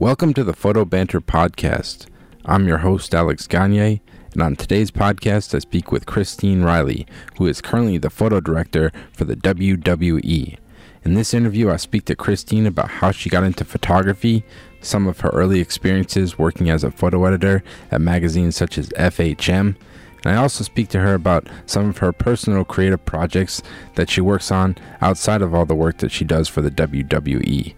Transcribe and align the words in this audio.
Welcome 0.00 0.32
to 0.32 0.44
the 0.44 0.54
Photo 0.54 0.86
Banter 0.86 1.20
Podcast. 1.20 2.06
I'm 2.46 2.66
your 2.66 2.78
host, 2.78 3.14
Alex 3.14 3.46
Gagne, 3.46 4.00
and 4.32 4.42
on 4.42 4.56
today's 4.56 4.90
podcast, 4.90 5.54
I 5.54 5.58
speak 5.58 5.92
with 5.92 6.06
Christine 6.06 6.62
Reilly, 6.62 7.06
who 7.36 7.46
is 7.46 7.60
currently 7.60 7.98
the 7.98 8.08
photo 8.08 8.40
director 8.40 8.92
for 9.12 9.24
the 9.24 9.36
WWE. 9.36 10.56
In 11.04 11.12
this 11.12 11.34
interview, 11.34 11.68
I 11.68 11.76
speak 11.76 12.06
to 12.06 12.16
Christine 12.16 12.64
about 12.64 12.88
how 12.88 13.10
she 13.10 13.28
got 13.28 13.44
into 13.44 13.62
photography, 13.62 14.42
some 14.80 15.06
of 15.06 15.20
her 15.20 15.28
early 15.34 15.60
experiences 15.60 16.38
working 16.38 16.70
as 16.70 16.82
a 16.82 16.90
photo 16.90 17.26
editor 17.26 17.62
at 17.90 18.00
magazines 18.00 18.56
such 18.56 18.78
as 18.78 18.88
FHM, 18.96 19.76
and 20.24 20.34
I 20.34 20.36
also 20.36 20.64
speak 20.64 20.88
to 20.88 21.00
her 21.00 21.12
about 21.12 21.46
some 21.66 21.90
of 21.90 21.98
her 21.98 22.14
personal 22.14 22.64
creative 22.64 23.04
projects 23.04 23.62
that 23.96 24.08
she 24.08 24.22
works 24.22 24.50
on 24.50 24.78
outside 25.02 25.42
of 25.42 25.54
all 25.54 25.66
the 25.66 25.74
work 25.74 25.98
that 25.98 26.10
she 26.10 26.24
does 26.24 26.48
for 26.48 26.62
the 26.62 26.70
WWE. 26.70 27.74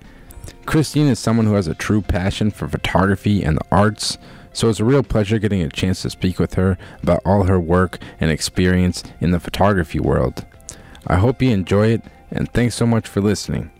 Christine 0.66 1.08
is 1.08 1.18
someone 1.18 1.46
who 1.46 1.54
has 1.54 1.66
a 1.66 1.74
true 1.74 2.02
passion 2.02 2.50
for 2.50 2.68
photography 2.68 3.42
and 3.42 3.56
the 3.56 3.64
arts, 3.70 4.18
so 4.52 4.68
it's 4.68 4.80
a 4.80 4.84
real 4.84 5.02
pleasure 5.02 5.38
getting 5.38 5.62
a 5.62 5.68
chance 5.68 6.02
to 6.02 6.10
speak 6.10 6.38
with 6.38 6.54
her 6.54 6.78
about 7.02 7.22
all 7.24 7.44
her 7.44 7.58
work 7.58 7.98
and 8.20 8.30
experience 8.30 9.02
in 9.20 9.30
the 9.30 9.40
photography 9.40 9.98
world. 9.98 10.44
I 11.06 11.16
hope 11.16 11.42
you 11.42 11.50
enjoy 11.50 11.88
it, 11.88 12.02
and 12.30 12.52
thanks 12.52 12.74
so 12.74 12.86
much 12.86 13.08
for 13.08 13.20
listening. 13.20 13.70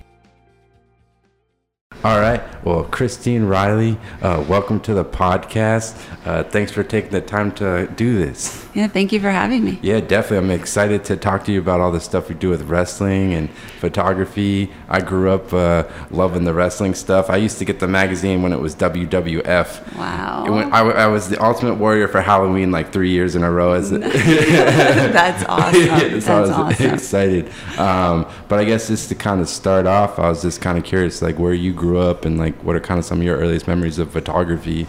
All 2.05 2.19
right. 2.19 2.43
Well, 2.65 2.83
Christine 2.85 3.45
Reilly, 3.45 3.97
uh, 4.23 4.45
welcome 4.49 4.81
to 4.81 4.95
the 4.95 5.05
podcast. 5.05 5.97
Uh, 6.27 6.43
thanks 6.45 6.71
for 6.73 6.83
taking 6.83 7.11
the 7.11 7.21
time 7.21 7.53
to 7.53 7.87
do 7.97 8.17
this. 8.17 8.65
Yeah, 8.75 8.87
thank 8.89 9.13
you 9.13 9.21
for 9.21 9.31
having 9.31 9.65
me. 9.65 9.79
Yeah, 9.83 10.01
definitely. 10.01 10.39
I'm 10.55 10.61
excited 10.61 11.05
to 11.07 11.17
talk 11.17 11.45
to 11.45 11.53
you 11.53 11.61
about 11.61 11.81
all 11.81 11.93
the 11.93 12.01
stuff 12.01 12.29
you 12.29 12.35
do 12.35 12.49
with 12.49 12.63
wrestling 12.63 13.35
and 13.35 13.51
photography. 13.81 14.73
I 14.89 15.01
grew 15.01 15.31
up 15.31 15.53
uh, 15.53 15.85
loving 16.11 16.45
the 16.45 16.55
wrestling 16.55 16.95
stuff. 16.95 17.29
I 17.31 17.37
used 17.37 17.59
to 17.59 17.65
get 17.65 17.79
the 17.81 17.89
magazine 17.89 18.43
when 18.43 18.53
it 18.53 18.61
was 18.61 18.75
WWF. 18.77 19.97
Wow. 19.97 20.45
Went, 20.49 20.73
I, 20.73 20.81
I 20.89 21.07
was 21.09 21.29
the 21.29 21.43
Ultimate 21.45 21.75
Warrior 21.75 22.09
for 22.09 22.21
Halloween 22.21 22.71
like 22.71 22.93
three 22.93 23.11
years 23.11 23.35
in 23.37 23.43
a 23.45 23.51
row. 23.51 23.73
As 23.73 23.91
That's 23.91 25.45
awesome. 25.49 25.83
so 25.83 25.89
That's 25.89 26.29
I 26.29 26.41
was 26.41 26.51
awesome. 26.81 26.95
excited. 26.95 27.53
Um, 27.79 28.27
but 28.49 28.59
I 28.61 28.65
guess 28.65 28.89
just 28.89 29.09
to 29.11 29.15
kind 29.17 29.41
of 29.41 29.49
start 29.49 29.87
off, 29.87 30.19
I 30.19 30.29
was 30.29 30.43
just 30.43 30.61
kind 30.61 30.79
of 30.79 30.85
curious, 30.85 31.21
like 31.23 31.39
where 31.39 31.55
you 31.55 31.73
grew 31.73 31.92
up 31.99 32.25
and 32.25 32.39
like 32.39 32.55
what 32.63 32.77
are 32.77 32.81
kind 32.81 32.99
of 32.99 33.05
some 33.05 33.19
of 33.19 33.25
your 33.25 33.37
earliest 33.39 33.67
memories 33.67 33.99
of 33.99 34.11
photography. 34.11 34.87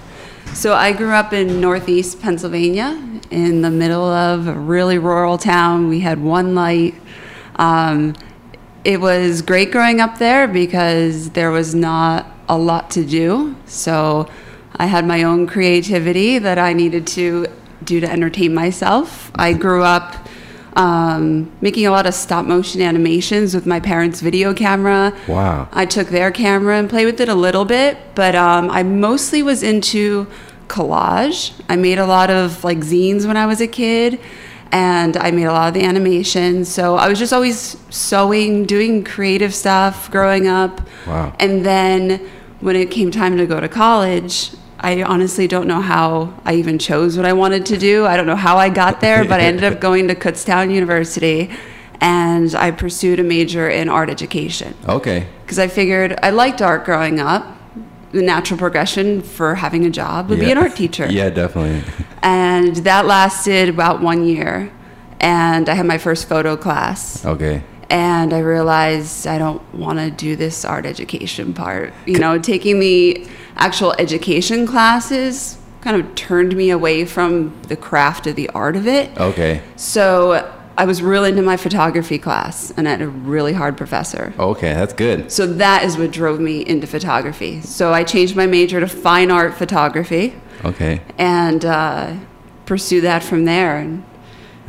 So 0.54 0.73
I 0.73 0.92
grew 0.92 1.12
up 1.12 1.34
in 1.34 1.60
Northeast 1.60 2.22
Pennsylvania, 2.22 3.22
in 3.32 3.62
the 3.62 3.72
middle 3.72 4.06
of 4.06 4.48
a 4.48 4.54
really 4.54 5.00
rural 5.00 5.38
town. 5.38 5.90
We 5.90 6.02
had 6.02 6.22
one 6.22 6.54
light. 6.54 6.95
Um, 7.56 8.14
it 8.84 9.00
was 9.00 9.42
great 9.42 9.72
growing 9.72 10.02
up 10.02 10.20
there 10.20 10.48
because 10.48 11.32
there 11.32 11.50
was 11.50 11.73
not 11.73 12.28
a 12.50 12.58
lot 12.58 12.92
to 12.92 13.06
do. 13.06 13.56
So 13.66 14.30
I 14.76 14.86
had 14.86 15.06
my 15.06 15.23
own 15.23 15.48
creativity 15.48 16.38
that 16.40 16.60
I 16.60 16.73
needed 16.73 17.08
to 17.08 17.48
do 17.84 18.00
to 18.00 18.10
entertain 18.12 18.54
myself. 18.54 19.32
I 19.36 19.54
grew 19.54 19.84
up 19.84 20.23
um, 20.76 21.52
making 21.62 21.86
a 21.86 21.92
lot 21.92 22.06
of 22.06 22.14
stop 22.14 22.46
motion 22.46 22.82
animations 22.82 23.54
with 23.54 23.66
my 23.66 23.80
parents' 23.80 24.22
video 24.22 24.54
camera. 24.54 25.14
Wow. 25.28 25.68
I 25.72 25.86
took 25.86 26.10
their 26.10 26.32
camera 26.32 26.78
and 26.78 26.90
played 26.90 27.06
with 27.06 27.22
it 27.22 27.30
a 27.30 27.36
little 27.36 27.66
bit, 27.66 27.98
but 28.16 28.36
um, 28.36 28.70
I 28.70 28.84
mostly 28.84 29.44
was 29.44 29.64
into 29.64 30.28
collage. 30.68 31.54
I 31.70 31.76
made 31.76 32.00
a 32.00 32.06
lot 32.06 32.30
of 32.30 32.64
like 32.64 32.80
zines 32.80 33.28
when 33.28 33.38
I 33.38 33.46
was 33.46 33.62
a 33.62 33.68
kid, 33.68 34.20
and 34.72 35.16
I 35.18 35.30
made 35.30 35.46
a 35.46 35.52
lot 35.52 35.68
of 35.68 35.74
the 35.76 35.84
animations. 35.84 36.68
So 36.68 36.96
I 36.96 37.08
was 37.08 37.20
just 37.20 37.32
always 37.32 37.78
sewing, 37.90 38.66
doing 38.66 39.04
creative 39.04 39.54
stuff 39.54 40.10
growing 40.10 40.48
up. 40.48 40.82
Wow. 41.06 41.36
And 41.40 41.64
then 41.64 42.28
when 42.60 42.76
it 42.76 42.90
came 42.90 43.12
time 43.12 43.38
to 43.38 43.46
go 43.46 43.60
to 43.60 43.70
college, 43.70 44.52
I 44.84 45.02
honestly 45.03 45.48
don't 45.48 45.67
know 45.67 45.80
how 45.81 46.34
I 46.44 46.56
even 46.56 46.78
chose 46.78 47.16
what 47.16 47.26
I 47.26 47.31
wanted 47.34 47.66
to 47.67 47.78
do. 47.78 48.06
I 48.06 48.17
don't 48.17 48.28
know 48.28 48.36
how 48.36 48.58
I 48.58 48.67
got 48.67 48.99
there, 48.99 49.23
but 49.23 49.39
I 49.39 49.44
ended 49.45 49.64
up 49.64 49.80
going 49.88 50.10
to 50.10 50.16
Kutztown 50.16 50.73
University 50.73 51.49
and 52.02 52.54
I 52.54 52.71
pursued 52.71 53.20
a 53.20 53.23
major 53.23 53.70
in 53.70 53.88
art 53.88 54.10
education 54.10 54.76
Okay. 54.89 55.26
because 55.44 55.58
I 55.58 55.70
figured 55.70 56.20
I 56.21 56.32
liked 56.32 56.61
art 56.61 56.83
growing 56.83 57.20
up. 57.21 57.48
The 58.11 58.21
natural 58.21 58.60
progression 58.60 59.21
for 59.23 59.55
having 59.55 59.86
a 59.86 59.89
job 59.89 60.30
would 60.30 60.39
be 60.39 60.52
an 60.52 60.58
art 60.60 60.76
teacher. 60.76 61.08
Yeah, 61.10 61.30
definitely. 61.30 61.82
And 62.21 62.76
that 62.77 63.05
lasted 63.05 63.67
about 63.70 64.02
one 64.02 64.23
year. 64.26 64.71
And 65.20 65.67
I 65.67 65.73
had 65.73 65.86
my 65.86 65.98
first 65.98 66.30
photo 66.30 66.55
class. 66.55 67.26
Okay. 67.26 67.64
And 67.89 68.33
I 68.33 68.39
realized 68.39 69.27
I 69.27 69.38
don't 69.39 69.61
want 69.73 70.00
to 70.00 70.10
do 70.10 70.36
this 70.38 70.64
art 70.64 70.86
education 70.86 71.54
part. 71.54 71.94
You 72.05 72.20
know, 72.20 72.38
taking 72.39 72.80
the 72.80 73.27
actual 73.55 73.93
education 73.99 74.65
classes 74.67 75.58
kind 75.81 75.97
of 75.99 76.15
turned 76.15 76.55
me 76.55 76.69
away 76.69 77.05
from 77.05 77.59
the 77.64 77.75
craft 77.75 78.25
of 78.27 78.36
the 78.36 78.49
art 78.49 78.75
of 78.75 78.87
it. 78.87 79.15
Okay. 79.17 79.61
So 79.75 80.49
I 80.77 80.86
was 80.86 81.02
really 81.02 81.30
into 81.30 81.41
my 81.41 81.58
photography 81.58 82.17
class 82.17 82.71
and 82.77 82.87
I 82.87 82.91
had 82.91 83.02
a 83.02 83.08
really 83.08 83.53
hard 83.53 83.77
professor. 83.77 84.33
Okay, 84.39 84.73
that's 84.73 84.93
good. 84.93 85.31
So 85.31 85.45
that 85.45 85.83
is 85.83 85.97
what 85.97 86.11
drove 86.11 86.39
me 86.39 86.61
into 86.65 86.87
photography. 86.87 87.61
So 87.61 87.93
I 87.93 88.03
changed 88.03 88.36
my 88.36 88.47
major 88.47 88.80
to 88.80 88.87
fine 88.87 89.30
art 89.30 89.53
photography 89.55 90.33
Okay. 90.64 91.02
and 91.17 91.64
uh, 91.65 92.15
pursue 92.65 93.02
that 93.02 93.23
from 93.23 93.45
there. 93.45 93.77
And 93.77 94.03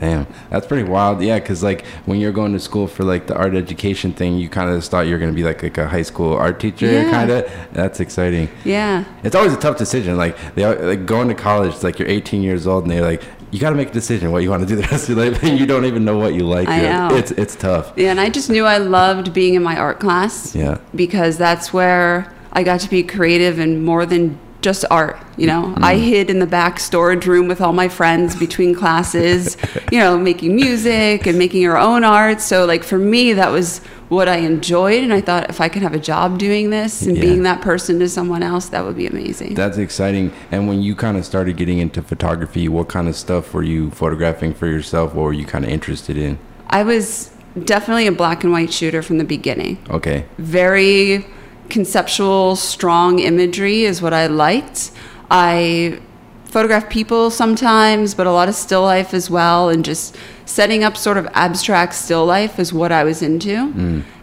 Damn, 0.01 0.27
that's 0.51 0.67
pretty 0.67 0.89
wild. 0.89 1.23
Yeah, 1.23 1.39
because 1.39 1.63
like 1.63 1.87
when 2.07 2.19
you're 2.19 2.33
going 2.33 2.53
to 2.53 2.61
school 2.61 2.87
for 2.89 3.05
like 3.05 3.27
the 3.29 3.37
art 3.37 3.55
education 3.55 4.13
thing, 4.13 4.37
you 4.39 4.49
kind 4.49 4.69
of 4.69 4.77
just 4.79 4.91
thought 4.91 5.07
you 5.07 5.13
were 5.13 5.19
gonna 5.21 5.33
be 5.33 5.45
like 5.45 5.63
like 5.63 5.79
a 5.79 5.87
high 5.89 6.03
school 6.03 6.35
art 6.35 6.59
teacher, 6.61 6.87
Yeah. 6.91 7.11
kind 7.11 7.31
of. 7.31 7.51
That's 7.73 8.01
exciting. 8.01 8.49
yeah, 8.65 9.05
It's 9.23 9.35
always 9.37 9.53
a 9.53 9.57
tough 9.57 9.77
decision. 9.79 10.17
Like 10.17 10.37
they 10.57 10.65
al- 10.65 10.83
like 10.85 11.07
going 11.07 11.29
to 11.29 11.35
college, 11.35 11.83
like 11.83 11.99
you're 11.99 12.09
18 12.09 12.43
years 12.43 12.67
old, 12.67 12.85
and 12.85 12.91
they're 12.91 13.03
like, 13.03 13.23
you 13.53 13.61
got 13.61 13.71
to 13.71 13.77
make 13.77 13.91
a 13.91 13.93
decision 13.93 14.33
what 14.33 14.43
you 14.43 14.51
want 14.51 14.63
to 14.63 14.67
do 14.69 14.75
the 14.75 14.83
rest 14.91 15.09
of 15.09 15.17
your 15.17 15.31
life, 15.31 15.43
and 15.45 15.61
you 15.61 15.65
don't 15.67 15.85
even 15.85 16.05
know 16.05 16.19
what 16.19 16.35
you 16.35 16.43
like. 16.45 16.67
I 16.69 16.81
yet. 16.83 17.09
know. 17.11 17.17
It's 17.17 17.31
it's 17.33 17.55
tough. 17.55 17.93
yeah. 17.97 18.11
And 18.11 18.19
I 18.21 18.31
just 18.31 18.51
knew 18.51 18.65
I 18.65 18.79
loved 18.79 19.33
being 19.33 19.55
in 19.55 19.63
my 19.63 19.77
art 19.77 20.01
class. 20.01 20.57
Yeah. 20.57 20.79
Because 20.97 21.39
that's 21.39 21.73
where 21.73 22.33
I 22.53 22.65
got 22.65 22.81
to 22.81 22.91
be 22.91 23.05
creative 23.05 23.61
and 23.61 23.85
more 23.85 24.07
than 24.07 24.39
just 24.65 24.85
art. 24.91 25.19
You 25.37 25.47
know, 25.47 25.75
I 25.77 25.95
mm. 25.95 26.05
hid 26.05 26.31
in 26.31 26.39
the 26.39 26.47
back 26.47 26.81
storage 26.81 27.27
room 27.27 27.49
with 27.49 27.61
all 27.61 27.75
my 27.75 27.89
friends 27.89 28.35
between 28.35 28.75
classes, 28.75 29.59
you 29.93 29.99
know, 29.99 30.17
making 30.17 30.57
music 30.57 31.27
and 31.27 31.39
making 31.39 31.69
our 31.69 31.77
own 31.77 32.03
art. 32.03 32.41
So, 32.41 32.65
like, 32.65 32.83
for 32.83 32.99
me, 32.99 33.35
that 33.35 33.51
was 33.53 33.81
what 34.09 34.27
I 34.27 34.37
enjoyed. 34.37 35.03
And 35.03 35.13
I 35.13 35.21
thought 35.21 35.51
if 35.51 35.61
I 35.61 35.69
could 35.69 35.83
have 35.83 35.93
a 35.95 35.99
job 35.99 36.39
doing 36.39 36.71
this 36.71 37.03
and 37.03 37.17
Yeah. 37.17 37.23
being 37.23 37.43
that 37.43 37.61
person 37.61 37.99
to 37.99 38.09
someone 38.09 38.43
else, 38.43 38.67
that 38.71 38.85
would 38.85 38.97
be 38.97 39.07
amazing. 39.07 39.55
That's 39.55 39.77
exciting. 39.77 40.33
And 40.51 40.67
when 40.67 40.81
you 40.81 40.95
kind 40.95 41.19
of 41.19 41.27
started 41.27 41.57
getting 41.57 41.79
into 41.79 42.01
photography, 42.01 42.67
what 42.69 42.89
kind 42.89 43.07
of 43.07 43.17
stuff 43.17 43.53
were 43.53 43.63
you 43.63 43.91
photographing 43.91 44.55
for 44.55 44.67
yourself? 44.67 45.15
What 45.15 45.25
were 45.25 45.33
you 45.33 45.45
kind 45.45 45.65
of 45.65 45.71
interested 45.71 46.17
in? 46.17 46.39
I 46.71 46.85
was 46.85 47.31
definitely 47.65 48.07
a 48.07 48.13
black 48.13 48.45
and 48.45 48.53
white 48.53 48.73
shooter 48.73 49.03
from 49.03 49.19
the 49.19 49.25
beginning. 49.25 49.79
Okay. 49.91 50.25
Very 50.39 51.27
conceptual, 51.75 52.55
strong 52.55 53.19
imagery 53.19 53.83
is 53.83 54.01
what 54.01 54.15
I 54.15 54.29
liked. 54.29 54.93
I 55.29 56.01
photograph 56.45 56.89
people 56.89 57.31
sometimes, 57.31 58.15
but 58.15 58.29
a 58.29 58.33
lot 58.33 58.49
of 58.49 58.55
still 58.55 58.83
life 58.83 59.13
as 59.13 59.29
well, 59.29 59.69
and 59.69 59.85
just 59.85 60.17
setting 60.47 60.85
up 60.85 60.97
sort 60.97 61.17
of 61.17 61.27
abstract 61.35 61.95
still 61.95 62.25
life 62.25 62.61
is 62.61 62.73
what 62.73 62.93
I 62.93 63.03
was 63.03 63.23
into. 63.23 63.57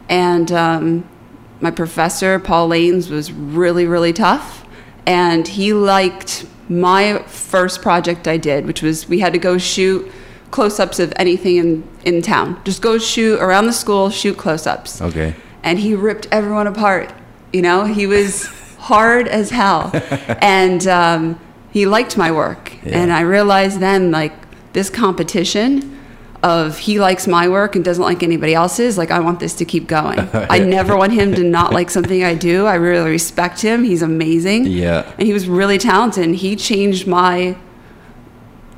And 0.08 0.50
um, 0.52 1.04
my 1.60 1.72
professor, 1.72 2.40
Paul 2.40 2.70
Lanes, 2.70 3.10
was 3.10 3.34
really, 3.34 3.86
really 3.86 4.14
tough. 4.14 4.66
And 5.06 5.46
he 5.46 5.74
liked 5.74 6.46
my 6.70 7.22
first 7.28 7.82
project 7.82 8.30
I 8.30 8.38
did, 8.38 8.66
which 8.66 8.82
was 8.82 9.10
we 9.10 9.20
had 9.20 9.34
to 9.34 9.40
go 9.40 9.58
shoot 9.58 10.10
close 10.52 10.80
ups 10.80 11.00
of 11.00 11.12
anything 11.18 11.58
in, 11.58 11.84
in 12.06 12.22
town. 12.22 12.62
Just 12.64 12.82
go 12.82 12.98
shoot 12.98 13.42
around 13.42 13.66
the 13.66 13.74
school, 13.74 14.10
shoot 14.10 14.38
close 14.38 14.66
ups. 14.66 15.02
Okay. 15.02 15.36
And 15.64 15.80
he 15.80 15.96
ripped 15.96 16.28
everyone 16.32 16.68
apart. 16.68 17.12
You 17.54 17.62
know, 17.62 17.86
he 17.86 18.08
was 18.08 18.48
hard 18.78 19.28
as 19.28 19.50
hell. 19.50 19.92
and 20.42 20.86
um, 20.88 21.40
he 21.72 21.86
liked 21.86 22.18
my 22.18 22.32
work. 22.32 22.74
Yeah. 22.84 23.00
And 23.00 23.12
I 23.12 23.22
realized 23.22 23.80
then, 23.80 24.12
like, 24.12 24.34
this 24.74 24.90
competition 24.90 26.00
of 26.44 26.80
he 26.80 27.00
likes 27.00 27.28
my 27.28 27.48
work 27.48 27.76
and 27.76 27.86
doesn't 27.86 28.04
like 28.04 28.24
anybody 28.24 28.56
else's, 28.56 28.98
like, 28.98 29.12
I 29.12 29.20
want 29.20 29.40
this 29.40 29.54
to 29.56 29.66
keep 29.66 29.88
going. 29.88 30.20
I 30.34 30.60
never 30.60 30.96
want 30.98 31.14
him 31.14 31.36
to 31.36 31.44
not 31.44 31.74
like 31.74 31.90
something 31.90 32.24
I 32.24 32.34
do. 32.34 32.66
I 32.66 32.76
really 32.76 33.12
respect 33.12 33.62
him. 33.62 33.84
He's 33.84 34.02
amazing. 34.02 34.66
Yeah. 34.66 35.10
And 35.18 35.28
he 35.28 35.34
was 35.34 35.48
really 35.48 35.78
talented. 35.78 36.24
And 36.24 36.36
he 36.36 36.56
changed 36.56 37.06
my 37.08 37.58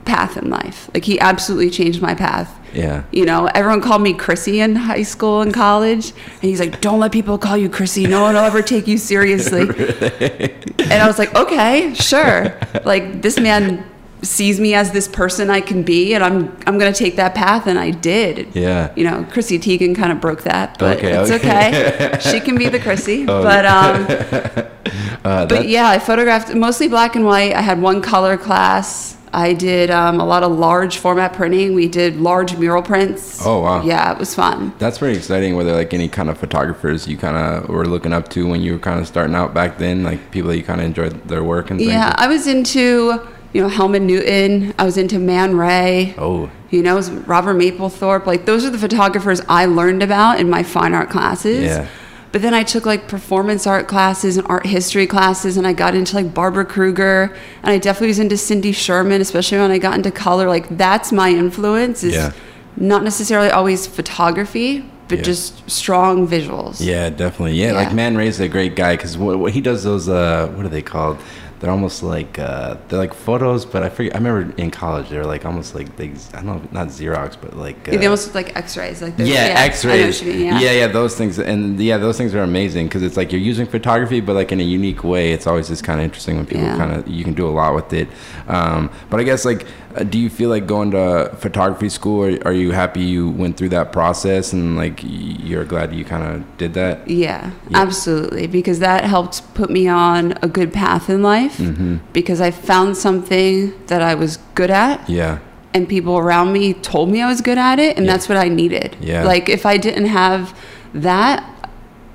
path 0.05 0.37
in 0.37 0.49
life. 0.49 0.89
Like, 0.93 1.05
he 1.05 1.19
absolutely 1.19 1.69
changed 1.69 2.01
my 2.01 2.13
path. 2.15 2.59
Yeah. 2.73 3.03
You 3.11 3.25
know, 3.25 3.45
everyone 3.53 3.81
called 3.81 4.01
me 4.01 4.13
Chrissy 4.13 4.59
in 4.59 4.75
high 4.75 5.03
school 5.03 5.41
and 5.41 5.53
college. 5.53 6.09
And 6.09 6.41
he's 6.49 6.59
like, 6.59 6.81
don't 6.81 6.99
let 6.99 7.11
people 7.11 7.37
call 7.37 7.55
you 7.55 7.69
Chrissy. 7.69 8.07
No 8.07 8.21
one 8.21 8.33
will 8.35 8.41
ever 8.41 8.61
take 8.61 8.87
you 8.87 8.97
seriously. 8.97 9.67
And 10.83 11.01
I 11.01 11.07
was 11.07 11.17
like, 11.17 11.33
okay, 11.33 11.93
sure. 11.93 12.59
Like, 12.83 13.21
this 13.21 13.39
man 13.39 13.85
sees 14.21 14.59
me 14.59 14.73
as 14.73 14.91
this 14.91 15.07
person 15.07 15.49
I 15.49 15.59
can 15.61 15.83
be, 15.83 16.13
and 16.13 16.23
I'm 16.23 16.55
I'm 16.67 16.77
gonna 16.77 16.93
take 16.93 17.15
that 17.17 17.35
path, 17.35 17.67
and 17.67 17.77
I 17.79 17.91
did. 17.91 18.53
Yeah. 18.55 18.91
You 18.95 19.03
know, 19.05 19.25
Chrissy 19.31 19.59
Teigen 19.59 19.95
kind 19.95 20.11
of 20.11 20.19
broke 20.21 20.43
that, 20.43 20.77
but 20.79 20.97
Okay, 20.97 21.11
it's 21.13 21.31
okay. 21.31 21.93
okay. 21.93 22.19
she 22.31 22.39
can 22.39 22.57
be 22.57 22.69
the 22.69 22.79
Chrissy, 22.79 23.25
Oh, 23.27 23.43
but 23.43 23.65
um, 23.65 24.07
Uh, 25.25 25.45
but 25.45 25.67
yeah, 25.69 25.87
I 25.89 25.99
photographed 25.99 26.53
mostly 26.53 26.87
black 26.89 27.15
and 27.15 27.25
white. 27.25 27.53
I 27.53 27.61
had 27.61 27.81
one 27.81 28.01
color 28.01 28.37
class. 28.37 29.15
I 29.33 29.53
did 29.53 29.89
um, 29.89 30.19
a 30.21 30.25
lot 30.25 30.43
of 30.43 30.51
large 30.51 30.97
format 30.97 31.33
printing. 31.33 31.73
We 31.73 31.87
did 31.87 32.17
large 32.17 32.55
mural 32.57 32.83
prints. 32.83 33.45
Oh, 33.45 33.61
wow. 33.61 33.83
Yeah, 33.83 34.11
it 34.11 34.19
was 34.19 34.35
fun. 34.35 34.73
That's 34.79 34.99
pretty 34.99 35.17
exciting. 35.17 35.55
Were 35.55 35.63
there 35.63 35.75
like 35.75 35.93
any 35.93 36.07
kind 36.07 36.29
of 36.29 36.37
photographers 36.37 37.07
you 37.07 37.17
kind 37.17 37.35
of 37.35 37.67
were 37.69 37.85
looking 37.85 38.13
up 38.13 38.29
to 38.29 38.47
when 38.47 38.61
you 38.61 38.73
were 38.73 38.79
kind 38.79 38.99
of 38.99 39.07
starting 39.07 39.35
out 39.35 39.53
back 39.53 39.77
then? 39.77 40.03
Like 40.03 40.31
people 40.31 40.49
that 40.49 40.57
you 40.57 40.63
kind 40.63 40.79
of 40.79 40.85
enjoyed 40.85 41.27
their 41.27 41.43
work 41.43 41.71
and 41.71 41.79
things? 41.79 41.91
Yeah, 41.91 42.13
I 42.17 42.27
was 42.27 42.45
into 42.47 43.19
you 43.53 43.61
know 43.61 43.69
Helmut 43.69 44.01
Newton. 44.01 44.73
I 44.77 44.83
was 44.83 44.97
into 44.97 45.19
Man 45.19 45.57
Ray. 45.57 46.13
Oh, 46.17 46.49
You 46.69 46.83
know, 46.83 46.99
Robert 47.25 47.55
Mapplethorpe. 47.55 48.25
Like 48.25 48.45
those 48.45 48.65
are 48.65 48.69
the 48.69 48.77
photographers 48.77 49.41
I 49.49 49.65
learned 49.65 50.03
about 50.03 50.39
in 50.39 50.49
my 50.49 50.63
fine 50.63 50.93
art 50.93 51.09
classes. 51.09 51.63
Yeah. 51.63 51.87
But 52.33 52.41
then 52.41 52.53
I 52.55 52.63
took 52.63 52.85
like 52.85 53.07
performance 53.07 53.65
art 53.67 53.87
classes 53.87 54.37
and 54.37 54.45
art 54.47 54.65
history 54.65 55.05
classes, 55.07 55.55
and 55.55 55.65
I 55.67 55.71
got 55.73 55.93
into 55.95 56.15
like 56.15 56.33
Barbara 56.33 56.65
Kruger, 56.65 57.31
and 57.61 57.71
I 57.71 57.77
definitely 57.77 58.07
was 58.07 58.19
into 58.19 58.37
Cindy 58.37 58.71
Sherman, 58.73 59.21
especially 59.21 59.59
when 59.59 59.69
I 59.71 59.77
got 59.77 59.93
into 59.95 60.09
color. 60.11 60.47
Like 60.47 60.67
that's 60.75 61.11
my 61.11 61.29
influence 61.29 62.03
is 62.03 62.15
Yeah. 62.15 62.31
not 62.75 63.03
necessarily 63.03 63.51
always 63.51 63.85
photography, 63.87 64.83
but 65.09 65.19
Yeah. 65.19 65.23
just 65.25 65.69
strong 65.69 66.27
visuals. 66.27 66.77
yeah, 66.83 67.11
definitely. 67.11 67.53
Yeah, 67.53 67.73
like 67.73 67.89
Yeah. 67.89 67.93
Man 67.95 68.17
Ray's 68.17 68.39
a 68.39 68.47
great 68.47 68.75
guy 68.75 68.95
because 68.97 69.15
what, 69.15 69.37
what 69.37 69.51
he 69.53 69.61
does 69.61 69.83
those 69.83 70.09
uh, 70.09 70.49
what 70.55 70.65
are 70.65 70.69
they 70.69 70.81
called? 70.81 71.17
They're 71.63 71.71
almost 71.71 72.03
like 72.03 72.37
uh, 72.39 72.75
they're 72.89 72.99
like 72.99 73.13
photos, 73.13 73.63
but 73.65 73.83
I 73.83 73.89
forget. 73.89 74.13
I 74.13 74.17
remember 74.17 74.53
in 74.57 74.69
college 74.69 75.07
they 75.07 75.17
were 75.17 75.23
like 75.25 75.45
almost 75.45 75.73
like 75.75 75.95
they 75.95 76.09
I 76.33 76.41
don't 76.41 76.45
know 76.45 76.61
not 76.73 76.89
Xerox, 76.89 77.37
but 77.39 77.55
like 77.55 77.87
uh, 77.87 77.91
They 77.91 78.05
almost 78.05 78.25
look 78.27 78.35
like 78.35 78.53
X-rays, 78.57 79.01
like 79.01 79.13
yeah, 79.17 79.47
what 79.47 79.57
X-rays. 79.69 80.21
mean, 80.21 80.41
yeah. 80.41 80.59
yeah, 80.59 80.87
those 80.87 81.15
things, 81.15 81.39
and 81.39 81.79
yeah, 81.79 81.97
those 81.97 82.17
things 82.17 82.35
are 82.35 82.41
amazing 82.43 82.87
because 82.87 83.01
it's 83.01 83.15
like 83.15 83.31
you're 83.31 83.39
using 83.39 83.65
photography, 83.65 84.19
but 84.19 84.33
like 84.35 84.51
in 84.51 84.59
a 84.59 84.63
unique 84.63 85.05
way. 85.05 85.31
It's 85.31 85.47
always 85.47 85.69
just 85.69 85.85
kind 85.85 86.01
of 86.01 86.03
interesting 86.03 86.35
when 86.35 86.45
people 86.45 86.65
Yeah. 86.65 86.75
kind 86.75 86.91
of 86.91 87.07
you 87.07 87.23
can 87.23 87.33
do 87.33 87.47
a 87.47 87.53
lot 87.61 87.73
with 87.75 87.93
it. 87.93 88.09
Um, 88.49 88.89
but 89.09 89.21
I 89.21 89.23
guess 89.23 89.45
like, 89.45 89.65
do 90.09 90.17
you 90.17 90.29
feel 90.29 90.49
like 90.49 90.65
going 90.65 90.91
to 90.91 91.31
photography 91.39 91.89
school? 91.89 92.23
Or 92.25 92.37
are 92.47 92.53
you 92.53 92.71
happy 92.71 93.01
you 93.01 93.29
went 93.29 93.57
through 93.57 93.69
that 93.69 93.91
process 93.91 94.51
and 94.53 94.75
like 94.75 94.99
you're 95.03 95.65
glad 95.65 95.93
you 95.93 96.03
kind 96.05 96.23
of 96.23 96.57
did 96.57 96.73
that? 96.73 97.07
Yeah, 97.07 97.51
Yeah. 97.69 97.77
absolutely. 97.77 98.47
Because 98.47 98.79
that 98.79 99.03
helped 99.03 99.53
put 99.53 99.69
me 99.69 99.87
on 99.87 100.33
a 100.41 100.47
good 100.47 100.73
path 100.73 101.09
in 101.09 101.21
life. 101.21 101.57
Mm-hmm. 101.57 101.97
Because 102.11 102.41
I 102.41 102.51
found 102.51 102.97
something 102.97 103.73
that 103.87 104.01
I 104.01 104.15
was 104.15 104.37
good 104.55 104.71
at, 104.71 105.07
Yeah, 105.09 105.39
and 105.73 105.87
people 105.87 106.17
around 106.17 106.53
me 106.53 106.73
told 106.73 107.09
me 107.09 107.21
I 107.21 107.27
was 107.27 107.41
good 107.41 107.57
at 107.57 107.79
it, 107.79 107.97
and 107.97 108.05
Yeah. 108.05 108.11
that's 108.13 108.27
what 108.29 108.37
I 108.37 108.47
needed. 108.47 108.95
Yeah. 108.99 109.23
Like 109.23 109.49
if 109.49 109.65
I 109.65 109.77
didn't 109.77 110.05
have 110.07 110.57
that, 110.93 111.43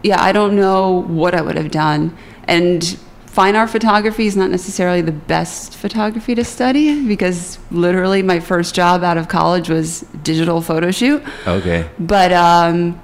yeah, 0.02 0.22
I 0.22 0.32
don't 0.32 0.54
know 0.56 1.02
what 1.08 1.34
I 1.34 1.40
would 1.42 1.56
have 1.56 1.70
done. 1.70 2.16
And 2.46 2.96
fine 3.38 3.54
art 3.54 3.70
photography 3.70 4.26
is 4.26 4.36
not 4.36 4.50
necessarily 4.50 5.00
the 5.00 5.12
best 5.12 5.76
photography 5.76 6.34
to 6.34 6.42
study 6.42 7.06
because 7.06 7.56
literally 7.70 8.20
my 8.20 8.40
first 8.40 8.74
job 8.74 9.04
out 9.04 9.16
of 9.16 9.28
college 9.28 9.68
was 9.68 10.00
digital 10.24 10.60
photo 10.60 10.90
shoot 10.90 11.22
okay, 11.46 11.88
but 12.00 12.32
um, 12.32 13.00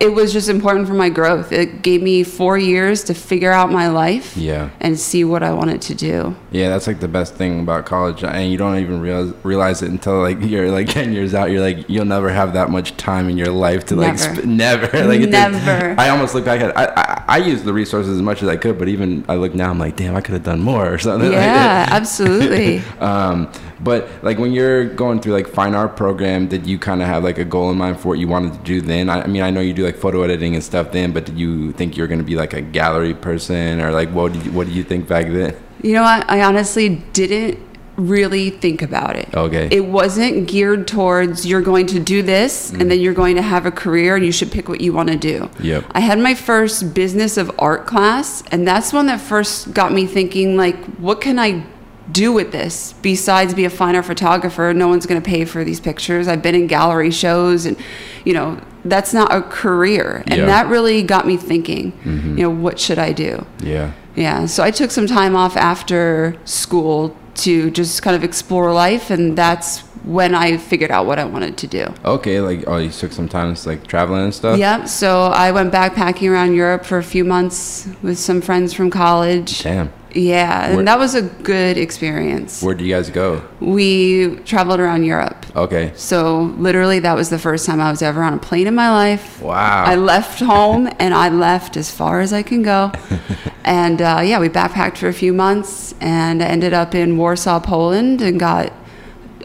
it 0.00 0.08
was 0.08 0.32
just 0.32 0.48
important 0.48 0.86
for 0.86 0.94
my 0.94 1.08
growth. 1.08 1.52
It 1.52 1.82
gave 1.82 2.02
me 2.02 2.24
four 2.24 2.58
years 2.58 3.04
to 3.04 3.14
figure 3.14 3.52
out 3.52 3.70
my 3.70 3.88
life 3.88 4.36
yeah. 4.36 4.70
and 4.80 4.98
see 4.98 5.24
what 5.24 5.42
I 5.42 5.52
wanted 5.52 5.80
to 5.82 5.94
do. 5.94 6.36
Yeah, 6.50 6.68
that's 6.68 6.86
like 6.86 7.00
the 7.00 7.08
best 7.08 7.34
thing 7.34 7.60
about 7.60 7.86
college, 7.86 8.24
and 8.24 8.50
you 8.50 8.58
don't 8.58 8.78
even 8.78 9.00
realize 9.00 9.34
realize 9.44 9.82
it 9.82 9.90
until 9.90 10.20
like 10.20 10.38
you're 10.42 10.70
like 10.70 10.88
ten 10.88 11.12
years 11.12 11.34
out. 11.34 11.50
You're 11.50 11.60
like 11.60 11.88
you'll 11.88 12.04
never 12.04 12.30
have 12.30 12.54
that 12.54 12.70
much 12.70 12.96
time 12.96 13.28
in 13.28 13.36
your 13.36 13.48
life 13.50 13.84
to 13.86 13.96
like 13.96 14.16
Never. 14.16 14.34
sp- 14.34 14.44
never 14.46 14.86
like 15.06 15.20
it- 15.20 15.30
Never. 15.30 15.94
I 15.98 16.08
almost 16.08 16.34
look 16.34 16.44
back 16.44 16.60
at 16.60 16.76
I, 16.76 16.92
I 16.96 17.24
I 17.26 17.38
used 17.38 17.64
the 17.64 17.72
resources 17.72 18.14
as 18.14 18.22
much 18.22 18.42
as 18.42 18.48
I 18.48 18.56
could, 18.56 18.78
but 18.78 18.88
even 18.88 19.24
I 19.28 19.36
look 19.36 19.54
now, 19.54 19.70
I'm 19.70 19.78
like, 19.78 19.96
damn, 19.96 20.14
I 20.14 20.20
could 20.20 20.34
have 20.34 20.44
done 20.44 20.60
more 20.60 20.92
or 20.92 20.98
something. 20.98 21.32
Yeah, 21.32 21.86
that. 21.86 21.92
absolutely. 21.92 22.78
Um, 23.00 23.50
but 23.84 24.08
like 24.22 24.38
when 24.38 24.52
you're 24.52 24.86
going 24.86 25.20
through 25.20 25.34
like 25.34 25.46
fine 25.46 25.74
art 25.74 25.96
program, 25.96 26.48
did 26.48 26.66
you 26.66 26.78
kind 26.78 27.02
of 27.02 27.08
have 27.08 27.22
like 27.22 27.38
a 27.38 27.44
goal 27.44 27.70
in 27.70 27.76
mind 27.76 28.00
for 28.00 28.08
what 28.08 28.18
you 28.18 28.26
wanted 28.26 28.54
to 28.54 28.60
do 28.60 28.80
then? 28.80 29.08
I, 29.08 29.22
I 29.22 29.26
mean, 29.26 29.42
I 29.42 29.50
know 29.50 29.60
you 29.60 29.74
do 29.74 29.84
like 29.84 29.96
photo 29.96 30.22
editing 30.22 30.54
and 30.54 30.64
stuff 30.64 30.92
then, 30.92 31.12
but 31.12 31.26
did 31.26 31.38
you 31.38 31.72
think 31.72 31.96
you're 31.96 32.08
going 32.08 32.20
to 32.20 32.24
be 32.24 32.36
like 32.36 32.52
a 32.52 32.62
gallery 32.62 33.14
person 33.14 33.80
or 33.80 33.92
like 33.92 34.10
what 34.10 34.32
did 34.32 34.46
you, 34.46 34.52
what 34.52 34.66
did 34.66 34.74
you 34.74 34.84
think 34.84 35.06
back 35.06 35.26
then? 35.26 35.56
You 35.82 35.92
know 35.92 36.02
what? 36.02 36.28
I 36.30 36.42
honestly 36.42 36.96
didn't 37.12 37.58
really 37.96 38.50
think 38.50 38.82
about 38.82 39.16
it. 39.16 39.32
Okay. 39.34 39.68
It 39.70 39.86
wasn't 39.86 40.48
geared 40.48 40.88
towards 40.88 41.46
you're 41.46 41.62
going 41.62 41.86
to 41.86 42.00
do 42.00 42.22
this 42.22 42.70
and 42.70 42.82
mm. 42.82 42.88
then 42.88 43.00
you're 43.00 43.14
going 43.14 43.36
to 43.36 43.42
have 43.42 43.66
a 43.66 43.70
career 43.70 44.16
and 44.16 44.24
you 44.24 44.32
should 44.32 44.50
pick 44.50 44.68
what 44.68 44.80
you 44.80 44.92
want 44.92 45.10
to 45.10 45.16
do. 45.16 45.48
Yep. 45.60 45.84
I 45.92 46.00
had 46.00 46.18
my 46.18 46.34
first 46.34 46.94
business 46.94 47.36
of 47.36 47.50
art 47.58 47.86
class 47.86 48.42
and 48.50 48.66
that's 48.66 48.92
one 48.92 49.06
that 49.06 49.20
first 49.20 49.72
got 49.72 49.92
me 49.92 50.06
thinking 50.06 50.56
like 50.56 50.76
what 50.96 51.20
can 51.20 51.38
I 51.38 51.64
do 52.10 52.32
with 52.32 52.52
this 52.52 52.94
besides 53.02 53.54
be 53.54 53.64
a 53.64 53.70
fine 53.70 53.96
art 53.96 54.04
photographer? 54.04 54.72
No 54.74 54.88
one's 54.88 55.06
going 55.06 55.20
to 55.20 55.26
pay 55.26 55.44
for 55.44 55.64
these 55.64 55.80
pictures. 55.80 56.28
I've 56.28 56.42
been 56.42 56.54
in 56.54 56.66
gallery 56.66 57.10
shows 57.10 57.66
and 57.66 57.76
you 58.24 58.32
know, 58.32 58.60
that's 58.84 59.14
not 59.14 59.32
a 59.32 59.42
career. 59.42 60.22
And 60.26 60.40
Yeah. 60.40 60.46
that 60.46 60.66
really 60.68 61.02
got 61.02 61.26
me 61.26 61.36
thinking, 61.36 61.92
mm-hmm. 61.92 62.38
you 62.38 62.42
know, 62.44 62.50
what 62.50 62.78
should 62.78 62.98
I 62.98 63.12
do? 63.12 63.46
Yeah. 63.60 63.92
Yeah, 64.16 64.46
so 64.46 64.62
I 64.62 64.70
took 64.70 64.90
some 64.90 65.06
time 65.06 65.34
off 65.34 65.56
after 65.56 66.36
school 66.44 67.16
to 67.36 67.70
just 67.70 68.02
kind 68.02 68.14
of 68.14 68.22
explore 68.22 68.72
life, 68.72 69.10
and 69.10 69.36
that's 69.36 69.80
when 70.04 70.34
I 70.34 70.56
figured 70.56 70.90
out 70.92 71.06
what 71.06 71.18
I 71.18 71.24
wanted 71.24 71.56
to 71.58 71.66
do. 71.66 71.92
Okay, 72.04 72.40
like 72.40 72.62
oh, 72.68 72.76
you 72.76 72.90
took 72.90 73.10
some 73.12 73.28
time 73.28 73.54
to 73.54 73.68
like 73.68 73.86
traveling 73.86 74.22
and 74.24 74.34
stuff. 74.34 74.58
Yep, 74.58 74.88
so 74.88 75.24
I 75.26 75.50
went 75.50 75.72
backpacking 75.72 76.30
around 76.30 76.54
Europe 76.54 76.84
for 76.84 76.98
a 76.98 77.02
few 77.02 77.24
months 77.24 77.88
with 78.02 78.18
some 78.18 78.40
friends 78.40 78.72
from 78.72 78.90
college. 78.90 79.62
Damn. 79.62 79.92
Yeah, 80.14 80.66
and 80.66 80.76
Where- 80.76 80.84
that 80.84 80.98
was 80.98 81.14
a 81.14 81.22
good 81.22 81.76
experience. 81.76 82.62
Where 82.62 82.74
do 82.74 82.84
you 82.84 82.94
guys 82.94 83.10
go? 83.10 83.42
We 83.60 84.36
traveled 84.44 84.80
around 84.80 85.04
Europe. 85.04 85.44
Okay. 85.56 85.92
So 85.96 86.54
literally, 86.58 87.00
that 87.00 87.14
was 87.16 87.30
the 87.30 87.38
first 87.38 87.66
time 87.66 87.80
I 87.80 87.90
was 87.90 88.02
ever 88.02 88.22
on 88.22 88.34
a 88.34 88.38
plane 88.38 88.66
in 88.66 88.74
my 88.74 88.90
life. 88.90 89.40
Wow. 89.42 89.84
I 89.84 89.96
left 89.96 90.40
home 90.40 90.88
and 90.98 91.14
I 91.14 91.28
left 91.28 91.76
as 91.76 91.90
far 91.90 92.20
as 92.20 92.32
I 92.32 92.42
can 92.42 92.62
go. 92.62 92.92
and 93.64 94.00
uh, 94.00 94.20
yeah, 94.24 94.38
we 94.38 94.48
backpacked 94.48 94.98
for 94.98 95.08
a 95.08 95.12
few 95.12 95.32
months 95.32 95.94
and 96.00 96.40
ended 96.42 96.72
up 96.72 96.94
in 96.94 97.16
Warsaw, 97.16 97.60
Poland, 97.60 98.20
and 98.22 98.38
got 98.38 98.72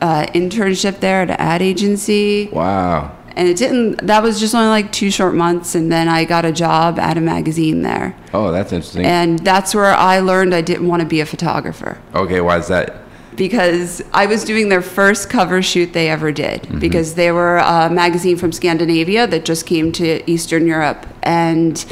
uh, 0.02 0.26
internship 0.34 1.00
there 1.00 1.22
at 1.24 1.30
an 1.32 1.36
ad 1.38 1.62
agency. 1.62 2.50
wow. 2.52 3.16
And 3.40 3.48
it 3.48 3.58
didn't. 3.58 4.06
That 4.06 4.22
was 4.22 4.40
just 4.40 4.54
only 4.54 4.68
like 4.68 4.92
two 4.92 5.10
short 5.10 5.34
months, 5.34 5.74
and 5.74 5.92
then 5.92 6.08
I 6.10 6.26
got 6.26 6.44
a 6.44 6.52
job 6.52 7.00
at 7.00 7.18
a 7.18 7.22
magazine 7.22 7.82
there. 7.82 8.16
Oh, 8.34 8.52
that's 8.52 8.74
interesting. 8.74 9.06
And 9.06 9.40
that's 9.40 9.74
where 9.74 9.94
I 9.96 10.20
learned 10.20 10.54
I 10.54 10.62
didn't 10.62 10.88
want 10.88 11.02
to 11.02 11.08
be 11.08 11.22
a 11.22 11.26
photographer 11.26 11.98
okay, 12.20 12.42
why 12.42 12.58
is 12.58 12.68
that? 12.68 12.96
because 13.36 14.02
I 14.12 14.26
was 14.26 14.44
doing 14.44 14.68
their 14.68 14.82
first 14.82 15.30
cover 15.30 15.62
shoot 15.62 15.94
they 15.94 16.10
ever 16.10 16.30
did 16.30 16.64
mm-hmm. 16.64 16.80
because 16.80 17.14
they 17.16 17.32
were 17.32 17.58
a 17.58 17.90
magazine 17.90 18.36
from 18.36 18.52
Scandinavia 18.52 19.28
that 19.28 19.46
just 19.46 19.66
came 19.66 19.94
to 19.94 20.30
Eastern 20.30 20.68
Europe 20.68 21.08
and 21.24 21.86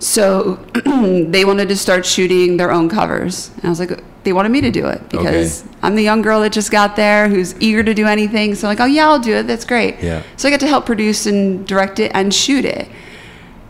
so 0.00 0.54
they 1.28 1.44
wanted 1.44 1.68
to 1.68 1.76
start 1.76 2.04
shooting 2.04 2.56
their 2.56 2.72
own 2.72 2.88
covers 2.88 3.50
and 3.56 3.66
I 3.66 3.68
was 3.68 3.78
like 3.78 4.02
they 4.24 4.32
wanted 4.32 4.48
me 4.50 4.60
to 4.62 4.70
do 4.70 4.86
it 4.86 5.08
because 5.08 5.64
I'm 5.82 5.94
the 5.94 6.02
young 6.02 6.20
girl 6.22 6.40
that 6.40 6.52
just 6.52 6.70
got 6.70 6.96
there 6.96 7.28
who's 7.28 7.54
eager 7.60 7.82
to 7.82 7.94
do 7.94 8.06
anything 8.06 8.54
so 8.54 8.66
I'm 8.68 8.72
like 8.76 8.80
oh 8.80 8.86
yeah 8.90 9.06
I'll 9.08 9.18
do 9.18 9.36
it 9.36 9.46
that's 9.46 9.64
great 9.64 10.00
Yeah. 10.00 10.22
so 10.36 10.48
I 10.48 10.50
got 10.50 10.60
to 10.60 10.66
help 10.66 10.84
produce 10.86 11.26
and 11.26 11.66
direct 11.66 11.98
it 12.00 12.10
and 12.14 12.34
shoot 12.34 12.64
it 12.64 12.88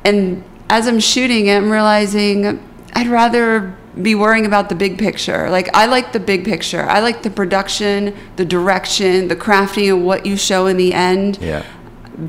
and 0.05 0.43
as 0.71 0.87
I'm 0.87 1.01
shooting 1.01 1.47
it, 1.49 1.57
I'm 1.57 1.69
realizing 1.71 2.65
I'd 2.95 3.09
rather 3.09 3.77
be 4.01 4.15
worrying 4.15 4.47
about 4.47 4.69
the 4.69 4.77
big 4.77 4.99
picture. 4.99 5.51
Like, 5.51 5.69
I 5.77 5.87
like 5.87 6.13
the 6.13 6.21
big 6.21 6.45
picture. 6.45 6.83
I 6.85 7.01
like 7.01 7.23
the 7.25 7.31
production, 7.31 8.17
the 8.37 8.45
direction, 8.45 9.27
the 9.27 9.35
crafting 9.35 9.93
of 9.93 10.01
what 10.01 10.25
you 10.25 10.37
show 10.37 10.67
in 10.69 10.77
the 10.77 10.95
end. 10.95 11.39
Yeah. 11.41 11.65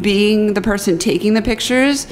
Being 0.01 0.55
the 0.55 0.61
person 0.61 0.97
taking 0.97 1.35
the 1.35 1.41
pictures 1.43 2.07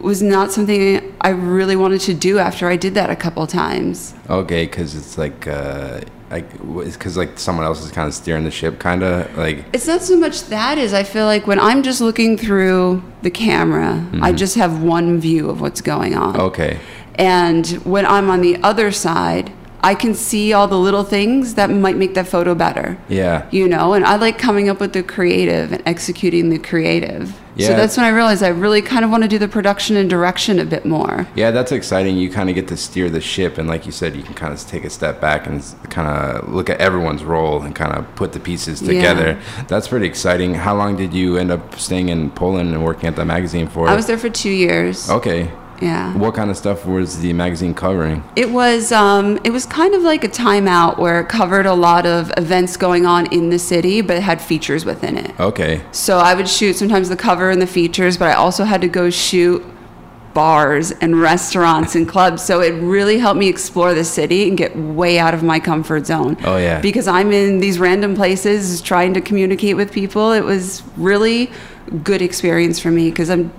was 0.00 0.22
not 0.22 0.52
something 0.52 1.14
I 1.20 1.30
really 1.30 1.76
wanted 1.76 2.00
to 2.02 2.14
do 2.14 2.38
after 2.38 2.68
I 2.68 2.76
did 2.76 2.94
that 2.94 3.10
a 3.10 3.16
couple 3.16 3.46
times. 3.46 4.14
Okay, 4.28 4.66
because 4.66 4.94
it's 4.94 5.18
like 5.18 5.46
uh, 5.46 6.00
like 6.30 6.50
because 6.84 7.16
like 7.16 7.38
someone 7.38 7.64
else 7.64 7.84
is 7.84 7.90
kind 7.90 8.08
of 8.08 8.14
steering 8.14 8.44
the 8.44 8.50
ship, 8.50 8.78
kind 8.78 9.02
of 9.02 9.36
like. 9.36 9.64
It's 9.72 9.86
not 9.86 10.02
so 10.02 10.16
much 10.18 10.42
that 10.44 10.78
is 10.78 10.92
I 10.92 11.02
feel 11.02 11.26
like 11.26 11.46
when 11.46 11.60
I'm 11.60 11.82
just 11.82 12.00
looking 12.00 12.36
through 12.36 13.02
the 13.22 13.30
camera, 13.30 14.06
I 14.20 14.32
just 14.32 14.56
have 14.56 14.82
one 14.82 15.20
view 15.20 15.48
of 15.48 15.60
what's 15.60 15.80
going 15.80 16.14
on. 16.14 16.36
Okay. 16.36 16.78
And 17.14 17.66
when 17.84 18.04
I'm 18.04 18.28
on 18.28 18.42
the 18.42 18.56
other 18.62 18.92
side, 18.92 19.50
I 19.80 19.94
can 19.94 20.14
see 20.14 20.52
all 20.52 20.66
the 20.68 20.78
little 20.78 21.04
things 21.04 21.54
that 21.54 21.70
might 21.70 21.96
make 21.96 22.14
that 22.14 22.26
photo 22.26 22.54
better. 22.54 22.98
Yeah. 23.08 23.48
You 23.50 23.68
know, 23.68 23.92
and 23.92 24.04
I 24.04 24.16
like 24.16 24.38
coming 24.38 24.68
up 24.68 24.80
with 24.80 24.92
the 24.92 25.02
creative 25.02 25.72
and 25.72 25.82
executing 25.86 26.48
the 26.50 26.58
creative. 26.58 27.38
Yeah. 27.56 27.68
So 27.68 27.74
that's 27.74 27.96
when 27.96 28.04
I 28.04 28.10
realized 28.10 28.42
I 28.42 28.48
really 28.48 28.82
kind 28.82 29.04
of 29.04 29.10
want 29.10 29.22
to 29.22 29.28
do 29.28 29.38
the 29.38 29.48
production 29.48 29.96
and 29.96 30.10
direction 30.10 30.58
a 30.58 30.64
bit 30.64 30.84
more. 30.84 31.26
Yeah, 31.34 31.50
that's 31.50 31.72
exciting. 31.72 32.18
You 32.18 32.30
kind 32.30 32.50
of 32.50 32.54
get 32.54 32.68
to 32.68 32.76
steer 32.76 33.08
the 33.08 33.20
ship, 33.20 33.56
and 33.56 33.66
like 33.66 33.86
you 33.86 33.92
said, 33.92 34.14
you 34.14 34.22
can 34.22 34.34
kind 34.34 34.52
of 34.52 34.60
take 34.66 34.84
a 34.84 34.90
step 34.90 35.22
back 35.22 35.46
and 35.46 35.62
kind 35.88 36.06
of 36.06 36.52
look 36.52 36.68
at 36.68 36.78
everyone's 36.80 37.24
role 37.24 37.62
and 37.62 37.74
kind 37.74 37.92
of 37.92 38.14
put 38.14 38.32
the 38.34 38.40
pieces 38.40 38.80
together. 38.80 39.38
Yeah. 39.40 39.64
That's 39.68 39.88
pretty 39.88 40.06
exciting. 40.06 40.52
How 40.52 40.76
long 40.76 40.96
did 40.96 41.14
you 41.14 41.38
end 41.38 41.50
up 41.50 41.78
staying 41.78 42.10
in 42.10 42.30
Poland 42.30 42.74
and 42.74 42.84
working 42.84 43.08
at 43.08 43.16
the 43.16 43.24
magazine 43.24 43.68
for? 43.68 43.88
I 43.88 43.94
was 43.96 44.06
there 44.06 44.18
for 44.18 44.28
two 44.28 44.50
years. 44.50 45.08
okay. 45.08 45.50
Yeah. 45.80 46.16
What 46.16 46.34
kind 46.34 46.50
of 46.50 46.56
stuff 46.56 46.86
was 46.86 47.20
the 47.20 47.32
magazine 47.32 47.74
covering? 47.74 48.24
It 48.36 48.50
was 48.50 48.92
um, 48.92 49.38
it 49.44 49.50
was 49.50 49.66
kind 49.66 49.94
of 49.94 50.02
like 50.02 50.24
a 50.24 50.28
timeout 50.28 50.98
where 50.98 51.20
it 51.20 51.28
covered 51.28 51.66
a 51.66 51.74
lot 51.74 52.06
of 52.06 52.32
events 52.36 52.76
going 52.76 53.06
on 53.06 53.26
in 53.32 53.50
the 53.50 53.58
city, 53.58 54.00
but 54.00 54.16
it 54.16 54.22
had 54.22 54.40
features 54.40 54.84
within 54.84 55.16
it. 55.16 55.38
Okay. 55.38 55.82
So 55.92 56.18
I 56.18 56.34
would 56.34 56.48
shoot 56.48 56.74
sometimes 56.74 57.08
the 57.08 57.16
cover 57.16 57.50
and 57.50 57.60
the 57.60 57.66
features, 57.66 58.16
but 58.16 58.28
I 58.28 58.34
also 58.34 58.64
had 58.64 58.80
to 58.80 58.88
go 58.88 59.10
shoot 59.10 59.64
bars 60.36 60.92
and 60.92 61.20
restaurants 61.32 61.94
and 61.94 62.08
clubs. 62.08 62.42
So 62.42 62.60
it 62.60 62.72
really 62.82 63.18
helped 63.18 63.38
me 63.38 63.48
explore 63.48 63.94
the 63.94 64.04
city 64.04 64.48
and 64.48 64.56
get 64.56 64.76
way 64.76 65.18
out 65.18 65.34
of 65.34 65.42
my 65.42 65.58
comfort 65.58 66.06
zone. 66.06 66.36
Oh, 66.44 66.58
yeah. 66.58 66.80
Because 66.80 67.08
I'm 67.08 67.32
in 67.32 67.58
these 67.58 67.78
random 67.78 68.14
places 68.14 68.80
trying 68.82 69.14
to 69.14 69.20
communicate 69.20 69.76
with 69.76 69.90
people. 69.92 70.32
It 70.32 70.44
was 70.44 70.82
really 70.96 71.50
good 72.02 72.20
experience 72.20 72.78
for 72.78 72.90
me 72.90 73.10
because 73.10 73.30
I'm 73.30 73.50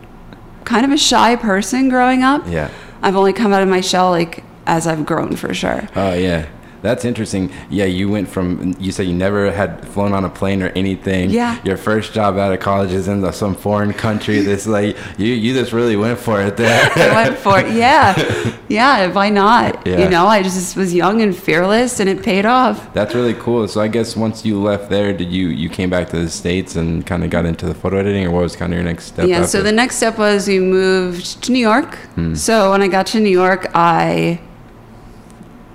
kind 0.67 0.85
of 0.85 0.91
a 0.91 0.97
shy 0.97 1.35
person 1.35 1.87
growing 1.89 2.23
up. 2.23 2.43
Yeah. 2.47 2.69
I've 3.01 3.15
only 3.15 3.33
come 3.33 3.53
out 3.53 3.63
of 3.63 3.69
my 3.69 3.81
shell 3.81 4.09
like 4.11 4.43
as 4.65 4.85
I've 4.85 5.05
grown 5.05 5.35
for 5.35 5.53
sure. 5.53 5.87
Oh 5.95 6.13
yeah. 6.13 6.47
That's 6.81 7.05
interesting. 7.05 7.51
Yeah, 7.69 7.85
you 7.85 8.09
went 8.09 8.27
from 8.27 8.75
you 8.79 8.91
said 8.91 9.07
you 9.07 9.13
never 9.13 9.51
had 9.51 9.87
flown 9.87 10.13
on 10.13 10.25
a 10.25 10.29
plane 10.29 10.61
or 10.61 10.69
anything. 10.69 11.29
Yeah. 11.29 11.59
Your 11.63 11.77
first 11.77 12.13
job 12.13 12.37
out 12.37 12.53
of 12.53 12.59
college 12.59 12.91
is 12.91 13.07
in 13.07 13.21
the, 13.21 13.31
some 13.31 13.55
foreign 13.55 13.93
country. 13.93 14.39
This 14.39 14.67
like 14.67 14.97
you 15.17 15.27
you 15.27 15.53
just 15.53 15.73
really 15.73 15.95
went 15.95 16.19
for 16.19 16.41
it 16.41 16.57
there. 16.57 16.91
I 16.95 17.23
went 17.23 17.37
for 17.37 17.59
it. 17.59 17.73
Yeah. 17.73 18.55
Yeah. 18.67 19.07
Why 19.11 19.29
not? 19.29 19.85
Yeah. 19.85 19.99
You 19.99 20.09
know, 20.09 20.27
I 20.27 20.43
just 20.43 20.75
was 20.75 20.93
young 20.93 21.21
and 21.21 21.35
fearless 21.35 21.99
and 21.99 22.09
it 22.09 22.23
paid 22.23 22.45
off. 22.45 22.93
That's 22.93 23.15
really 23.15 23.33
cool. 23.35 23.67
So 23.67 23.81
I 23.81 23.87
guess 23.87 24.15
once 24.15 24.45
you 24.45 24.61
left 24.61 24.89
there, 24.89 25.13
did 25.13 25.31
you 25.31 25.47
you 25.49 25.69
came 25.69 25.89
back 25.89 26.09
to 26.09 26.19
the 26.19 26.29
states 26.29 26.75
and 26.75 27.05
kind 27.05 27.23
of 27.23 27.29
got 27.29 27.45
into 27.45 27.65
the 27.65 27.73
photo 27.73 27.97
editing, 27.97 28.25
or 28.25 28.31
what 28.31 28.43
was 28.43 28.55
kind 28.55 28.73
of 28.73 28.77
your 28.77 28.85
next 28.85 29.05
step? 29.05 29.27
yeah. 29.27 29.37
after? 29.37 29.47
So 29.47 29.63
the 29.63 29.71
next 29.71 29.97
step 29.97 30.17
was 30.17 30.47
we 30.47 30.59
moved 30.59 31.43
to 31.43 31.51
New 31.51 31.59
York. 31.59 31.95
Hmm. 32.15 32.35
So 32.35 32.71
when 32.71 32.81
I 32.81 32.87
got 32.87 33.07
to 33.07 33.19
New 33.19 33.29
York, 33.29 33.67
I 33.73 34.39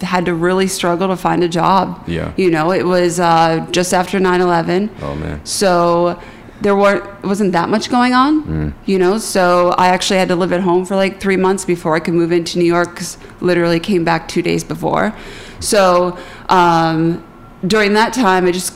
had 0.03 0.25
to 0.27 0.35
really 0.35 0.67
struggle 0.67 1.09
to 1.09 1.17
find 1.17 1.43
a 1.43 1.49
job. 1.49 2.03
Yeah. 2.07 2.33
You 2.37 2.51
know, 2.51 2.73
it 2.73 2.85
was 2.85 3.19
uh, 3.21 3.67
just 3.71 3.95
after 3.95 4.19
9 4.21 4.41
11. 4.41 4.91
oh 5.03 5.15
man. 5.17 5.45
So 5.47 6.21
there 6.61 6.77
weren't 6.77 7.05
wasn't 7.25 7.53
that 7.53 7.69
much 7.69 7.91
going 7.91 8.13
on, 8.15 8.43
Mm. 8.45 8.73
you 8.87 8.99
know. 8.99 9.19
So 9.19 9.71
I 9.79 9.89
actually 9.89 10.19
had 10.19 10.29
to 10.29 10.37
live 10.37 10.53
at 10.53 10.61
home 10.61 10.85
for 10.85 10.95
like 10.95 11.21
three 11.21 11.37
months 11.37 11.65
before 11.65 11.97
I 11.97 12.01
could 12.01 12.15
move 12.15 12.31
into 12.33 12.59
New 12.59 12.65
York. 12.65 12.97
'cause 12.97 13.19
literally 13.41 13.81
came 13.81 14.05
back 14.05 14.29
two 14.29 14.43
days 14.43 14.63
before. 14.63 15.13
So 15.59 16.17
um, 16.49 17.23
during 17.67 17.95
that 17.95 18.13
time, 18.13 18.47
I 18.47 18.53
just 18.53 18.75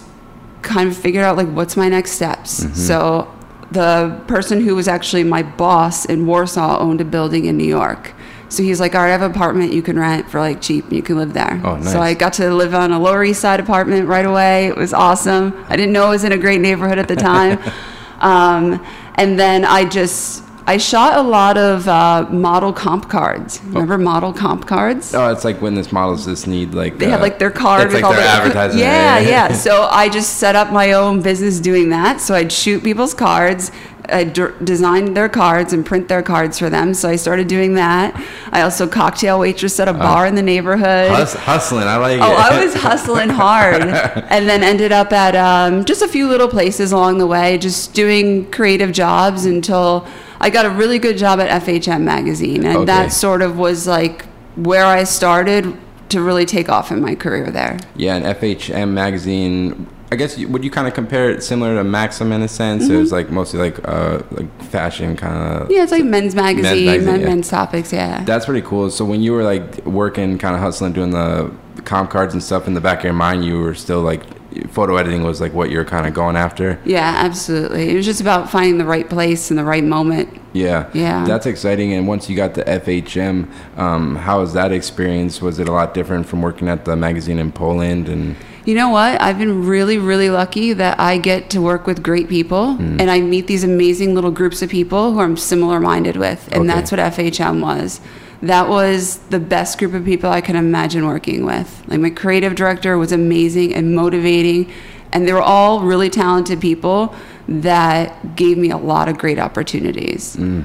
kind 0.62 0.88
of 0.88 0.96
figured 0.96 1.24
out 1.24 1.36
like 1.36 1.48
what's 1.48 1.76
my 1.76 1.88
next 1.88 2.12
steps. 2.12 2.64
Mm-hmm. 2.64 2.74
So 2.74 3.28
the 3.70 4.20
person 4.26 4.64
who 4.64 4.74
was 4.74 4.88
actually 4.88 5.22
my 5.24 5.42
boss 5.42 6.04
in 6.06 6.26
Warsaw 6.26 6.78
owned 6.80 7.00
a 7.00 7.04
building 7.04 7.44
in 7.46 7.56
New 7.56 7.66
York. 7.66 8.12
So 8.48 8.62
he's 8.62 8.80
like, 8.80 8.94
all 8.94 9.00
right, 9.02 9.08
I 9.08 9.12
have 9.12 9.22
an 9.22 9.30
apartment 9.30 9.72
you 9.72 9.82
can 9.82 9.98
rent 9.98 10.30
for 10.30 10.40
like 10.40 10.60
cheap 10.60 10.84
and 10.84 10.92
you 10.94 11.02
can 11.02 11.16
live 11.16 11.32
there. 11.32 11.60
Oh, 11.64 11.76
nice. 11.76 11.92
So 11.92 12.00
I 12.00 12.14
got 12.14 12.32
to 12.34 12.52
live 12.54 12.74
on 12.74 12.92
a 12.92 12.98
Lower 12.98 13.24
East 13.24 13.40
Side 13.40 13.60
apartment 13.60 14.06
right 14.06 14.24
away. 14.24 14.66
It 14.66 14.76
was 14.76 14.92
awesome. 14.92 15.64
I 15.68 15.76
didn't 15.76 15.92
know 15.92 16.06
it 16.06 16.10
was 16.10 16.24
in 16.24 16.32
a 16.32 16.38
great 16.38 16.60
neighborhood 16.60 16.98
at 16.98 17.08
the 17.08 17.16
time. 17.16 17.58
um, 18.20 18.84
and 19.16 19.38
then 19.38 19.64
I 19.64 19.84
just, 19.84 20.44
I 20.68 20.78
shot 20.78 21.16
a 21.16 21.22
lot 21.22 21.56
of 21.56 21.88
uh, 21.88 22.26
model 22.30 22.72
comp 22.72 23.08
cards. 23.08 23.60
Remember 23.64 23.98
model 23.98 24.32
comp 24.32 24.66
cards? 24.66 25.14
Oh, 25.14 25.30
it's 25.32 25.44
like 25.44 25.60
when 25.60 25.74
this 25.74 25.92
models 25.92 26.24
just 26.26 26.46
need 26.46 26.74
like 26.74 26.98
They 26.98 27.06
uh, 27.06 27.10
have 27.10 27.20
like 27.20 27.38
their 27.38 27.50
card 27.52 27.84
It's 27.86 27.94
with 27.94 28.02
like 28.02 28.04
all 28.04 28.16
their 28.16 28.22
the 28.22 28.28
advertising. 28.28 28.80
Yeah, 28.80 29.18
yeah. 29.18 29.52
So 29.66 29.88
I 29.90 30.08
just 30.08 30.38
set 30.38 30.54
up 30.54 30.72
my 30.72 30.92
own 30.92 31.20
business 31.22 31.60
doing 31.60 31.90
that. 31.90 32.20
So 32.20 32.34
I'd 32.34 32.52
shoot 32.52 32.82
people's 32.84 33.14
cards. 33.14 33.70
I 34.08 34.24
d- 34.24 34.46
designed 34.64 35.16
their 35.16 35.28
cards 35.28 35.72
and 35.72 35.84
print 35.84 36.08
their 36.08 36.22
cards 36.22 36.58
for 36.58 36.68
them. 36.70 36.94
So 36.94 37.08
I 37.08 37.16
started 37.16 37.48
doing 37.48 37.74
that. 37.74 38.14
I 38.52 38.62
also 38.62 38.86
cocktail 38.86 39.38
waitress 39.40 39.78
at 39.80 39.88
a 39.88 39.92
bar 39.92 40.26
in 40.26 40.34
the 40.34 40.42
neighborhood. 40.42 41.10
Hus- 41.10 41.34
hustling. 41.34 41.84
I 41.84 41.96
like 41.96 42.20
Oh, 42.20 42.32
it. 42.32 42.38
I 42.38 42.64
was 42.64 42.74
hustling 42.74 43.28
hard, 43.30 43.82
and 43.82 44.48
then 44.48 44.62
ended 44.62 44.92
up 44.92 45.12
at 45.12 45.34
um, 45.36 45.84
just 45.84 46.02
a 46.02 46.08
few 46.08 46.28
little 46.28 46.48
places 46.48 46.92
along 46.92 47.18
the 47.18 47.26
way, 47.26 47.58
just 47.58 47.94
doing 47.94 48.50
creative 48.50 48.92
jobs 48.92 49.44
until 49.46 50.06
I 50.40 50.50
got 50.50 50.66
a 50.66 50.70
really 50.70 50.98
good 50.98 51.16
job 51.18 51.40
at 51.40 51.62
FHM 51.62 52.02
magazine, 52.02 52.64
and 52.64 52.76
Okay. 52.78 52.84
that 52.86 53.12
sort 53.12 53.42
of 53.42 53.58
was 53.58 53.86
like 53.86 54.24
where 54.56 54.86
I 54.86 55.04
started 55.04 55.76
to 56.10 56.20
really 56.22 56.46
take 56.46 56.68
off 56.68 56.92
in 56.92 57.00
my 57.00 57.14
career 57.14 57.50
there. 57.50 57.78
Yeah, 57.96 58.14
and 58.16 58.24
FHM 58.24 58.90
magazine. 58.92 59.86
I 60.10 60.16
guess 60.16 60.38
you, 60.38 60.48
would 60.48 60.62
you 60.62 60.70
kind 60.70 60.86
of 60.86 60.94
compare 60.94 61.30
it 61.30 61.42
similar 61.42 61.74
to 61.74 61.84
Maxim 61.84 62.30
in 62.30 62.42
a 62.42 62.48
sense? 62.48 62.88
It 62.88 62.96
was 62.96 63.10
like 63.10 63.30
mostly 63.30 63.58
like 63.58 63.86
uh 63.88 64.22
like 64.30 64.62
fashion 64.64 65.16
kind 65.16 65.36
of. 65.36 65.62
Mm-hmm. 65.62 65.72
Yeah, 65.72 65.82
it's 65.82 65.92
like 65.92 66.04
men's 66.04 66.34
magazine, 66.34 66.86
magazine, 66.86 67.04
men, 67.04 67.20
yeah. 67.20 67.26
men's 67.26 67.48
topics. 67.48 67.92
Yeah. 67.92 68.22
That's 68.24 68.46
pretty 68.46 68.66
cool. 68.66 68.90
So 68.90 69.04
when 69.04 69.20
you 69.20 69.32
were 69.32 69.42
like 69.42 69.84
working, 69.84 70.38
kind 70.38 70.54
of 70.54 70.60
hustling, 70.60 70.92
doing 70.92 71.10
the 71.10 71.52
comp 71.84 72.10
cards 72.10 72.34
and 72.34 72.42
stuff 72.42 72.66
in 72.68 72.74
the 72.74 72.80
back 72.80 72.98
of 72.98 73.04
your 73.04 73.14
mind, 73.14 73.44
you 73.44 73.58
were 73.58 73.74
still 73.74 74.02
like 74.02 74.22
photo 74.70 74.96
editing 74.96 75.22
was 75.24 75.40
like 75.40 75.52
what 75.52 75.70
you're 75.70 75.84
kind 75.84 76.06
of 76.06 76.14
going 76.14 76.36
after. 76.36 76.78
yeah, 76.84 77.14
absolutely. 77.24 77.90
It 77.90 77.96
was 77.96 78.04
just 78.06 78.20
about 78.20 78.50
finding 78.50 78.78
the 78.78 78.84
right 78.84 79.08
place 79.08 79.50
and 79.50 79.58
the 79.58 79.64
right 79.64 79.84
moment. 79.84 80.28
Yeah, 80.52 80.86
Yeah. 80.94 81.24
that's 81.26 81.46
exciting. 81.46 81.92
And 81.92 82.06
once 82.08 82.30
you 82.30 82.36
got 82.36 82.54
to 82.54 82.64
FHM, 82.68 83.48
um, 83.76 84.16
how 84.16 84.40
was 84.40 84.52
that 84.54 84.72
experience? 84.72 85.42
Was 85.42 85.58
it 85.58 85.68
a 85.68 85.72
lot 85.72 85.92
different 85.94 86.26
from 86.26 86.40
working 86.42 86.68
at 86.68 86.84
the 86.84 86.96
magazine 86.96 87.38
in 87.38 87.52
Poland? 87.52 88.08
And 88.08 88.36
You 88.64 88.74
know 88.74 88.88
what? 88.88 89.20
I've 89.22 89.38
been 89.38 89.64
really, 89.66 89.96
really 89.98 90.28
lucky 90.30 90.72
that 90.72 90.98
I 90.98 91.18
get 91.18 91.50
to 91.50 91.60
work 91.60 91.86
with 91.86 92.02
great 92.02 92.28
people 92.28 92.76
Mm. 92.80 93.00
and 93.00 93.10
I 93.10 93.20
meet 93.20 93.46
these 93.46 93.62
amazing 93.64 94.14
little 94.14 94.32
groups 94.32 94.60
of 94.62 94.68
people 94.70 95.12
who 95.12 95.20
I'm 95.20 95.36
similar 95.36 95.78
minded 95.78 96.16
with. 96.16 96.48
And 96.50 96.62
Okay. 96.62 96.74
that's 96.74 96.90
what 96.90 96.98
FHM 96.98 97.60
was. 97.60 98.00
That 98.42 98.68
was 98.68 99.18
the 99.30 99.40
best 99.40 99.78
group 99.78 99.94
of 99.94 100.04
people 100.04 100.30
I 100.30 100.40
could 100.40 100.56
imagine 100.56 101.06
working 101.06 101.44
with. 101.44 101.82
Like, 101.88 102.00
my 102.00 102.10
creative 102.10 102.54
director 102.54 102.98
was 102.98 103.12
amazing 103.12 103.74
and 103.74 103.94
motivating. 103.94 104.70
And 105.12 105.26
they 105.26 105.32
were 105.32 105.40
all 105.42 105.80
really 105.80 106.10
talented 106.10 106.60
people 106.60 107.14
that 107.48 108.36
gave 108.36 108.58
me 108.58 108.70
a 108.70 108.76
lot 108.76 109.08
of 109.08 109.16
great 109.18 109.38
opportunities. 109.38 110.36
Mm. 110.36 110.64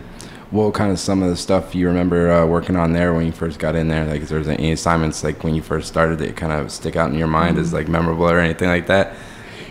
what 0.50 0.74
kind 0.74 0.92
of 0.92 1.00
some 1.00 1.24
of 1.24 1.30
the 1.30 1.38
stuff 1.38 1.74
you 1.74 1.88
remember 1.88 2.30
uh, 2.30 2.46
working 2.46 2.76
on 2.76 2.92
there 2.92 3.14
when 3.14 3.26
you 3.26 3.32
first 3.32 3.58
got 3.58 3.74
in 3.76 3.88
there? 3.88 4.06
Like, 4.06 4.22
is 4.22 4.30
there 4.30 4.40
any 4.40 4.74
assignments 4.74 5.24
like 5.24 5.44
when 5.46 5.56
you 5.56 5.62
first 5.62 5.88
started 5.88 6.20
that 6.20 6.36
kind 6.36 6.52
of 6.52 6.72
stick 6.72 6.98
out 6.98 7.10
in 7.10 7.18
your 7.18 7.28
mind 7.28 7.56
Mm. 7.58 7.62
as 7.62 7.72
like 7.72 7.88
memorable 7.88 8.30
or 8.30 8.40
anything 8.40 8.68
like 8.68 8.88
that? 8.88 9.14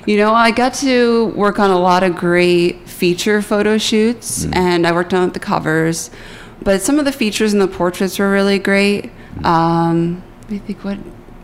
You 0.06 0.16
know, 0.16 0.32
I 0.32 0.50
got 0.52 0.72
to 0.74 1.26
work 1.36 1.58
on 1.58 1.70
a 1.70 1.78
lot 1.78 2.02
of 2.02 2.16
great 2.16 2.88
feature 2.88 3.42
photo 3.42 3.76
shoots, 3.76 4.46
and 4.52 4.86
I 4.86 4.92
worked 4.92 5.12
on 5.12 5.30
the 5.32 5.38
covers. 5.38 6.10
But 6.62 6.82
some 6.82 6.98
of 6.98 7.04
the 7.04 7.12
features 7.12 7.52
and 7.52 7.60
the 7.62 7.68
portraits 7.68 8.18
were 8.18 8.30
really 8.30 8.58
great. 8.58 9.10
Um, 9.44 10.22
me 10.48 10.58
think, 10.58 10.84
what 10.84 10.98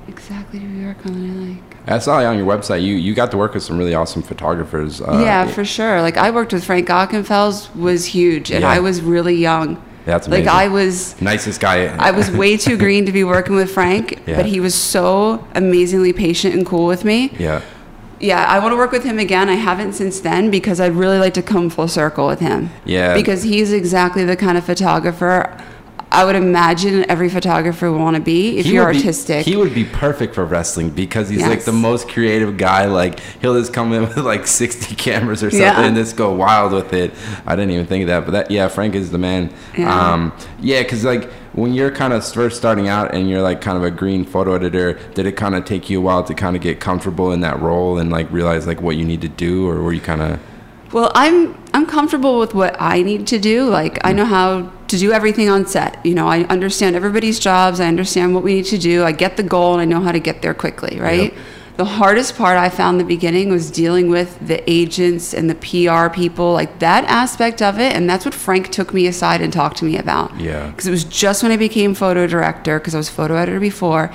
exactly 0.09 0.59
do 0.59 0.67
we 0.69 0.85
work 0.85 1.05
on? 1.07 1.15
I 1.15 1.51
like? 1.53 1.63
I 1.89 1.99
saw 2.01 2.17
on 2.19 2.37
your 2.37 2.47
website 2.47 2.83
you 2.83 2.97
you 2.97 3.15
got 3.15 3.31
to 3.31 3.37
work 3.37 3.55
with 3.55 3.63
some 3.63 3.79
really 3.79 3.95
awesome 3.95 4.21
photographers. 4.23 5.01
Uh, 5.01 5.21
yeah, 5.25 5.47
for 5.47 5.65
sure. 5.65 6.03
Like 6.03 6.17
I 6.17 6.31
worked 6.31 6.53
with 6.53 6.65
Frank 6.65 6.89
Ockenfels, 6.89 7.75
was 7.77 8.05
huge, 8.07 8.51
and 8.51 8.63
Yeah. 8.63 8.71
I 8.71 8.81
was 8.81 9.01
really 9.01 9.37
young. 9.37 9.81
That's 10.05 10.27
amazing. 10.27 10.47
Like. 10.47 10.55
I 10.55 10.69
was. 10.69 11.21
nicest 11.21 11.61
guy. 11.61 11.87
I 11.97 12.11
was 12.11 12.31
way 12.31 12.57
too 12.57 12.77
green 12.85 13.07
to 13.07 13.13
be 13.13 13.25
working 13.25 13.55
with 13.57 13.71
Frank, 13.73 14.21
Yeah. 14.27 14.37
but 14.37 14.47
he 14.47 14.61
was 14.61 14.75
so 14.75 15.47
amazingly 15.55 16.13
patient 16.13 16.55
and 16.55 16.67
cool 16.67 16.87
with 16.87 17.05
me. 17.05 17.33
yeah. 17.39 17.63
Yeah, 18.21 18.45
I 18.45 18.59
want 18.61 18.73
to 18.73 18.77
work 18.77 18.93
with 18.93 19.05
him 19.05 19.19
again. 19.19 19.49
I 19.49 19.55
haven't 19.55 19.93
since 19.93 20.21
then 20.21 20.51
because 20.51 20.81
I'd 20.81 20.93
really 20.95 21.19
like 21.19 21.35
to 21.35 21.43
come 21.43 21.69
full 21.71 21.89
circle 21.89 22.27
with 22.27 22.41
him. 22.41 22.71
Yeah. 22.85 23.15
Because 23.15 23.43
he's 23.43 23.73
exactly 23.73 24.25
the 24.25 24.37
kind 24.37 24.57
of 24.57 24.65
photographer 24.65 25.63
I 26.13 26.25
would 26.25 26.37
imagine 26.37 27.05
every 27.11 27.29
photographer 27.29 27.91
would 27.91 27.99
want 28.01 28.15
to 28.17 28.23
be 28.23 28.59
if 28.59 28.65
He 28.65 28.75
you're 28.75 28.87
would 28.87 28.93
be- 28.93 28.99
artistic. 28.99 29.45
he 29.45 29.57
would 29.57 29.75
be 29.75 29.85
perfect 29.85 30.37
for 30.37 30.45
wrestling 30.45 30.91
because 30.91 31.29
he's 31.29 31.43
like 31.43 31.65
the 31.65 31.73
most 31.73 32.09
creative 32.09 32.57
guy. 32.57 32.87
Like 32.87 33.19
he'll 33.43 33.59
just 33.59 33.75
come 33.75 33.93
in 33.93 34.03
with 34.09 34.17
like 34.19 34.47
sixty 34.47 34.95
cameras 34.95 35.43
or 35.43 35.51
something 35.51 35.67
Yeah. 35.67 35.83
and 35.85 35.97
just 35.97 36.17
go 36.17 36.33
wild 36.33 36.73
with 36.73 36.93
it. 36.93 37.13
I 37.45 37.57
didn't 37.57 37.73
even 37.73 37.87
think 37.87 38.03
of 38.03 38.07
that, 38.09 38.25
but 38.25 38.31
that 38.31 38.51
yeah, 38.53 38.69
Frank 38.69 38.95
is 38.95 39.11
the 39.11 39.19
man. 39.19 39.53
Yeah. 39.77 40.13
Um, 40.13 40.33
yeah, 40.61 40.83
because 40.83 41.05
like 41.05 41.29
when 41.57 41.73
you're 41.73 41.91
kind 41.91 42.13
of 42.13 42.25
first 42.25 42.57
starting 42.57 42.87
out 42.87 43.15
and 43.15 43.29
you're 43.29 43.43
like 43.43 43.61
kind 43.61 43.77
of 43.77 43.83
a 43.83 43.91
green 43.91 44.25
photo 44.25 44.55
editor, 44.55 44.93
did 45.15 45.27
it 45.27 45.33
kind 45.33 45.55
of 45.55 45.65
take 45.65 45.91
you 45.91 45.99
a 45.99 46.03
while 46.03 46.23
to 46.23 46.35
kind 46.35 46.55
of 46.55 46.63
get 46.63 46.81
comfortable 46.81 47.33
in 47.33 47.41
that 47.41 47.61
role 47.61 47.99
and 47.99 48.11
like 48.11 48.31
realize 48.31 48.67
like 48.67 48.81
what 48.81 48.97
you 48.97 49.05
need 49.05 49.23
to 49.23 49.29
do, 49.29 49.69
or 49.69 49.83
were 49.83 49.93
you 49.93 50.01
kind 50.01 50.23
of 50.23 50.39
Well, 50.93 51.11
I'm 51.15 51.57
I'm 51.73 51.87
comfortable 51.87 52.39
with 52.39 52.55
what 52.55 52.77
I 52.79 53.03
need 53.03 53.27
to 53.29 53.39
do. 53.39 53.65
Like 53.65 53.99
I 54.05 54.13
know 54.13 54.27
how 54.27 54.71
to 54.89 54.99
do 54.99 55.13
everything 55.13 55.49
on 55.49 55.67
set. 55.67 56.05
You 56.05 56.15
know, 56.15 56.29
I 56.29 56.45
understand 56.45 56.95
everybody's 56.95 57.39
jobs. 57.39 57.81
I 57.81 57.87
understand 57.87 58.35
what 58.35 58.45
we 58.45 58.55
need 58.55 58.67
to 58.67 58.79
do. 58.79 59.03
I 59.03 59.13
get 59.13 59.37
the 59.37 59.43
goal 59.43 59.73
and 59.73 59.81
I 59.81 59.85
know 59.87 60.01
how 60.01 60.13
to 60.13 60.21
get 60.21 60.43
there 60.43 60.55
quickly, 60.55 61.01
right? 61.01 61.33
Yep. 61.33 61.43
The 61.77 61.85
hardest 61.85 62.37
part 62.37 62.57
I 62.57 62.71
found 62.71 62.95
in 62.95 63.07
the 63.07 63.15
beginning 63.15 63.51
was 63.51 63.71
dealing 63.71 64.09
with 64.09 64.39
the 64.47 64.69
agents 64.71 65.35
and 65.35 65.51
the 65.51 65.55
PR 65.57 66.09
people, 66.09 66.55
like 66.55 66.79
that 66.79 67.05
aspect 67.05 67.61
of 67.61 67.79
it. 67.79 67.95
And 67.95 68.09
that's 68.09 68.25
what 68.25 68.33
Frank 68.33 68.71
took 68.71 68.95
me 68.95 69.07
aside 69.07 69.43
and 69.43 69.53
talked 69.53 69.77
to 69.79 69.85
me 69.85 69.99
about. 69.99 70.39
Yeah. 70.41 70.69
Because 70.71 70.87
it 70.87 70.91
was 70.91 71.05
just 71.05 71.43
when 71.43 71.53
I 71.53 71.59
became 71.59 71.95
photo 71.95 72.27
director, 72.27 72.79
because 72.79 72.95
I 72.95 72.99
was 72.99 73.11
photo 73.11 73.35
editor 73.37 73.61
before. 73.61 74.11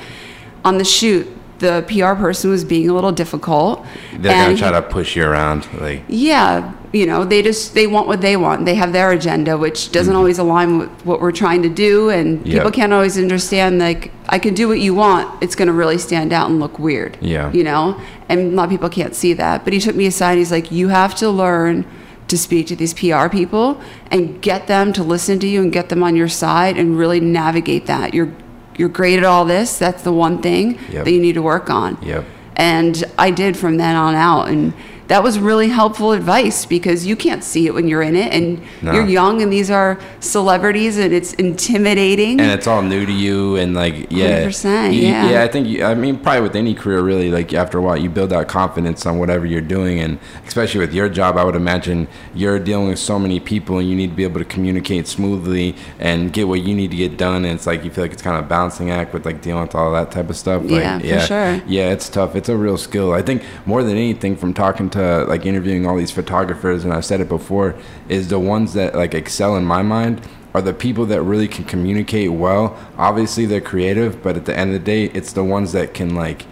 On 0.66 0.80
the 0.80 0.84
shoot, 0.84 1.28
the 1.62 1.86
PR 1.88 2.14
person 2.22 2.50
was 2.52 2.64
being 2.66 2.90
a 2.90 2.94
little 2.94 3.14
difficult. 3.14 3.86
They're 4.12 4.34
and 4.34 4.58
gonna 4.58 4.72
try 4.72 4.72
to 4.80 4.86
push 4.86 5.16
you 5.16 5.24
around, 5.26 5.68
like 5.80 6.04
yeah, 6.10 6.74
you 6.92 7.06
know, 7.06 7.24
they 7.24 7.42
just 7.42 7.74
they 7.74 7.88
want 7.88 8.08
what 8.08 8.20
they 8.20 8.36
want. 8.36 8.66
They 8.66 8.76
have 8.76 8.92
their 8.92 9.12
agenda, 9.12 9.58
which 9.58 9.92
doesn't 9.94 10.16
always 10.16 10.38
align 10.40 10.78
with 10.80 10.90
what 11.06 11.22
we're 11.22 11.32
trying 11.32 11.62
to 11.64 11.70
do, 11.70 12.10
and 12.10 12.40
Mm-hmm. 12.40 12.48
Yep. 12.48 12.58
people 12.60 12.72
can't 12.72 12.94
always 12.94 13.18
understand. 13.18 13.80
Like, 13.80 14.12
I 14.28 14.38
can 14.40 14.54
do 14.54 14.68
what 14.68 14.80
you 14.80 14.94
want; 14.94 15.42
it's 15.44 15.56
going 15.56 15.68
to 15.68 15.74
really 15.74 15.98
stand 15.98 16.34
out 16.34 16.50
and 16.50 16.60
look 16.60 16.78
weird. 16.80 17.18
Yeah. 17.22 17.52
you 17.54 17.64
know, 17.64 18.00
and 18.28 18.40
a 18.54 18.56
lot 18.56 18.66
of 18.66 18.70
people 18.70 18.90
can't 18.90 19.16
see 19.16 19.34
that. 19.34 19.64
But 19.64 19.74
he 19.74 19.80
took 19.80 19.96
me 19.96 20.06
aside. 20.08 20.38
He's 20.38 20.52
like, 20.52 20.72
"You 20.72 20.90
have 20.90 21.16
to 21.16 21.30
learn." 21.30 21.86
To 22.28 22.38
speak 22.38 22.68
to 22.68 22.78
these 22.78 22.94
PR 22.94 23.28
people 23.28 23.82
and 24.10 24.42
get 24.42 24.68
them 24.68 24.94
to 24.94 25.04
listen 25.04 25.38
to 25.40 25.48
you 25.48 25.62
and 25.62 25.70
get 25.74 25.90
them 25.90 26.02
on 26.02 26.16
your 26.16 26.30
side 26.30 26.78
and 26.78 26.98
really 26.98 27.20
navigate 27.20 27.88
that. 27.88 28.14
You're 28.14 28.32
you're 28.82 28.90
great 28.90 29.20
at 29.20 29.24
all 29.24 29.46
this. 29.46 29.78
That's 29.78 30.02
the 30.02 30.12
one 30.12 30.42
thing 30.42 30.80
Yep. 30.92 31.06
that 31.06 31.12
you 31.12 31.22
need 31.22 31.34
to 31.36 31.42
work 31.44 31.70
on. 31.70 32.00
Yep. 32.02 32.26
And 32.56 33.04
I 33.18 33.30
did 33.30 33.56
from 33.56 33.78
then 33.78 33.96
on 33.96 34.16
out. 34.16 34.50
And 34.50 34.74
that 35.12 35.22
was 35.28 35.38
really 35.40 35.68
helpful 35.68 36.14
advice 36.14 36.66
because 36.66 37.06
you 37.06 37.16
can't 37.26 37.44
see 37.44 37.64
it 37.68 37.74
when 37.74 37.86
you're 37.90 38.02
in 38.12 38.16
it. 38.16 38.32
And 38.38 38.62
No. 38.82 38.94
you're 38.94 39.06
young 39.20 39.42
and 39.42 39.52
these 39.52 39.70
are 39.70 40.00
celebrities 40.22 40.98
and 40.98 41.12
it's 41.14 41.34
intimidating. 41.34 42.40
and 42.40 42.50
it's 42.52 42.68
all 42.68 42.82
new 42.82 43.06
to 43.06 43.12
you 43.12 43.56
and 43.58 43.74
like 43.74 43.96
yeah 44.12 44.46
100%, 44.46 44.94
You- 44.94 45.02
yeah. 45.02 45.30
yeah 45.32 45.44
i 45.44 45.48
think 45.48 45.68
you, 45.68 45.84
i 45.84 45.94
mean 46.04 46.16
probably 46.18 46.42
with 46.48 46.56
any 46.56 46.74
career 46.74 47.02
really 47.02 47.30
like 47.38 47.54
after 47.54 47.78
a 47.78 47.82
while 47.82 47.98
you 47.98 48.10
build 48.10 48.30
that 48.30 48.48
confidence 48.48 49.06
on 49.06 49.18
whatever 49.20 49.46
you're 49.46 49.70
doing 49.78 50.00
and 50.00 50.18
especially 50.48 50.80
with 50.80 50.94
your 50.94 51.10
job 51.10 51.32
i 51.38 51.44
would 51.44 51.56
imagine 51.66 52.08
you're 52.34 52.60
dealing 52.60 52.88
with 52.88 53.00
so 53.00 53.18
many 53.20 53.40
people 53.40 53.74
and 53.80 53.90
you 53.90 53.96
need 53.96 54.12
to 54.12 54.16
be 54.16 54.24
able 54.24 54.40
to 54.40 54.46
communicate 54.56 55.08
smoothly 55.08 55.76
and 56.00 56.32
get 56.34 56.48
what 56.48 56.62
you 56.62 56.74
need 56.74 56.92
to 56.92 56.98
get 56.98 57.18
done 57.18 57.44
and 57.46 57.54
it's 57.56 57.68
like 57.68 57.84
you 57.84 57.92
feel 57.92 58.04
like 58.06 58.14
it's 58.14 58.22
kind 58.22 58.38
of 58.38 58.46
a 58.46 58.48
balancing 58.48 58.90
act 58.92 59.14
with 59.14 59.26
like 59.26 59.42
dealing 59.42 59.62
with 59.64 59.76
all 59.76 59.92
that 59.92 60.10
type 60.12 60.30
of 60.30 60.38
stuff 60.38 60.62
like, 60.64 60.82
Yeah, 60.82 61.00
for 61.00 61.20
sure. 61.32 61.54
yeah 61.68 61.92
it's 61.96 62.08
tough 62.10 62.36
it's 62.36 62.50
a 62.50 62.58
real 62.58 62.78
skill 62.78 63.10
i 63.14 63.22
think 63.22 63.44
more 63.66 63.82
than 63.84 63.98
anything 63.98 64.36
from 64.36 64.54
talking 64.54 64.90
to 64.92 65.01
like 65.28 65.46
interviewing 65.46 65.86
all 65.88 65.96
these 65.98 66.12
photographers 66.12 66.84
and 66.84 66.94
i've 66.94 67.06
said 67.06 67.20
it 67.22 67.30
before 67.30 67.76
is 68.10 68.28
the 68.30 68.40
ones 68.40 68.74
that 68.74 68.96
like 68.96 69.14
excel 69.14 69.56
in 69.56 69.66
my 69.66 69.82
mind 69.82 70.22
are 70.54 70.62
the 70.62 70.74
people 70.74 71.06
that 71.06 71.22
really 71.22 71.48
can 71.48 71.64
communicate 71.64 72.30
well. 72.30 72.78
Obviously 72.98 73.46
they're 73.46 73.62
creative 73.74 74.22
but 74.22 74.36
at 74.36 74.46
the 74.46 74.54
end 74.62 74.74
of 74.74 74.80
the 74.82 74.86
day 74.86 75.06
it's 75.18 75.32
the 75.34 75.44
ones 75.58 75.72
that 75.72 75.94
can 75.94 76.14
like 76.14 76.46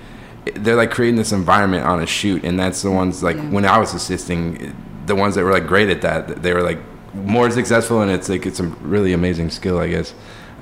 they're 0.56 0.78
like 0.84 0.90
creating 0.92 1.18
this 1.18 1.34
environment 1.34 1.86
on 1.86 2.02
a 2.02 2.06
shoot 2.08 2.44
and 2.46 2.58
that's 2.58 2.82
the 2.82 2.90
ones 3.02 3.22
like 3.22 3.36
Yeah. 3.36 3.50
when 3.56 3.66
i 3.66 3.78
was 3.78 3.94
assisting 3.94 4.74
the 5.06 5.16
ones 5.16 5.36
that 5.36 5.44
were 5.44 5.52
like 5.52 5.68
great 5.68 5.90
at 5.90 6.02
that 6.02 6.42
they 6.44 6.54
were 6.54 6.64
like 6.64 6.80
more 7.14 7.52
successful 7.52 8.02
and 8.02 8.10
it's 8.12 8.30
like 8.30 8.46
it's 8.46 8.60
a 8.62 8.68
really 8.96 9.12
amazing 9.14 9.50
skill 9.50 9.78
i 9.80 9.88
guess. 9.90 10.14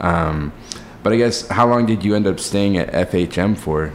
Um, 0.02 0.52
but 1.04 1.14
i 1.14 1.18
guess 1.18 1.48
how 1.48 1.68
long 1.68 1.86
did 1.86 2.04
you 2.04 2.16
end 2.16 2.26
up 2.28 2.40
staying 2.40 2.78
at 2.78 2.92
fhm 3.12 3.56
for 3.56 3.92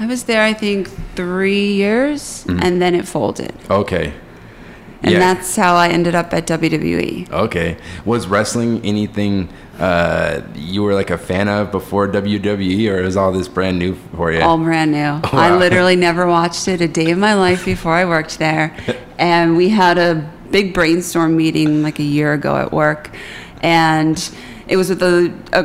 I 0.00 0.06
was 0.06 0.24
there, 0.24 0.42
I 0.42 0.54
think, 0.54 0.88
three 1.14 1.72
years 1.74 2.44
and 2.48 2.80
then 2.80 2.94
it 2.94 3.06
folded. 3.06 3.52
Okay. 3.70 4.12
And 5.02 5.12
Yeah. 5.12 5.18
that's 5.18 5.54
how 5.56 5.76
I 5.76 5.88
ended 5.88 6.14
up 6.14 6.32
at. 6.34 6.46
WWE. 6.46 7.30
Okay. 7.30 7.76
Was 8.04 8.26
wrestling 8.26 8.80
anything 8.84 9.48
uh, 9.78 10.42
you 10.54 10.82
were 10.82 10.94
like 10.94 11.08
a 11.10 11.16
fan 11.16 11.48
of 11.48 11.70
before 11.72 12.06
WWE, 12.06 12.90
or 12.90 12.98
is 12.98 13.16
all 13.16 13.32
this 13.32 13.48
brand 13.48 13.78
new 13.78 13.94
for 14.14 14.30
you? 14.30 14.40
all 14.42 14.58
brand 14.58 14.92
new. 14.92 15.20
I 15.32 15.56
literally 15.56 15.96
never 15.96 16.26
watched 16.26 16.68
it 16.68 16.82
a 16.82 16.88
day 16.88 17.10
of 17.12 17.18
my 17.18 17.32
life 17.32 17.64
before 17.64 17.94
I 17.94 18.04
worked 18.04 18.38
there. 18.38 18.76
And 19.18 19.54
we 19.54 19.68
had 19.68 19.98
a 19.98 20.26
big 20.50 20.72
brainstorm 20.72 21.36
meeting 21.36 21.82
like 21.82 21.98
a 21.98 22.02
year 22.02 22.32
ago 22.32 22.56
at 22.56 22.72
work. 22.72 23.10
And 23.62 24.16
it 24.66 24.78
was 24.78 24.88
with 24.88 25.02
a, 25.02 25.30
a 25.52 25.64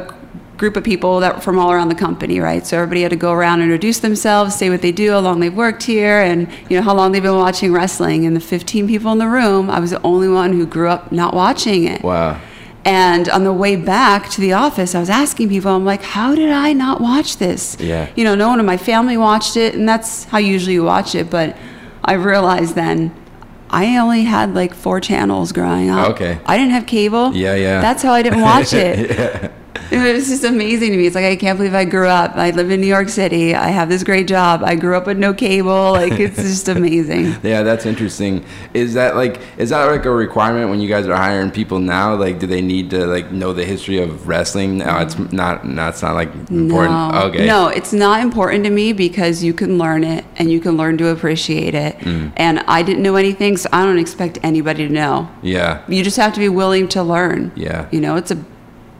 group 0.58 0.78
of 0.78 0.84
people 0.84 1.20
that 1.20 1.36
were 1.36 1.42
from 1.42 1.60
all 1.60 1.72
around 1.72 1.90
the 1.90 1.96
company, 1.96 2.40
right? 2.40 2.66
So 2.66 2.78
everybody 2.78 3.02
had 3.02 3.12
to 3.12 3.18
go 3.18 3.34
around, 3.34 3.62
introduce 3.62 4.00
themselves, 4.00 4.56
say 4.56 4.70
what 4.70 4.82
they 4.82 4.92
do, 4.92 5.12
how 5.12 5.20
long 5.20 5.40
they've 5.40 5.54
worked 5.54 5.84
here, 5.84 6.22
and 6.22 6.48
you 6.70 6.78
know 6.78 6.82
how 6.84 6.94
long 6.96 7.12
they've 7.12 7.22
been 7.24 7.36
watching 7.36 7.74
wrestling. 7.74 8.26
And 8.26 8.36
the 8.36 8.40
15 8.40 8.88
people 8.88 9.12
in 9.12 9.18
the 9.18 9.28
room, 9.28 9.70
I 9.70 9.80
was 9.80 9.92
the 9.92 10.02
only 10.04 10.30
one 10.30 10.54
who 10.54 10.66
grew 10.66 10.88
up 10.90 11.12
not 11.12 11.34
watching 11.34 11.86
it. 11.86 12.04
wow. 12.04 12.40
And 12.88 13.28
on 13.30 13.44
the 13.44 13.52
way 13.52 13.76
back 13.76 14.30
to 14.30 14.42
the 14.42 14.54
office, 14.54 14.94
I 14.94 15.00
was 15.00 15.10
asking 15.10 15.50
people, 15.50 15.72
I'm 15.72 15.86
like, 15.86 16.04
how 16.04 16.36
did 16.36 16.52
I 16.52 16.72
not 16.74 17.02
watch 17.02 17.38
this? 17.38 17.76
Yeah. 17.80 18.12
You 18.16 18.24
know, 18.24 18.36
no 18.36 18.48
one 18.48 18.60
in 18.60 18.66
my 18.68 18.78
family 18.78 19.18
watched 19.18 19.58
it, 19.58 19.74
and 19.74 19.90
that's 19.90 20.26
how 20.26 20.38
usually 20.38 20.74
you 20.76 20.84
watch 20.84 21.16
it. 21.16 21.32
But 21.32 21.58
I 22.04 22.14
realized 22.14 22.76
then 22.76 23.12
I 23.72 23.98
only 23.98 24.24
had 24.26 24.54
like 24.54 24.76
four 24.76 25.00
channels 25.02 25.52
growing 25.52 25.90
up. 25.90 26.12
Okay. 26.12 26.38
I 26.46 26.58
didn't 26.58 26.74
have 26.74 26.86
cable. 26.86 27.36
Yeah, 27.36 27.56
yeah. 27.56 27.82
That's 27.82 28.04
how 28.04 28.14
I 28.14 28.22
didn't 28.22 28.42
watch 28.54 28.72
it. 28.74 29.52
It 29.92 30.14
was 30.16 30.28
just 30.30 30.44
amazing 30.44 30.92
to 30.92 30.98
me. 30.98 31.06
It's 31.06 31.16
like 31.16 31.26
I 31.26 31.36
can't 31.36 31.58
believe 31.58 31.74
I 31.74 31.86
grew 31.86 32.08
up. 32.08 32.36
I 32.36 32.52
live 32.52 32.72
in 32.72 32.82
New 32.82 32.88
York 32.88 33.10
City. 33.10 33.54
I 33.56 33.68
have 33.70 33.88
this 33.90 34.04
great 34.04 34.28
job. 34.28 34.64
I 34.64 34.76
grew 34.76 34.96
up 34.96 35.06
with 35.08 35.18
no 35.18 35.34
cable. 35.34 35.92
Like 35.94 36.14
it's 36.14 36.36
just 36.42 36.68
amazing. 36.68 37.36
Yeah, 37.44 37.64
that's 37.64 37.86
interesting. 37.86 38.46
Is 38.74 38.94
that 38.96 39.16
like 39.16 39.40
is 39.58 39.70
that 39.70 39.86
like 39.86 40.06
a 40.06 40.12
requirement 40.12 40.70
when 40.70 40.80
you 40.80 40.88
guys 40.90 41.08
are 41.08 41.16
hiring 41.16 41.52
people 41.52 41.80
now? 41.80 42.16
Like, 42.16 42.40
do 42.40 42.48
they 42.48 42.62
need 42.62 42.90
to 42.92 43.06
like 43.06 43.32
know 43.32 43.54
the 43.54 43.66
history 43.66 44.00
of 44.00 44.28
wrestling? 44.28 44.80
No, 44.80 44.98
it's 45.00 45.18
not. 45.32 45.66
No, 45.66 45.88
it's 45.88 46.02
not 46.02 46.16
like 46.16 46.34
important. 46.50 46.92
No, 47.14 47.22
Okay. 47.26 47.46
no, 47.46 47.68
it's 47.68 47.94
not 47.94 48.22
important 48.22 48.64
to 48.66 48.70
me 48.70 48.94
because 48.94 49.44
you 49.44 49.54
can 49.54 49.78
learn 49.78 50.04
it 50.04 50.26
and 50.38 50.52
you 50.52 50.60
can 50.60 50.78
learn 50.78 50.98
to 50.98 51.08
appreciate 51.10 51.76
it. 51.76 51.98
Mm. 52.00 52.32
And 52.38 52.60
I 52.62 52.82
didn't 52.84 53.04
know 53.04 53.16
anything, 53.16 53.58
so 53.58 53.70
I 53.72 53.86
don't 53.86 54.00
expect 54.00 54.40
anybody 54.44 54.88
to 54.88 54.94
know. 54.94 55.30
Yeah. 55.42 55.84
You 55.88 56.04
just 56.04 56.18
have 56.18 56.34
to 56.34 56.40
be 56.40 56.50
willing 56.50 56.88
to 56.90 57.04
learn. 57.04 57.52
Yeah. 57.56 57.88
You 57.92 58.02
know, 58.02 58.16
it's 58.16 58.32
a 58.32 58.44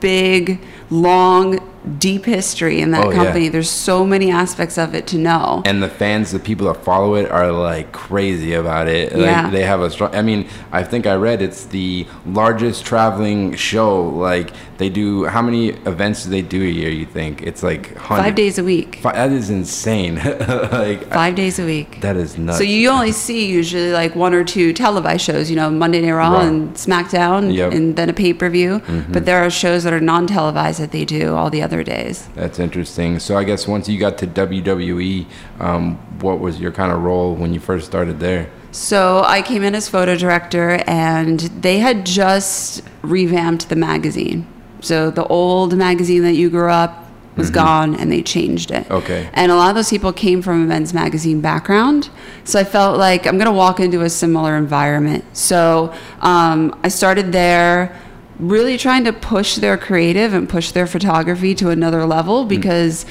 big, 0.00 0.60
long, 0.90 1.58
deep 1.98 2.24
history 2.24 2.80
in 2.80 2.90
that 2.90 3.04
Oh, 3.04 3.10
yeah. 3.10 3.16
company. 3.16 3.48
There's 3.48 3.70
so 3.70 4.04
many 4.04 4.30
aspects 4.30 4.76
of 4.78 4.94
it 4.94 5.06
to 5.08 5.18
know. 5.18 5.62
and 5.64 5.82
the 5.82 5.88
fans, 5.88 6.32
the 6.32 6.38
people 6.38 6.66
that 6.66 6.82
follow 6.84 7.14
it, 7.14 7.30
are 7.30 7.52
like 7.52 7.92
crazy 7.92 8.54
about 8.54 8.88
it. 8.88 9.12
Like, 9.12 9.20
Yeah. 9.22 9.50
they 9.50 9.62
have 9.64 9.80
a 9.80 9.90
strong. 9.90 10.14
I 10.14 10.22
mean, 10.22 10.46
I 10.72 10.82
think 10.82 11.06
I 11.06 11.14
read 11.14 11.42
it's 11.42 11.64
the 11.66 12.06
largest 12.26 12.84
traveling 12.84 13.54
show. 13.54 14.02
Like 14.08 14.50
they 14.78 14.88
do. 14.88 15.24
How 15.26 15.42
many 15.42 15.68
events 15.86 16.24
do 16.24 16.30
they 16.30 16.42
do 16.42 16.62
a 16.62 16.66
year? 16.66 16.90
You 16.90 17.06
think 17.06 17.42
it's 17.42 17.62
like 17.62 17.96
hundred. 17.96 18.22
Five 18.24 18.34
days 18.34 18.58
a 18.58 18.64
week. 18.64 18.96
Fi- 19.02 19.12
that 19.12 19.32
is 19.32 19.48
insane. 19.50 20.16
like 20.72 21.08
Five 21.12 21.34
days 21.34 21.58
a 21.58 21.64
week. 21.64 22.00
that 22.00 22.16
is 22.16 22.36
nuts. 22.36 22.58
So 22.58 22.64
you 22.64 22.90
only 22.90 23.12
see 23.12 23.46
usually 23.46 23.92
like 23.92 24.14
one 24.14 24.34
or 24.34 24.44
two 24.44 24.72
televised 24.72 25.22
shows, 25.24 25.50
you 25.50 25.56
know, 25.56 25.70
Monday 25.70 26.00
Night 26.02 26.12
Raw 26.12 26.32
Raw. 26.32 26.40
and 26.40 26.74
SmackDown, 26.74 27.54
Yep. 27.54 27.68
Mm-hmm. 27.70 27.76
and 27.76 27.96
then 27.96 28.08
a 28.10 28.12
pay 28.12 28.32
per 28.32 28.48
view. 28.50 28.82
But 29.08 29.24
there 29.26 29.44
are 29.44 29.50
shows 29.50 29.84
that 29.84 29.92
are 29.92 30.00
non 30.00 30.26
televised 30.26 30.80
that 30.80 30.90
they 30.92 31.04
do 31.04 31.34
all 31.34 31.50
the 31.50 31.62
other 31.62 31.75
days. 31.84 32.28
That's 32.34 32.58
interesting. 32.58 33.18
So 33.18 33.36
I 33.36 33.44
guess 33.44 33.66
once 33.66 33.88
you 33.88 33.98
got 33.98 34.18
to 34.18 34.26
WWE, 34.26 35.26
um, 35.60 35.96
what 36.20 36.40
was 36.40 36.60
your 36.60 36.72
kind 36.72 36.92
of 36.92 37.02
role 37.02 37.34
when 37.34 37.52
you 37.52 37.60
first 37.60 37.86
started 37.86 38.20
there? 38.20 38.50
So 38.72 39.22
I 39.26 39.40
came 39.42 39.62
in 39.62 39.74
as 39.74 39.88
photo 39.88 40.16
director, 40.16 40.82
and 40.86 41.40
they 41.40 41.78
had 41.78 42.04
just 42.04 42.82
revamped 43.02 43.68
the 43.68 43.76
magazine. 43.76 44.46
So 44.80 45.10
the 45.10 45.26
old 45.26 45.76
magazine 45.76 46.22
that 46.24 46.34
you 46.34 46.50
grew 46.50 46.70
up 46.70 47.06
was 47.36 47.50
gone, 47.50 47.94
and 47.96 48.10
they 48.10 48.22
changed 48.22 48.70
it. 48.70 48.84
Mm-hmm. 48.84 48.94
Okay. 48.94 49.30
And 49.34 49.52
a 49.52 49.56
lot 49.56 49.70
of 49.70 49.76
those 49.76 49.90
people 49.90 50.12
came 50.12 50.42
from 50.42 50.62
a 50.62 50.66
men's 50.66 50.94
magazine 50.94 51.40
background, 51.40 52.10
so 52.44 52.58
I 52.58 52.64
felt 52.64 52.98
like 52.98 53.26
I'm 53.26 53.36
going 53.36 53.46
to 53.46 53.52
walk 53.52 53.80
into 53.80 54.02
a 54.02 54.10
similar 54.10 54.56
environment. 54.56 55.24
So 55.36 55.94
um, 56.20 56.78
I 56.82 56.88
started 56.88 57.32
there. 57.32 57.98
Really 58.38 58.76
trying 58.76 59.04
to 59.04 59.12
push 59.12 59.56
their 59.56 59.76
creative 59.78 60.34
and 60.34 60.48
push 60.48 60.70
their 60.72 60.86
photography 60.86 61.54
to 61.56 61.70
another 61.70 62.04
level 62.04 62.44
Mm. 62.44 62.48
because 62.48 63.06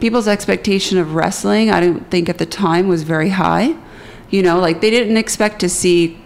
people's 0.00 0.28
expectation 0.28 0.98
of 0.98 1.14
wrestling, 1.14 1.70
I 1.70 1.80
don't 1.80 2.10
think 2.10 2.28
at 2.28 2.38
the 2.38 2.46
time 2.46 2.86
was 2.88 3.02
very 3.02 3.30
high. 3.30 3.74
You 4.30 4.42
know, 4.42 4.58
like 4.58 4.80
they 4.82 4.90
didn't 4.90 5.16
expect 5.16 5.60
to 5.60 5.68
see 5.68 6.18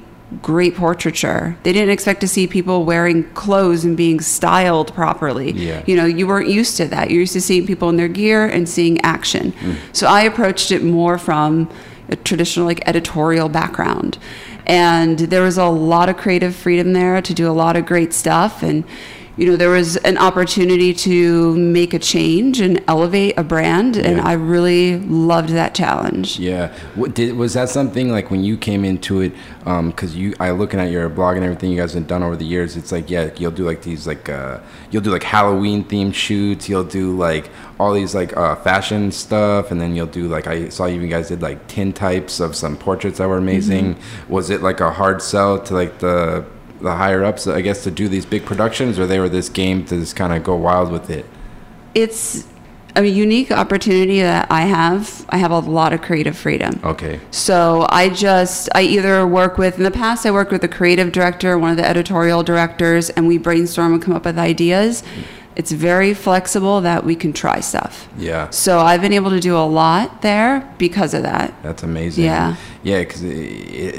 great 0.42 0.74
portraiture. 0.76 1.56
They 1.64 1.72
didn't 1.72 1.90
expect 1.90 2.20
to 2.20 2.28
see 2.28 2.46
people 2.46 2.84
wearing 2.84 3.24
clothes 3.34 3.84
and 3.84 3.96
being 3.96 4.20
styled 4.20 4.94
properly. 4.94 5.52
Yeah. 5.52 5.82
You 5.86 5.96
know, 5.96 6.04
you 6.04 6.26
weren't 6.26 6.48
used 6.48 6.76
to 6.78 6.86
that. 6.86 7.10
You're 7.10 7.20
used 7.20 7.32
to 7.34 7.40
seeing 7.40 7.66
people 7.66 7.88
in 7.88 7.96
their 7.96 8.08
gear 8.08 8.46
and 8.46 8.68
seeing 8.68 9.00
action. 9.02 9.52
Mm. 9.60 9.76
So 9.92 10.06
I 10.06 10.22
approached 10.22 10.70
it 10.70 10.82
more 10.84 11.18
from 11.18 11.68
a 12.08 12.16
traditional 12.16 12.66
like 12.66 12.80
editorial 12.86 13.48
background. 13.48 14.18
And 14.70 15.18
there 15.18 15.42
was 15.42 15.58
a 15.58 15.64
lot 15.64 16.08
of 16.08 16.16
creative 16.16 16.54
freedom 16.54 16.92
there 16.92 17.20
to 17.20 17.34
do 17.34 17.50
a 17.50 17.52
lot 17.52 17.74
of 17.74 17.84
great 17.86 18.12
stuff. 18.12 18.62
And 18.62 18.84
you 19.40 19.46
know, 19.46 19.56
there 19.56 19.70
was 19.70 19.96
an 19.96 20.18
opportunity 20.18 20.92
to 20.92 21.56
make 21.56 21.94
a 21.94 21.98
change 21.98 22.60
and 22.60 22.78
elevate 22.86 23.38
a 23.38 23.42
brand, 23.42 23.96
and 23.96 24.20
I 24.20 24.34
really 24.34 24.98
loved 24.98 25.48
that 25.48 25.74
challenge. 25.74 26.38
Yeah. 26.38 26.70
What 26.94 27.14
did 27.14 27.34
was 27.34 27.54
that 27.54 27.70
something 27.70 28.10
like 28.10 28.30
when 28.30 28.44
you 28.44 28.58
came 28.58 28.84
into 28.84 29.22
it? 29.22 29.32
Because 29.64 30.14
you, 30.14 30.34
I 30.38 30.50
looking 30.50 30.78
at 30.78 30.90
your 30.90 31.08
blog 31.08 31.36
and 31.36 31.44
everything 31.44 31.70
you 31.70 31.78
guys 31.78 31.94
have 31.94 32.06
done 32.06 32.22
over 32.22 32.36
the 32.36 32.44
years. 32.44 32.76
It's 32.76 32.92
like 32.92 33.08
yeah, 33.08 33.30
you'll 33.38 33.50
do 33.50 33.64
like 33.64 33.80
these 33.80 34.06
like 34.06 34.28
uh, 34.28 34.60
you'll 34.90 35.02
do 35.02 35.10
like 35.10 35.22
Halloween 35.22 35.84
themed 35.84 36.12
shoots. 36.12 36.68
You'll 36.68 36.84
do 36.84 37.16
like 37.16 37.48
all 37.78 37.94
these 37.94 38.14
like 38.14 38.36
uh, 38.36 38.56
fashion 38.56 39.10
stuff, 39.10 39.70
and 39.70 39.80
then 39.80 39.96
you'll 39.96 40.06
do 40.06 40.28
like 40.28 40.48
I 40.48 40.68
saw 40.68 40.84
you 40.84 41.08
guys 41.08 41.28
did 41.28 41.40
like 41.40 41.66
tin 41.66 41.94
types 41.94 42.40
of 42.40 42.54
some 42.54 42.76
portraits 42.76 43.16
that 43.16 43.26
were 43.26 43.38
amazing. 43.38 43.96
Was 44.28 44.50
it 44.50 44.60
like 44.60 44.80
a 44.80 44.90
hard 44.90 45.22
sell 45.22 45.58
to 45.62 45.72
like 45.72 46.00
the 46.00 46.44
the 46.80 46.96
higher 46.96 47.24
ups, 47.24 47.46
I 47.46 47.60
guess, 47.60 47.84
to 47.84 47.90
do 47.90 48.08
these 48.08 48.26
big 48.26 48.44
productions, 48.44 48.98
or 48.98 49.06
they 49.06 49.18
were 49.18 49.28
this 49.28 49.48
game 49.48 49.84
to 49.86 49.98
just 50.00 50.16
kind 50.16 50.32
of 50.32 50.42
go 50.42 50.56
wild 50.56 50.90
with 50.90 51.10
it? 51.10 51.26
It's 51.94 52.46
a 52.96 53.04
unique 53.04 53.52
opportunity 53.52 54.20
that 54.20 54.50
I 54.50 54.62
have. 54.62 55.24
I 55.28 55.38
have 55.38 55.50
a 55.50 55.58
lot 55.58 55.92
of 55.92 56.02
creative 56.02 56.36
freedom. 56.36 56.80
Okay. 56.82 57.20
So 57.30 57.86
I 57.88 58.08
just, 58.08 58.68
I 58.74 58.82
either 58.82 59.26
work 59.26 59.58
with, 59.58 59.78
in 59.78 59.84
the 59.84 59.90
past, 59.90 60.26
I 60.26 60.30
worked 60.30 60.50
with 60.50 60.60
the 60.60 60.68
creative 60.68 61.12
director, 61.12 61.58
one 61.58 61.70
of 61.70 61.76
the 61.76 61.88
editorial 61.88 62.42
directors, 62.42 63.10
and 63.10 63.26
we 63.28 63.38
brainstorm 63.38 63.94
and 63.94 64.02
come 64.02 64.14
up 64.14 64.24
with 64.24 64.38
ideas. 64.38 65.02
It's 65.60 65.72
very 65.72 66.14
flexible 66.14 66.80
that 66.80 67.04
we 67.04 67.14
can 67.14 67.34
try 67.34 67.60
stuff. 67.60 68.08
Yeah. 68.16 68.48
So 68.48 68.78
I've 68.78 69.02
been 69.02 69.12
able 69.12 69.28
to 69.28 69.40
do 69.40 69.54
a 69.58 69.68
lot 69.82 70.22
there 70.22 70.66
because 70.78 71.12
of 71.12 71.22
that. 71.24 71.52
That's 71.62 71.82
amazing. 71.82 72.24
Yeah. 72.24 72.56
Yeah, 72.82 73.00
because 73.00 73.22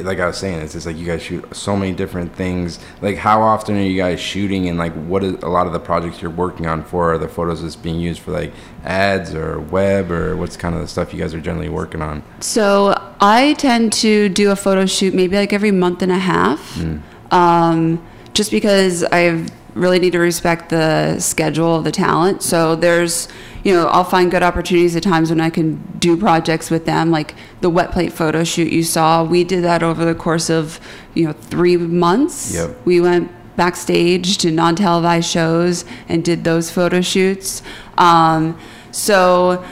like 0.03 0.19
I 0.19 0.25
was 0.25 0.37
saying, 0.37 0.59
it's 0.61 0.73
just 0.73 0.87
like 0.87 0.97
you 0.97 1.05
guys 1.05 1.21
shoot 1.21 1.45
so 1.55 1.77
many 1.77 1.93
different 1.93 2.33
things. 2.35 2.79
Like, 2.99 3.15
how 3.15 3.43
often 3.43 3.77
are 3.77 3.81
you 3.81 3.95
guys 3.95 4.19
shooting, 4.19 4.69
and 4.69 4.79
like, 4.79 4.93
what 5.05 5.23
is 5.23 5.33
a 5.43 5.49
lot 5.49 5.67
of 5.67 5.73
the 5.73 5.79
projects 5.79 6.19
you're 6.19 6.31
working 6.31 6.65
on 6.65 6.83
for? 6.83 7.13
Are 7.13 7.19
the 7.19 7.27
photos 7.27 7.61
that's 7.61 7.75
being 7.75 7.99
used 7.99 8.21
for 8.21 8.31
like 8.31 8.51
ads 8.83 9.35
or 9.35 9.59
web, 9.59 10.09
or 10.09 10.35
what's 10.35 10.57
kind 10.57 10.73
of 10.73 10.81
the 10.81 10.87
stuff 10.87 11.13
you 11.13 11.19
guys 11.19 11.35
are 11.35 11.39
generally 11.39 11.69
working 11.69 12.01
on? 12.01 12.23
So 12.39 12.95
I 13.19 13.53
tend 13.59 13.93
to 13.93 14.29
do 14.29 14.49
a 14.49 14.55
photo 14.55 14.87
shoot 14.87 15.13
maybe 15.13 15.35
like 15.35 15.53
every 15.53 15.71
month 15.71 16.01
and 16.01 16.11
a 16.11 16.17
half, 16.17 16.83
um, 17.31 18.03
just 18.33 18.49
because 18.49 19.03
I 19.03 19.45
really 19.73 19.99
need 19.99 20.11
to 20.11 20.19
respect 20.19 20.69
the 20.69 21.19
schedule 21.19 21.75
of 21.75 21.83
the 21.83 21.91
talent. 21.91 22.43
So 22.43 22.75
there's, 22.75 23.27
you 23.63 23.73
know, 23.73 23.87
I'll 23.87 24.03
find 24.03 24.29
good 24.29 24.43
opportunities 24.43 24.95
at 24.95 25.03
times 25.03 25.29
when 25.29 25.39
I 25.39 25.49
can 25.49 25.81
do 25.97 26.17
projects 26.17 26.69
with 26.69 26.85
them, 26.85 27.11
like 27.11 27.35
the 27.61 27.69
wet 27.69 27.91
plate 27.91 28.11
photo 28.11 28.43
shoot 28.43 28.71
you 28.71 28.83
saw. 28.83 29.23
We 29.23 29.43
did 29.43 29.63
that 29.63 29.81
over 29.83 30.03
the 30.03 30.15
course 30.15 30.49
of, 30.49 30.79
you 31.13 31.25
know, 31.25 31.33
three 31.33 31.77
months. 31.77 32.53
Yep. 32.53 32.85
We 32.85 32.99
went 32.99 33.31
backstage 33.55 34.37
to 34.39 34.51
non-televised 34.51 35.29
shows 35.29 35.85
and 36.09 36.23
did 36.23 36.43
those 36.43 36.71
photo 36.71 37.01
shoots. 37.01 37.61
Um, 37.97 38.59
so 38.91 39.63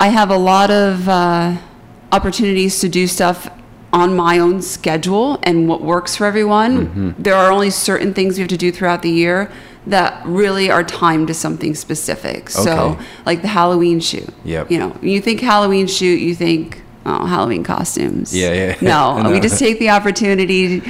I 0.00 0.08
have 0.08 0.30
a 0.30 0.36
lot 0.36 0.70
of 0.70 1.08
uh, 1.08 1.56
opportunities 2.12 2.80
to 2.80 2.88
do 2.88 3.06
stuff 3.06 3.50
on 3.94 4.16
my 4.16 4.40
own 4.40 4.60
schedule 4.60 5.38
and 5.44 5.68
what 5.68 5.80
works 5.80 6.16
for 6.16 6.26
everyone. 6.26 6.88
Mm-hmm. 6.88 7.22
There 7.22 7.36
are 7.36 7.52
only 7.52 7.70
certain 7.70 8.12
things 8.12 8.36
we 8.36 8.40
have 8.40 8.48
to 8.48 8.56
do 8.56 8.72
throughout 8.72 9.02
the 9.02 9.10
year 9.10 9.52
that 9.86 10.26
really 10.26 10.68
are 10.68 10.82
timed 10.82 11.28
to 11.28 11.34
something 11.34 11.76
specific. 11.76 12.50
So, 12.50 12.98
like 13.24 13.42
the 13.42 13.48
Halloween 13.48 14.00
shoot. 14.00 14.28
Yep. 14.44 14.70
You 14.72 14.78
know, 14.78 14.88
when 14.88 15.10
you 15.10 15.20
think 15.20 15.40
Halloween 15.40 15.86
shoot, 15.86 16.20
you 16.20 16.34
think 16.34 16.82
oh, 17.06 17.24
Halloween 17.26 17.62
costumes. 17.62 18.34
Yeah, 18.34 18.52
yeah. 18.52 18.76
No, 18.80 19.18
No. 19.22 19.30
we 19.30 19.38
just 19.38 19.60
take 19.60 19.78
the 19.78 19.90
opportunity 19.90 20.82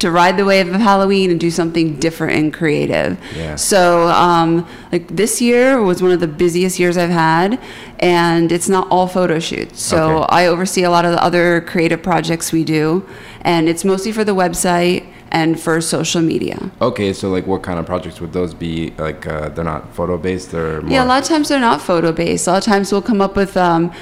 to 0.00 0.10
ride 0.10 0.36
the 0.36 0.44
wave 0.44 0.68
of 0.72 0.80
Halloween 0.80 1.30
and 1.30 1.38
do 1.38 1.50
something 1.50 1.96
different 1.98 2.34
and 2.38 2.52
creative. 2.52 3.18
Yeah. 3.36 3.56
So, 3.56 4.08
um, 4.08 4.66
like 4.92 5.08
this 5.08 5.40
year 5.40 5.80
was 5.82 6.02
one 6.02 6.10
of 6.10 6.20
the 6.20 6.28
busiest 6.28 6.78
years 6.78 6.96
I've 6.96 7.10
had, 7.10 7.60
and 7.98 8.50
it's 8.52 8.68
not 8.68 8.88
all 8.90 9.06
photo 9.06 9.38
shoots. 9.38 9.80
So 9.82 10.18
Okay. 10.18 10.26
I 10.30 10.46
oversee 10.46 10.82
a 10.82 10.90
lot 10.90 11.04
of 11.04 11.12
the 11.12 11.22
other 11.22 11.60
creative 11.62 12.02
projects 12.02 12.52
we 12.52 12.64
do, 12.64 13.06
and 13.42 13.68
it's 13.68 13.84
mostly 13.84 14.12
for 14.12 14.24
the 14.24 14.34
website 14.34 15.04
and 15.32 15.60
for 15.60 15.80
social 15.80 16.20
media. 16.20 16.70
Okay, 16.80 17.12
so 17.12 17.28
like, 17.30 17.46
what 17.46 17.62
kind 17.62 17.78
of 17.78 17.86
projects 17.86 18.20
would 18.20 18.32
those 18.32 18.52
be? 18.52 18.92
Like, 18.98 19.26
uh, 19.26 19.48
they're 19.50 19.64
not 19.64 19.94
photo 19.94 20.18
based, 20.18 20.52
or 20.54 20.82
more? 20.82 20.90
Yeah, 20.90 21.04
a 21.04 21.06
lot 21.06 21.22
of 21.22 21.28
times 21.28 21.48
they're 21.48 21.60
not 21.60 21.80
photo 21.80 22.10
based. 22.10 22.48
A 22.48 22.50
lot 22.50 22.58
of 22.58 22.64
times 22.64 22.90
we'll 22.90 23.02
come 23.02 23.20
up 23.20 23.36
with, 23.36 23.56
um, 23.56 23.92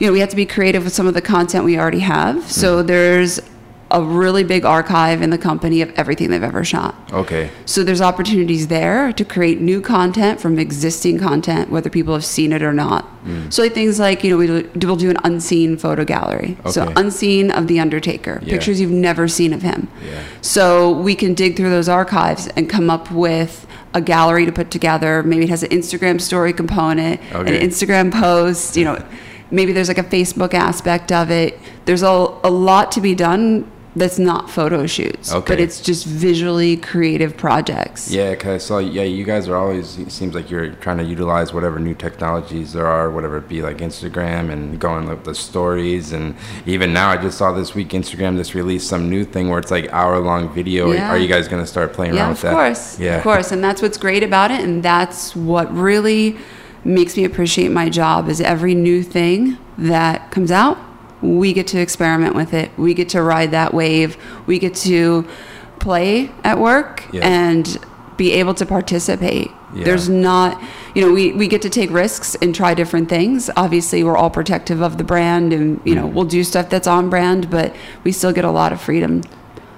you 0.00 0.06
know, 0.08 0.12
we 0.12 0.18
have 0.18 0.30
to 0.30 0.36
be 0.36 0.46
creative 0.46 0.82
with 0.82 0.92
some 0.92 1.06
of 1.06 1.14
the 1.14 1.22
content 1.22 1.64
we 1.64 1.78
already 1.78 2.00
have. 2.00 2.50
So 2.50 2.82
there's 2.82 3.38
a 3.90 4.02
really 4.02 4.42
big 4.42 4.64
archive 4.64 5.22
in 5.22 5.30
the 5.30 5.38
company 5.38 5.80
of 5.82 5.90
everything 5.90 6.30
they've 6.30 6.42
ever 6.42 6.64
shot. 6.64 6.94
Okay. 7.12 7.50
So 7.66 7.84
there's 7.84 8.00
opportunities 8.00 8.66
there 8.68 9.12
to 9.12 9.24
create 9.24 9.60
new 9.60 9.80
content 9.80 10.40
from 10.40 10.58
existing 10.58 11.18
content, 11.18 11.70
whether 11.70 11.90
people 11.90 12.14
have 12.14 12.24
seen 12.24 12.52
it 12.52 12.62
or 12.62 12.72
not. 12.72 13.06
Mm. 13.24 13.52
So 13.52 13.62
like 13.62 13.74
things 13.74 14.00
like 14.00 14.24
you 14.24 14.30
know 14.30 14.36
we 14.36 14.46
do, 14.46 14.86
we'll 14.86 14.96
do 14.96 15.10
an 15.10 15.18
unseen 15.22 15.76
photo 15.76 16.04
gallery. 16.04 16.56
Okay. 16.60 16.70
So 16.70 16.92
unseen 16.96 17.50
of 17.50 17.66
the 17.68 17.78
Undertaker, 17.78 18.40
Yeah. 18.42 18.54
pictures 18.54 18.80
you've 18.80 18.90
never 18.90 19.28
seen 19.28 19.52
of 19.52 19.62
him. 19.62 19.88
Yeah. 20.04 20.22
So 20.40 20.90
we 20.90 21.14
can 21.14 21.34
dig 21.34 21.56
through 21.56 21.70
those 21.70 21.88
archives 21.88 22.48
and 22.56 22.68
come 22.68 22.90
up 22.90 23.10
with 23.10 23.66
a 23.92 24.00
gallery 24.00 24.44
to 24.46 24.50
put 24.52 24.70
together. 24.70 25.22
Maybe 25.22 25.44
it 25.44 25.50
has 25.50 25.62
an 25.62 25.70
Instagram 25.70 26.20
story 26.20 26.52
component, 26.52 27.20
Okay. 27.32 27.56
an 27.60 27.68
Instagram 27.68 28.12
post. 28.12 28.76
You 28.76 28.86
know, 28.86 29.04
maybe 29.50 29.72
there's 29.72 29.88
like 29.88 29.98
a 29.98 30.02
Facebook 30.02 30.52
aspect 30.54 31.12
of 31.12 31.30
it. 31.30 31.58
There's 31.84 32.02
a, 32.02 32.06
a 32.08 32.50
lot 32.50 32.90
to 32.92 33.00
be 33.00 33.14
done 33.14 33.70
that's 33.96 34.18
not 34.18 34.50
photo 34.50 34.86
shoots, 34.86 35.32
Okay. 35.32 35.46
but 35.54 35.60
it's 35.60 35.80
just 35.80 36.04
visually 36.04 36.76
creative 36.76 37.36
projects. 37.36 38.10
Yeah, 38.10 38.30
because 38.30 38.64
so. 38.64 38.78
Yeah, 38.78 39.02
you 39.02 39.24
guys 39.24 39.48
are 39.48 39.56
always. 39.56 39.98
It 39.98 40.10
seems 40.10 40.34
like 40.34 40.50
you're 40.50 40.70
trying 40.70 40.98
to 40.98 41.04
utilize 41.04 41.52
whatever 41.54 41.78
new 41.78 41.94
technologies 41.94 42.72
there 42.72 42.86
are, 42.86 43.10
whatever 43.10 43.38
it 43.38 43.48
be, 43.48 43.62
like 43.62 43.78
Instagram 43.78 44.50
and 44.50 44.80
going 44.80 45.08
with 45.08 45.24
the 45.24 45.34
stories. 45.34 46.12
And 46.12 46.34
even 46.66 46.92
now, 46.92 47.10
I 47.10 47.16
just 47.16 47.38
saw 47.38 47.52
this 47.52 47.74
week 47.74 47.90
Instagram 47.90 48.36
just 48.36 48.54
released 48.54 48.88
some 48.88 49.08
new 49.08 49.24
thing 49.24 49.48
where 49.48 49.58
it's 49.60 49.70
like 49.70 49.88
hour 49.92 50.18
long 50.18 50.52
video. 50.52 50.90
Yeah. 50.92 51.10
Are 51.10 51.18
you 51.18 51.28
guys 51.28 51.46
gonna 51.48 51.66
start 51.66 51.92
playing 51.92 52.14
Yeah, 52.14 52.22
around 52.22 52.30
with 52.30 52.42
that? 52.42 52.48
Of 52.48 52.54
course. 52.54 52.98
Yeah. 52.98 53.16
Of 53.16 53.22
course. 53.22 53.52
And 53.52 53.62
that's 53.62 53.80
what's 53.80 53.98
great 53.98 54.22
about 54.22 54.50
it. 54.50 54.60
And 54.60 54.82
that's 54.82 55.36
what 55.36 55.72
really 55.72 56.36
makes 56.84 57.16
me 57.16 57.24
appreciate 57.24 57.70
my 57.70 57.88
job 57.88 58.28
is 58.28 58.40
every 58.40 58.74
new 58.74 59.02
thing 59.02 59.56
that 59.78 60.30
comes 60.30 60.50
out, 60.50 60.76
we 61.24 61.52
get 61.52 61.66
to 61.68 61.80
experiment 61.80 62.34
with 62.34 62.52
it. 62.52 62.70
We 62.76 62.94
get 62.94 63.08
to 63.10 63.22
ride 63.22 63.50
that 63.52 63.72
wave. 63.72 64.16
We 64.46 64.58
get 64.58 64.74
to 64.76 65.26
play 65.80 66.30
at 66.44 66.58
work 66.58 67.04
Yeah. 67.12 67.26
and 67.26 67.78
be 68.16 68.32
able 68.32 68.54
to 68.54 68.66
participate. 68.66 69.50
Yeah. 69.74 69.84
There's 69.84 70.08
not, 70.08 70.62
you 70.94 71.02
know, 71.02 71.12
we, 71.12 71.32
we 71.32 71.48
get 71.48 71.62
to 71.62 71.70
take 71.70 71.90
risks 71.90 72.36
and 72.36 72.54
try 72.54 72.74
different 72.74 73.08
things. 73.08 73.50
Obviously, 73.56 74.04
we're 74.04 74.16
all 74.16 74.30
protective 74.30 74.82
of 74.82 74.98
the 74.98 75.04
brand 75.04 75.52
and, 75.52 75.80
you 75.84 75.94
know, 75.94 76.06
mm-hmm. 76.06 76.14
we'll 76.14 76.24
do 76.26 76.44
stuff 76.44 76.68
that's 76.70 76.86
on 76.86 77.10
brand, 77.10 77.50
but 77.50 77.74
we 78.04 78.12
still 78.12 78.32
get 78.32 78.44
a 78.44 78.50
lot 78.50 78.72
of 78.72 78.80
freedom. 78.80 79.22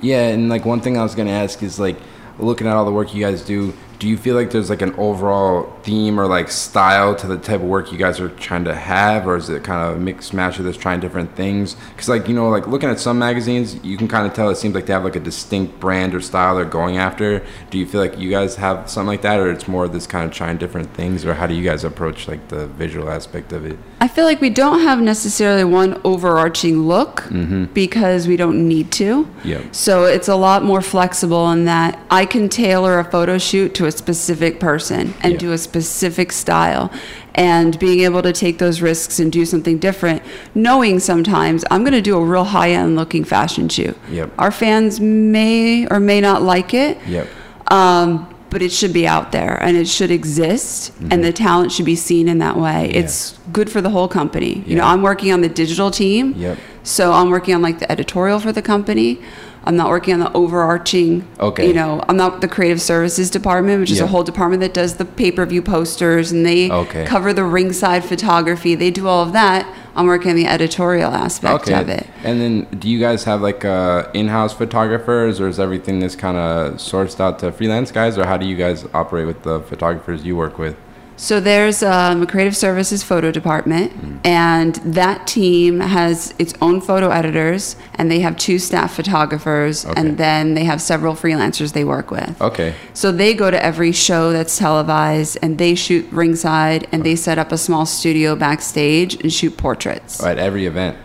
Yeah, 0.02 0.28
and 0.28 0.50
like 0.50 0.66
one 0.66 0.80
thing 0.80 0.98
I 0.98 1.02
was 1.02 1.14
gonna 1.14 1.30
ask 1.30 1.62
is 1.62 1.78
like, 1.78 1.96
looking 2.38 2.66
at 2.66 2.74
all 2.76 2.84
the 2.84 2.92
work 2.92 3.14
you 3.14 3.24
guys 3.24 3.42
do, 3.42 3.72
do 3.98 4.08
you 4.08 4.16
feel 4.16 4.34
like 4.34 4.50
there's 4.50 4.70
like 4.70 4.82
an 4.82 4.94
overall 4.94 5.72
theme 5.82 6.18
or 6.20 6.26
like 6.26 6.50
style 6.50 7.14
to 7.16 7.26
the 7.26 7.38
type 7.38 7.60
of 7.60 7.66
work 7.66 7.92
you 7.92 7.98
guys 7.98 8.20
are 8.20 8.28
trying 8.28 8.64
to 8.64 8.74
have, 8.74 9.26
or 9.26 9.36
is 9.36 9.48
it 9.48 9.64
kind 9.64 9.88
of 9.88 9.96
a 9.96 10.00
mixed 10.00 10.34
match 10.34 10.58
of 10.58 10.64
this 10.64 10.76
trying 10.76 11.00
different 11.00 11.34
things? 11.34 11.74
Because 11.90 12.08
like 12.08 12.28
you 12.28 12.34
know, 12.34 12.48
like 12.48 12.66
looking 12.66 12.88
at 12.88 12.98
some 12.98 13.18
magazines, 13.18 13.82
you 13.84 13.96
can 13.96 14.08
kind 14.08 14.26
of 14.26 14.34
tell 14.34 14.50
it 14.50 14.56
seems 14.56 14.74
like 14.74 14.86
they 14.86 14.92
have 14.92 15.04
like 15.04 15.16
a 15.16 15.20
distinct 15.20 15.78
brand 15.80 16.14
or 16.14 16.20
style 16.20 16.56
they're 16.56 16.64
going 16.64 16.98
after. 16.98 17.44
Do 17.70 17.78
you 17.78 17.86
feel 17.86 18.00
like 18.00 18.18
you 18.18 18.30
guys 18.30 18.56
have 18.56 18.90
something 18.90 19.08
like 19.08 19.22
that, 19.22 19.40
or 19.40 19.50
it's 19.50 19.68
more 19.68 19.84
of 19.84 19.92
this 19.92 20.06
kind 20.06 20.24
of 20.24 20.32
trying 20.32 20.58
different 20.58 20.92
things, 20.94 21.24
or 21.24 21.34
how 21.34 21.46
do 21.46 21.54
you 21.54 21.64
guys 21.64 21.84
approach 21.84 22.28
like 22.28 22.48
the 22.48 22.66
visual 22.66 23.08
aspect 23.08 23.52
of 23.52 23.64
it? 23.64 23.78
I 24.00 24.08
feel 24.08 24.24
like 24.24 24.40
we 24.40 24.50
don't 24.50 24.80
have 24.80 25.00
necessarily 25.00 25.64
one 25.64 26.00
overarching 26.04 26.82
look 26.82 27.22
mm-hmm. 27.22 27.64
because 27.66 28.28
we 28.28 28.36
don't 28.36 28.68
need 28.68 28.92
to. 28.92 29.28
Yep. 29.44 29.74
So 29.74 30.04
it's 30.04 30.28
a 30.28 30.36
lot 30.36 30.62
more 30.62 30.82
flexible 30.82 31.50
in 31.50 31.64
that 31.64 31.98
I 32.10 32.26
can 32.26 32.48
tailor 32.48 32.98
a 32.98 33.04
photo 33.04 33.38
shoot 33.38 33.74
to 33.76 33.85
a 33.86 33.92
specific 33.92 34.60
person 34.60 35.14
and 35.22 35.32
Yeah. 35.34 35.38
do 35.38 35.52
a 35.52 35.58
specific 35.58 36.32
style. 36.32 36.90
And 37.34 37.78
being 37.78 38.00
able 38.00 38.22
to 38.22 38.32
take 38.32 38.58
those 38.58 38.80
risks 38.80 39.18
and 39.18 39.30
do 39.30 39.44
something 39.44 39.78
different, 39.78 40.22
knowing 40.54 40.98
sometimes 41.00 41.64
I'm 41.70 41.82
going 41.82 41.92
to 41.92 42.00
do 42.00 42.16
a 42.16 42.24
real 42.24 42.44
high 42.44 42.70
end 42.70 42.96
looking 42.96 43.24
fashion 43.24 43.68
shoot. 43.68 43.96
Yep. 44.10 44.30
Our 44.38 44.50
fans 44.50 45.00
may 45.00 45.86
or 45.88 46.00
may 46.00 46.20
not 46.20 46.42
like 46.42 46.72
it. 46.72 46.96
Yep. 47.06 47.26
Um, 47.68 48.26
but 48.56 48.62
it 48.62 48.72
should 48.72 48.94
be 48.94 49.06
out 49.06 49.32
there 49.32 49.62
and 49.62 49.76
it 49.76 49.86
should 49.86 50.10
exist 50.10 50.90
and 51.10 51.22
the 51.22 51.30
talent 51.30 51.70
should 51.70 51.84
be 51.84 51.94
seen 51.94 52.26
in 52.26 52.38
that 52.38 52.56
way. 52.56 52.84
Mm-hmm. 52.86 52.94
Yeah. 52.94 53.00
It's 53.00 53.38
good 53.52 53.68
for 53.70 53.82
the 53.82 53.90
whole 53.90 54.08
company. 54.08 54.64
You 54.66 54.76
know, 54.76 54.84
I'm 54.84 55.02
working 55.02 55.30
on 55.30 55.42
the 55.42 55.48
digital 55.50 55.90
team. 55.90 56.32
Yep. 56.38 56.56
So 56.82 57.12
I'm 57.12 57.28
working 57.28 57.54
on 57.54 57.60
like 57.60 57.80
the 57.80 57.92
editorial 57.92 58.40
for 58.40 58.52
the 58.52 58.62
company. 58.62 59.20
I'm 59.64 59.76
not 59.76 59.90
working 59.90 60.14
on 60.14 60.20
the 60.20 60.32
overarching. 60.32 61.28
Okay. 61.38 61.66
You 61.68 61.74
know, 61.74 62.02
I'm 62.08 62.16
not 62.16 62.40
the 62.40 62.48
creative 62.48 62.80
services 62.80 63.28
department, 63.28 63.78
which 63.80 63.90
is 63.90 63.98
Yeah. 63.98 64.04
a 64.04 64.06
whole 64.06 64.22
department 64.22 64.60
that 64.62 64.72
does 64.72 64.94
the 64.94 65.04
pay 65.04 65.30
per 65.32 65.44
view 65.44 65.60
posters 65.60 66.32
and 66.32 66.46
they 66.46 66.70
Okay. 66.70 67.04
cover 67.04 67.34
the 67.34 67.44
ringside 67.44 68.06
photography. 68.06 68.74
They 68.74 68.90
do 68.90 69.06
all 69.06 69.22
of 69.22 69.34
that. 69.34 69.66
I'm 69.96 70.06
working 70.06 70.30
on 70.30 70.36
the 70.36 70.46
editorial 70.46 71.12
aspect 71.12 71.62
okay. 71.62 71.80
of 71.80 71.88
it. 71.88 72.06
And 72.22 72.40
then, 72.40 72.64
do 72.78 72.88
you 72.88 73.00
guys 73.00 73.24
have 73.24 73.40
like 73.40 73.64
uh, 73.64 74.08
in-house 74.12 74.52
photographers, 74.52 75.40
or 75.40 75.48
is 75.48 75.58
everything 75.58 76.00
this 76.00 76.14
kind 76.14 76.36
of 76.36 76.74
sourced 76.74 77.18
out 77.18 77.38
to 77.40 77.50
freelance 77.50 77.90
guys, 77.90 78.18
or 78.18 78.26
how 78.26 78.36
do 78.36 78.46
you 78.46 78.56
guys 78.56 78.86
operate 78.92 79.26
with 79.26 79.42
the 79.42 79.60
photographers 79.62 80.24
you 80.24 80.36
work 80.36 80.58
with? 80.58 80.76
So 81.18 81.40
there's 81.40 81.82
um, 81.82 82.22
a 82.22 82.26
creative 82.26 82.54
services 82.54 83.02
photo 83.02 83.30
department, 83.32 83.92
and 84.24 84.74
that 84.84 85.26
team 85.26 85.80
has 85.80 86.34
its 86.38 86.52
own 86.60 86.82
photo 86.82 87.08
editors, 87.08 87.74
and 87.94 88.10
they 88.10 88.20
have 88.20 88.36
two 88.36 88.58
staff 88.58 88.94
photographers, 88.94 89.86
Okay. 89.86 89.98
and 89.98 90.18
then 90.18 90.52
they 90.54 90.64
have 90.64 90.80
several 90.82 91.14
freelancers 91.14 91.72
they 91.72 91.84
work 91.84 92.10
with. 92.10 92.38
Okay. 92.42 92.74
So 92.92 93.12
they 93.12 93.32
go 93.32 93.50
to 93.50 93.64
every 93.64 93.92
show 93.92 94.30
that's 94.30 94.58
televised, 94.58 95.38
and 95.40 95.56
they 95.56 95.74
shoot 95.74 96.06
ringside, 96.12 96.86
and 96.92 97.02
they 97.02 97.16
set 97.16 97.38
up 97.38 97.50
a 97.50 97.56
small 97.58 97.86
studio 97.86 98.36
backstage 98.36 99.14
and 99.22 99.32
shoot 99.32 99.56
portraits 99.56 100.22
At 100.22 100.38
every 100.38 100.66
event. 100.66 100.98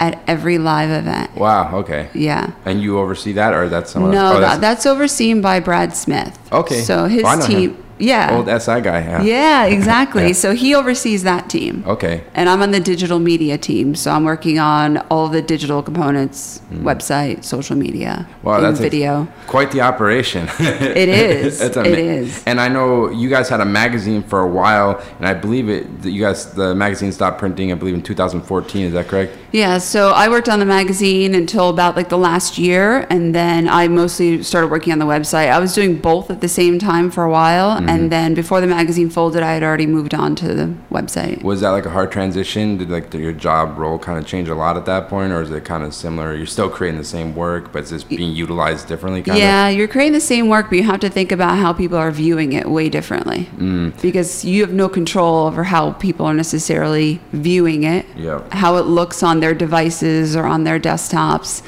at 0.00 0.22
every 0.26 0.56
live 0.56 0.88
event. 0.90 1.34
Wow. 1.36 1.76
Okay. 1.80 2.08
Yeah. 2.14 2.52
And 2.64 2.80
you 2.80 2.98
oversee 2.98 3.32
that, 3.32 3.52
or 3.52 3.68
that's 3.68 3.90
someone? 3.90 4.12
No. 4.12 4.36
Oh, 4.36 4.40
that, 4.40 4.62
that's 4.62 4.86
overseen 4.86 5.42
by 5.42 5.60
Brad 5.60 5.94
Smith. 5.94 6.38
Okay. 6.52 6.80
So 6.80 7.04
his 7.04 7.22
Oh, 7.26 7.46
team. 7.46 7.74
him. 7.74 7.84
Yeah. 7.98 8.36
old 8.36 8.46
SI 8.46 8.80
guy. 8.80 9.00
Yeah. 9.00 9.22
Yeah, 9.22 9.64
exactly. 9.76 10.28
Yeah. 10.28 10.32
So 10.32 10.54
he 10.54 10.74
oversees 10.74 11.22
that 11.24 11.48
team. 11.50 11.84
Okay. 11.86 12.22
And 12.34 12.48
I'm 12.48 12.62
on 12.62 12.70
the 12.70 12.80
digital 12.80 13.18
media 13.18 13.58
team, 13.58 13.94
so 13.94 14.10
I'm 14.10 14.24
working 14.24 14.58
on 14.58 14.98
all 15.10 15.28
the 15.28 15.42
digital 15.42 15.82
components, 15.82 16.60
hmm. 16.68 16.86
website, 16.86 17.44
social 17.44 17.76
media. 17.76 18.28
Wow, 18.42 18.60
that's 18.60 18.80
video. 18.80 19.28
Quite 19.46 19.70
the 19.72 19.80
operation. 19.82 20.48
It 20.58 21.08
is. 21.08 21.60
It's 21.60 21.76
It 21.76 21.86
ama- 21.86 21.96
is. 21.96 22.42
And 22.46 22.60
I 22.60 22.68
know 22.68 23.10
you 23.10 23.28
guys 23.28 23.48
had 23.48 23.60
a 23.60 23.64
magazine 23.64 24.22
for 24.22 24.40
a 24.40 24.46
while, 24.48 25.00
and 25.18 25.26
I 25.26 25.34
believe 25.34 25.68
it. 25.68 26.02
that 26.02 26.10
You 26.10 26.22
guys, 26.22 26.52
the 26.54 26.74
magazine 26.74 27.12
stopped 27.12 27.38
printing. 27.38 27.70
I 27.72 27.74
believe 27.74 27.94
in 27.94 28.02
2014. 28.02 28.86
Is 28.86 28.92
that 28.94 29.08
correct? 29.08 29.36
Yeah, 29.52 29.78
so 29.78 30.10
I 30.10 30.28
worked 30.28 30.48
on 30.48 30.58
the 30.58 30.66
magazine 30.66 31.34
until 31.34 31.68
about 31.70 31.96
like 31.96 32.08
the 32.10 32.18
last 32.18 32.58
year, 32.58 33.06
and 33.10 33.34
then 33.34 33.68
I 33.68 33.88
mostly 33.88 34.42
started 34.42 34.70
working 34.70 34.92
on 34.92 34.98
the 34.98 35.06
website. 35.06 35.50
I 35.50 35.58
was 35.58 35.74
doing 35.74 35.96
both 35.96 36.30
at 36.30 36.40
the 36.40 36.48
same 36.48 36.78
time 36.78 37.10
for 37.10 37.24
a 37.24 37.30
while, 37.30 37.70
Mm-hmm. 37.88 38.02
and 38.02 38.12
then 38.12 38.34
before 38.34 38.60
the 38.60 38.66
magazine 38.66 39.10
folded, 39.10 39.42
I 39.42 39.54
had 39.54 39.62
already 39.62 39.86
moved 39.86 40.14
on 40.14 40.34
to 40.36 40.54
the 40.54 40.74
website. 40.90 41.42
Was 41.42 41.60
that 41.62 41.70
like 41.70 41.86
a 41.86 41.90
hard 41.90 42.12
transition? 42.12 42.78
Did 42.78 42.90
like 42.90 43.12
your 43.14 43.32
job 43.32 43.78
role 43.78 43.98
kind 43.98 44.18
of 44.18 44.26
change 44.26 44.48
a 44.48 44.54
lot 44.54 44.76
at 44.76 44.86
that 44.86 45.08
point, 45.08 45.32
or 45.32 45.42
is 45.42 45.50
it 45.50 45.64
kind 45.64 45.82
of 45.82 45.94
similar? 45.94 46.34
You're 46.34 46.46
still 46.46 46.68
creating 46.70 46.98
the 46.98 47.04
same 47.04 47.34
work, 47.34 47.72
but 47.72 47.80
it's 47.80 47.90
just 47.90 48.08
being 48.08 48.34
utilized 48.34 48.88
differently. 48.88 49.22
Kind 49.22 49.38
Yeah, 49.38 49.68
you're 49.68 49.88
creating 49.88 50.12
the 50.12 50.20
same 50.20 50.48
work, 50.48 50.68
but 50.68 50.76
you 50.76 50.84
have 50.84 51.00
to 51.00 51.08
think 51.10 51.32
about 51.32 51.58
how 51.58 51.72
people 51.72 51.98
are 51.98 52.10
viewing 52.10 52.52
it 52.52 52.68
way 52.70 52.88
differently. 52.88 53.48
Mm. 53.56 54.00
Because 54.00 54.44
you 54.44 54.60
have 54.62 54.72
no 54.72 54.88
control 54.88 55.46
over 55.46 55.64
how 55.64 55.92
people 55.92 56.26
are 56.26 56.34
necessarily 56.34 57.20
viewing 57.32 57.84
it, 57.84 58.06
Yep. 58.16 58.52
how 58.52 58.76
it 58.76 58.82
looks 58.86 59.22
on 59.22 59.40
their 59.40 59.54
devices 59.54 60.36
or 60.36 60.44
on 60.46 60.64
their 60.64 60.78
desktops. 60.78 61.62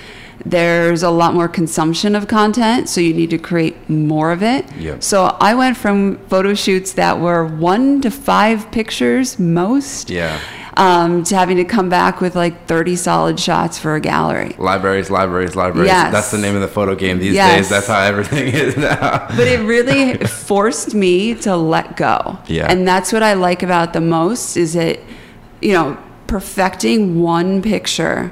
There's 0.44 1.03
a 1.03 1.11
lot 1.11 1.35
more 1.35 1.48
consumption 1.48 2.14
of 2.16 2.26
content, 2.29 2.88
so 2.88 3.00
you 3.00 3.12
need 3.12 3.31
to 3.31 3.38
create 3.38 3.90
more 3.90 4.33
of 4.33 4.42
it. 4.42 4.64
Yep. 4.76 5.03
So 5.03 5.37
I 5.40 5.55
went 5.55 5.76
from 5.76 6.16
photo 6.29 6.55
shoots 6.55 6.94
that 6.94 7.18
were 7.20 7.44
one 7.44 8.00
to 8.00 8.11
five 8.11 8.70
pictures 8.70 9.38
most. 9.38 10.09
Yeah. 10.11 10.40
Um, 10.76 11.24
to 11.24 11.35
having 11.35 11.59
to 11.59 11.64
come 11.64 11.88
back 11.90 12.20
with 12.22 12.37
like 12.37 12.66
30 12.66 12.96
solid 12.96 13.38
shots 13.38 13.79
for 13.79 13.96
a 13.96 14.00
gallery. 14.00 14.55
Libraries, 14.57 15.11
libraries, 15.11 15.55
libraries. 15.55 15.88
Yes. 15.88 16.11
That's 16.12 16.31
the 16.31 16.38
name 16.38 16.55
of 16.55 16.62
the 16.62 16.68
photo 16.68 16.94
game 16.94 17.18
these 17.18 17.35
Yes. 17.35 17.57
days. 17.57 17.68
That's 17.68 17.87
how 17.88 18.00
everything 18.00 18.46
is 18.55 18.76
now. 18.79 19.26
but 19.37 19.46
it 19.46 19.61
really 19.66 20.16
forced 20.26 20.94
me 20.94 21.35
to 21.35 21.55
let 21.57 21.96
go. 21.96 22.38
Yeah. 22.46 22.66
And 22.70 22.88
that's 22.88 23.12
what 23.12 23.22
I 23.22 23.35
like 23.35 23.62
about 23.62 23.92
the 23.92 24.00
most 24.00 24.57
is 24.57 24.74
it, 24.74 25.05
you 25.61 25.72
know, 25.74 25.98
perfecting 26.29 27.20
one 27.20 27.61
picture 27.61 28.31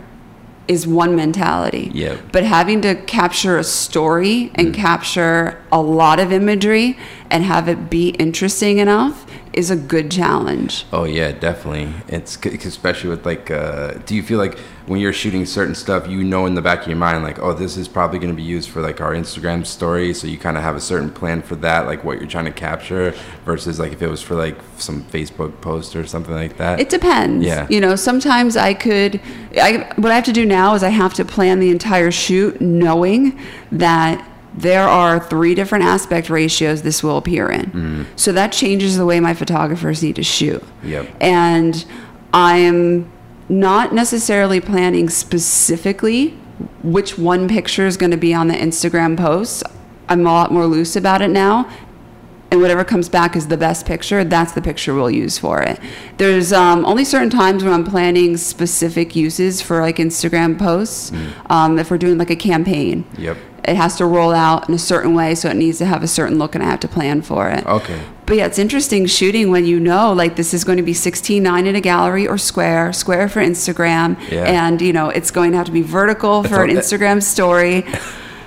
is 0.68 0.87
one 0.87 1.16
mentality. 1.16 1.90
Yep. 1.94 2.20
But 2.31 2.44
having 2.44 2.83
to 2.83 2.94
capture 2.94 3.59
a 3.59 3.64
story 3.64 4.52
and 4.54 4.68
mm. 4.68 4.74
capture 4.74 5.64
a 5.72 5.81
lot 5.81 6.20
of 6.20 6.31
imagery 6.31 6.98
and 7.31 7.42
have 7.42 7.68
it 7.68 7.90
be 7.90 8.11
interesting 8.11 8.78
enough 8.78 9.26
is 9.59 9.73
a 9.73 9.77
good 9.77 10.09
challenge. 10.09 10.87
Oh 10.92 11.03
yeah, 11.03 11.33
definitely. 11.33 11.92
It's 12.07 12.37
especially 12.47 13.11
with 13.11 13.27
like. 13.27 13.51
Uh, 13.51 13.94
do 14.07 14.14
you 14.14 14.23
feel 14.23 14.38
like 14.38 14.57
when 14.87 15.01
you're 15.01 15.12
shooting 15.12 15.44
certain 15.44 15.75
stuff, 15.75 16.07
you 16.07 16.23
know 16.23 16.47
in 16.47 16.55
the 16.55 16.62
back 16.62 16.83
of 16.83 16.87
your 16.87 16.97
mind, 16.97 17.25
like, 17.25 17.40
oh, 17.40 17.53
this 17.53 17.77
is 17.77 17.88
probably 17.88 18.21
going 18.21 18.31
to 18.31 18.37
be 18.37 18.42
used 18.42 18.71
for 18.71 18.81
like 18.81 19.01
our 19.01 19.12
Instagram 19.12 19.66
story, 19.66 20.14
so 20.14 20.29
you 20.29 20.38
kind 20.38 20.57
of 20.57 20.62
have 20.62 20.77
a 20.77 20.81
certain 20.81 21.11
plan 21.11 21.42
for 21.42 21.57
that, 21.57 21.87
like 21.87 22.05
what 22.05 22.18
you're 22.18 22.29
trying 22.29 22.44
to 22.44 22.53
capture, 22.53 23.12
versus 23.44 23.81
like 23.81 23.92
if 23.92 24.01
it 24.01 24.09
was 24.09 24.23
for 24.23 24.37
like 24.37 24.57
some 24.79 25.03
Facebook 25.03 25.61
post 25.61 25.97
or 25.97 26.07
something 26.07 26.35
like 26.35 26.57
that. 26.59 26.79
It 26.79 26.88
depends. 26.88 27.44
Yeah. 27.44 27.66
You 27.68 27.81
know, 27.81 27.97
sometimes 27.97 28.57
I 28.57 28.75
could. 28.75 29.21
I 29.61 29.92
what 29.97 30.12
I 30.12 30.14
have 30.14 30.25
to 30.25 30.33
do 30.33 30.47
now 30.47 30.75
is 30.75 30.85
I 30.85 30.90
have 30.90 31.14
to 31.14 31.25
plan 31.25 31.59
the 31.59 31.71
entire 31.71 32.12
shoot, 32.12 32.61
knowing 32.61 33.37
that 33.73 34.25
there 34.54 34.88
are 34.88 35.20
three 35.20 35.54
different 35.54 35.84
aspect 35.84 36.30
ratios 36.30 36.82
this 36.82 37.02
will 37.02 37.18
appear 37.18 37.50
in. 37.50 37.66
Mm-hmm. 37.66 38.02
So 38.16 38.32
that 38.32 38.52
changes 38.52 38.96
the 38.96 39.06
way 39.06 39.20
my 39.20 39.34
photographers 39.34 40.02
need 40.02 40.16
to 40.16 40.22
shoot. 40.22 40.62
Yep. 40.82 41.08
And 41.20 41.84
I'm 42.32 43.11
not 43.48 43.94
necessarily 43.94 44.61
planning 44.61 45.08
specifically 45.08 46.30
which 46.82 47.16
one 47.16 47.48
picture 47.48 47.87
is 47.87 47.96
going 47.96 48.11
to 48.11 48.16
be 48.16 48.34
on 48.34 48.48
the 48.48 48.54
Instagram 48.54 49.16
post. 49.16 49.62
I'm 50.08 50.20
a 50.26 50.32
lot 50.32 50.50
more 50.50 50.66
loose 50.66 50.96
about 50.96 51.22
it 51.22 51.28
now 51.28 51.70
and 52.50 52.61
whatever 52.61 52.84
comes 52.84 53.08
back 53.08 53.37
is 53.37 53.48
the 53.48 53.56
best 53.56 53.84
picture, 53.84 54.24
that's 54.24 54.52
the 54.52 54.62
picture 54.62 54.94
we'll 54.94 55.11
use 55.11 55.38
for 55.38 55.62
it. 55.62 55.78
There's 56.16 56.52
um, 56.52 56.84
only 56.87 57.04
certain 57.04 57.30
times 57.30 57.62
when 57.62 57.72
I'm 57.72 57.84
planning 57.84 58.37
specific 58.37 59.14
uses 59.14 59.61
for 59.61 59.80
like 59.80 59.96
Instagram 59.96 60.58
posts. 60.58 61.12
Um, 61.46 61.78
if 61.78 61.90
we're 61.90 61.98
doing 61.98 62.16
like 62.18 62.30
a 62.30 62.37
campaign, 62.37 63.04
Yep. 63.18 63.37
It 63.64 63.77
has 63.77 63.97
to 63.97 64.07
roll 64.07 64.33
out 64.33 64.68
in 64.68 64.75
a 64.75 64.79
certain 64.79 65.14
way, 65.14 65.35
so 65.35 65.49
it 65.51 65.55
needs 65.55 65.79
to 65.79 65.87
have 65.87 66.03
a 66.03 66.09
certain 66.09 66.38
look, 66.38 66.55
and 66.55 66.62
I 66.64 66.68
have 66.68 66.81
to 66.81 66.88
plan 66.88 67.23
for 67.23 67.49
it. 67.51 67.66
Okay. 67.66 68.01
But 68.27 68.37
yeah, 68.37 68.47
it's 68.47 68.59
interesting 68.59 69.07
shooting 69.07 69.51
when 69.51 69.64
you 69.64 69.81
know 69.81 70.12
like 70.12 70.37
this 70.37 70.53
is 70.53 70.62
going 70.64 70.77
to 70.77 70.83
be 70.83 70.92
16:9 70.92 71.66
in 71.66 71.75
a 71.77 71.81
gallery 71.81 72.27
or 72.29 72.37
square, 72.38 72.92
square 72.92 73.29
for 73.29 73.40
Instagram, 73.40 74.16
Yeah. 74.31 74.44
and 74.44 74.81
you 74.83 74.92
know 74.92 75.09
it's 75.09 75.31
going 75.31 75.51
to 75.53 75.57
have 75.57 75.66
to 75.66 75.73
be 75.73 75.83
vertical 75.83 76.42
for 76.44 76.62
an 76.64 76.71
Instagram 76.71 77.23
story. 77.23 77.85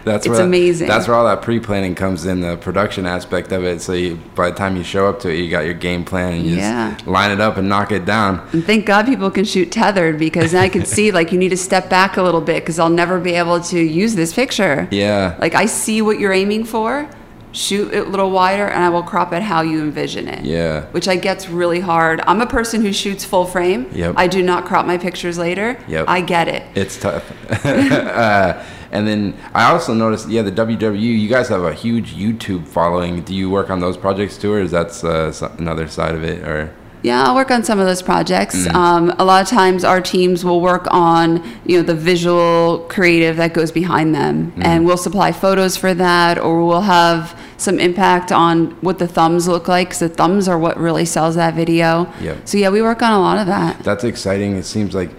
That's 0.04 0.26
It's 0.26 0.36
where 0.36 0.46
amazing. 0.46 0.88
That's 0.88 1.08
where 1.08 1.16
all 1.16 1.26
that 1.26 1.42
pre-planning 1.42 1.96
comes 1.96 2.26
in, 2.26 2.42
the 2.42 2.58
production 2.58 3.06
aspect 3.06 3.52
of 3.52 3.64
it. 3.64 3.82
So 3.82 3.94
you, 3.94 4.20
by 4.36 4.50
the 4.50 4.56
time 4.56 4.76
you 4.76 4.84
show 4.84 5.08
up 5.08 5.20
to 5.22 5.30
it, 5.30 5.36
you 5.38 5.50
got 5.50 5.66
your 5.66 5.74
game 5.74 6.04
plan 6.04 6.34
and 6.34 6.46
you 6.46 6.56
Yeah. 6.58 6.94
just 6.94 7.08
line 7.08 7.32
it 7.32 7.40
up 7.42 7.58
and 7.58 7.70
knock 7.70 7.92
it 7.92 8.06
down. 8.06 8.42
And 8.54 8.66
thank 8.66 8.86
God 8.86 9.06
people 9.06 9.30
can 9.32 9.46
shoot 9.46 9.72
tethered 9.72 10.18
because 10.18 10.56
I 10.56 10.70
can 10.70 10.86
see 10.86 11.12
like 11.12 11.32
you 11.32 11.38
need 11.38 11.50
to 11.50 11.58
step 11.58 11.90
back 11.90 12.18
a 12.18 12.22
little 12.24 12.42
bit 12.42 12.64
because 12.64 12.80
I'll 12.80 12.90
never 12.90 13.20
be 13.20 13.34
able 13.34 13.60
to 13.62 13.80
use 13.80 14.16
this 14.16 14.34
picture. 14.34 14.88
Yeah. 14.92 15.36
Like 15.40 15.56
I 15.56 15.66
see 15.66 16.02
what 16.02 16.20
you're 16.20 16.34
aiming 16.34 16.64
for, 16.66 17.08
shoot 17.54 17.94
it 17.94 18.08
a 18.08 18.10
little 18.10 18.32
wider, 18.32 18.66
and 18.68 18.82
I 18.84 18.90
will 18.90 19.04
crop 19.04 19.34
it 19.34 19.42
how 19.44 19.62
you 19.62 19.82
envision 19.82 20.28
it. 20.28 20.46
Yeah. 20.46 20.86
Which 20.92 21.08
I 21.08 21.16
get's 21.18 21.50
really 21.50 21.82
hard. 21.82 22.22
I'm 22.26 22.42
a 22.42 22.46
person 22.48 22.82
who 22.82 22.94
shoots 22.94 23.26
full 23.26 23.46
frame. 23.46 23.88
Yep. 23.94 24.16
I 24.18 24.28
do 24.28 24.42
not 24.42 24.66
crop 24.66 24.86
my 24.86 24.98
pictures 24.98 25.38
later. 25.38 25.78
Yep. 25.88 26.06
I 26.08 26.22
get 26.22 26.48
it. 26.48 26.64
It's 26.76 26.98
tough. 26.98 27.30
uh, 27.66 28.64
and 28.92 29.08
then 29.08 29.34
I 29.54 29.72
also 29.72 29.94
noticed, 29.94 30.28
yeah, 30.30 30.42
the 30.42 30.52
WWE. 30.52 31.00
You 31.20 31.30
guys 31.30 31.48
have 31.50 31.64
a 31.64 31.74
huge 31.74 32.14
YouTube 32.16 32.68
following. 32.68 33.22
Do 33.22 33.34
you 33.34 33.50
work 33.50 33.70
on 33.70 33.80
those 33.80 33.98
projects 33.98 34.38
too, 34.38 34.52
or 34.54 34.60
is 34.60 34.72
that 34.72 34.90
uh, 35.04 35.50
another 35.58 35.88
side 35.88 36.14
of 36.16 36.24
it? 36.24 36.44
Or 36.48 36.74
Yeah, 37.04 37.24
I'll 37.24 37.34
work 37.36 37.50
on 37.52 37.64
some 37.64 37.80
of 37.80 37.86
those 37.88 38.02
projects. 38.02 38.56
Mm-hmm. 38.56 38.76
Um, 38.76 39.10
a 39.18 39.24
lot 39.26 39.42
of 39.42 39.48
times, 39.48 39.84
our 39.84 40.02
teams 40.02 40.44
will 40.46 40.62
work 40.62 40.88
on 40.92 41.42
you 41.66 41.78
know 41.78 41.84
the 41.84 41.96
visual 41.96 42.86
creative 42.90 43.38
that 43.38 43.54
goes 43.54 43.72
behind 43.72 44.14
them, 44.14 44.52
Mm-hmm. 44.52 44.62
and 44.64 44.86
we'll 44.86 44.98
supply 44.98 45.32
photos 45.32 45.78
for 45.78 45.94
that, 45.94 46.38
or 46.38 46.66
we'll 46.66 46.82
have 46.82 47.40
some 47.58 47.80
impact 47.80 48.32
on 48.32 48.72
what 48.82 48.98
the 49.00 49.08
thumbs 49.08 49.48
look 49.48 49.68
like. 49.68 49.88
Because 49.90 50.00
the 50.00 50.10
thumbs 50.10 50.48
are 50.48 50.60
what 50.60 50.78
really 50.78 51.06
sells 51.06 51.36
that 51.36 51.54
video. 51.56 52.12
Yep. 52.20 52.48
So 52.48 52.58
yeah, 52.58 52.70
we 52.70 52.82
work 52.82 53.02
on 53.02 53.14
a 53.14 53.20
lot 53.20 53.38
of 53.38 53.48
that. 53.48 53.80
that's 53.84 54.04
exciting. 54.04 54.56
It 54.58 54.64
seems 54.66 54.94
like, 54.94 55.12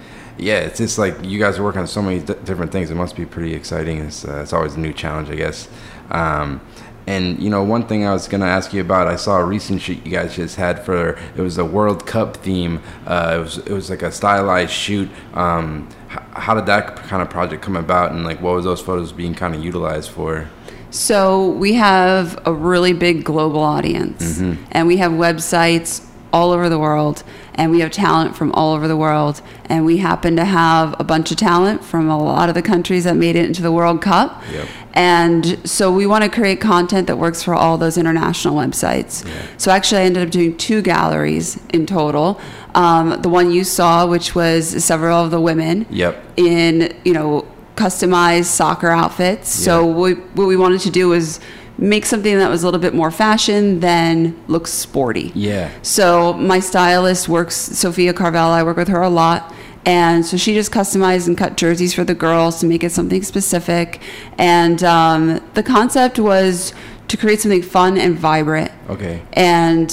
yeah, 0.43 0.59
it's 0.59 0.79
just 0.79 0.99
like 0.99 1.15
you 1.25 1.39
guys 1.39 1.59
are 1.59 1.63
working 1.63 1.81
on 1.81 1.87
so 1.87 2.03
many 2.03 2.19
d- 2.21 2.35
different 2.45 2.73
things. 2.73 2.91
It 2.91 2.95
must 2.97 3.17
be 3.17 3.25
pretty 3.27 3.55
exciting. 3.55 3.99
It's 3.99 4.25
uh, 4.25 4.41
it's 4.43 4.53
always 4.53 4.75
a 4.75 4.81
new 4.81 4.93
challenge, 4.93 5.31
I 5.31 5.37
guess. 5.37 5.69
Um, 6.11 6.61
and 7.07 7.43
you 7.43 7.51
know, 7.51 7.65
one 7.65 7.87
thing 7.87 8.05
I 8.07 8.13
was 8.13 8.29
gonna 8.29 8.47
ask 8.47 8.73
you 8.73 8.81
about, 8.81 9.09
I 9.09 9.17
saw 9.17 9.39
a 9.39 9.45
recent 9.45 9.81
shoot 9.83 10.05
you 10.05 10.13
guys 10.13 10.37
just 10.37 10.57
had 10.57 10.85
for 10.85 11.19
it 11.37 11.41
was 11.41 11.59
a 11.59 11.65
World 11.65 12.07
Cup 12.07 12.37
theme. 12.37 12.81
Uh, 13.07 13.37
it 13.37 13.41
was 13.41 13.59
it 13.59 13.73
was 13.73 13.91
like 13.91 14.03
a 14.03 14.13
stylized 14.13 14.73
shoot. 14.73 15.09
Um, 15.35 15.89
h- 16.13 16.19
how 16.35 16.55
did 16.55 16.67
that 16.67 16.97
kind 16.97 17.21
of 17.23 17.29
project 17.31 17.63
come 17.63 17.77
about, 17.77 18.13
and 18.13 18.25
like 18.25 18.41
what 18.41 18.55
was 18.55 18.65
those 18.65 18.81
photos 18.81 19.13
being 19.13 19.35
kind 19.35 19.55
of 19.55 19.65
utilized 19.65 20.11
for? 20.11 20.49
So 20.91 21.49
we 21.53 21.73
have 21.75 22.39
a 22.47 22.53
really 22.53 22.93
big 22.93 23.25
global 23.25 23.61
audience, 23.61 24.39
Mm-hmm. 24.39 24.63
and 24.73 24.87
we 24.87 24.99
have 24.99 25.11
websites 25.13 26.07
all 26.33 26.51
over 26.51 26.69
the 26.69 26.79
world, 26.79 27.23
and 27.55 27.71
we 27.71 27.81
have 27.81 27.91
talent 27.91 28.37
from 28.37 28.53
all 28.53 28.75
over 28.75 28.89
the 28.89 28.97
world. 28.97 29.43
And 29.67 29.85
we 29.85 29.99
happen 29.99 30.37
to 30.37 30.45
have 30.45 30.95
a 30.99 31.05
bunch 31.05 31.31
of 31.31 31.37
talent 31.39 31.83
from 31.85 32.09
a 32.11 32.19
lot 32.23 32.49
of 32.49 32.55
the 32.55 32.63
countries 32.63 33.05
that 33.05 33.17
made 33.17 33.37
it 33.37 33.45
into 33.47 33.63
the 33.63 33.73
World 33.73 34.03
Cup. 34.03 34.43
Yep. 34.53 34.69
And 34.95 35.69
so 35.69 35.91
we 35.91 36.07
want 36.07 36.25
to 36.25 36.31
create 36.31 36.61
content 36.61 37.07
that 37.07 37.17
works 37.17 37.43
for 37.43 37.55
all 37.55 37.79
those 37.79 37.97
international 37.97 38.55
websites. 38.55 39.27
Yeah. 39.27 39.33
So 39.57 39.71
actually, 39.71 40.03
I 40.03 40.05
ended 40.05 40.23
up 40.25 40.31
doing 40.31 40.57
two 40.59 40.83
galleries 40.83 41.59
in 41.73 41.87
total. 41.87 42.39
Um, 42.75 43.21
the 43.23 43.29
one 43.29 43.51
you 43.51 43.65
saw, 43.65 44.07
which 44.07 44.35
was 44.35 44.85
several 44.85 45.25
of 45.25 45.31
the 45.31 45.41
women 45.41 45.87
Yep. 45.91 46.23
in 46.37 46.95
you 47.05 47.13
know 47.15 47.47
customized 47.77 48.45
soccer 48.47 48.91
outfits. 48.91 49.49
So 49.49 49.89
Yeah. 49.89 49.95
we, 49.95 50.13
what 50.35 50.47
we 50.47 50.57
wanted 50.57 50.81
to 50.83 50.91
do 50.91 51.09
was 51.09 51.41
make 51.79 52.07
something 52.07 52.39
that 52.39 52.51
was 52.51 52.63
a 52.63 52.67
little 52.67 52.81
bit 52.81 52.95
more 52.95 53.11
fashion 53.11 53.81
than 53.81 54.41
looks 54.47 54.73
sporty. 54.73 55.33
Yeah. 55.35 55.71
So 55.83 56.33
my 56.35 56.61
stylist 56.61 57.29
works, 57.29 57.57
Sophia 57.57 58.13
Carvel. 58.13 58.51
I 58.51 58.63
work 58.63 58.77
with 58.77 58.89
her 58.89 59.03
a 59.03 59.09
lot. 59.09 59.53
And 59.85 60.25
so 60.25 60.37
she 60.37 60.55
just 60.55 60.71
customized 60.71 61.27
and 61.27 61.37
cut 61.37 61.57
jerseys 61.57 61.93
for 61.93 62.05
the 62.05 62.15
girls 62.15 62.61
to 62.61 62.67
make 62.67 62.85
it 62.85 62.91
something 62.91 63.23
specific. 63.23 64.01
And 64.39 64.83
um, 64.85 65.41
the 65.55 65.63
concept 65.63 66.19
was 66.19 66.73
to 67.09 67.17
create 67.17 67.41
something 67.41 67.63
fun 67.63 67.99
and 67.99 68.17
vibrant. 68.17 68.71
Okay. 68.89 69.23
And 69.33 69.91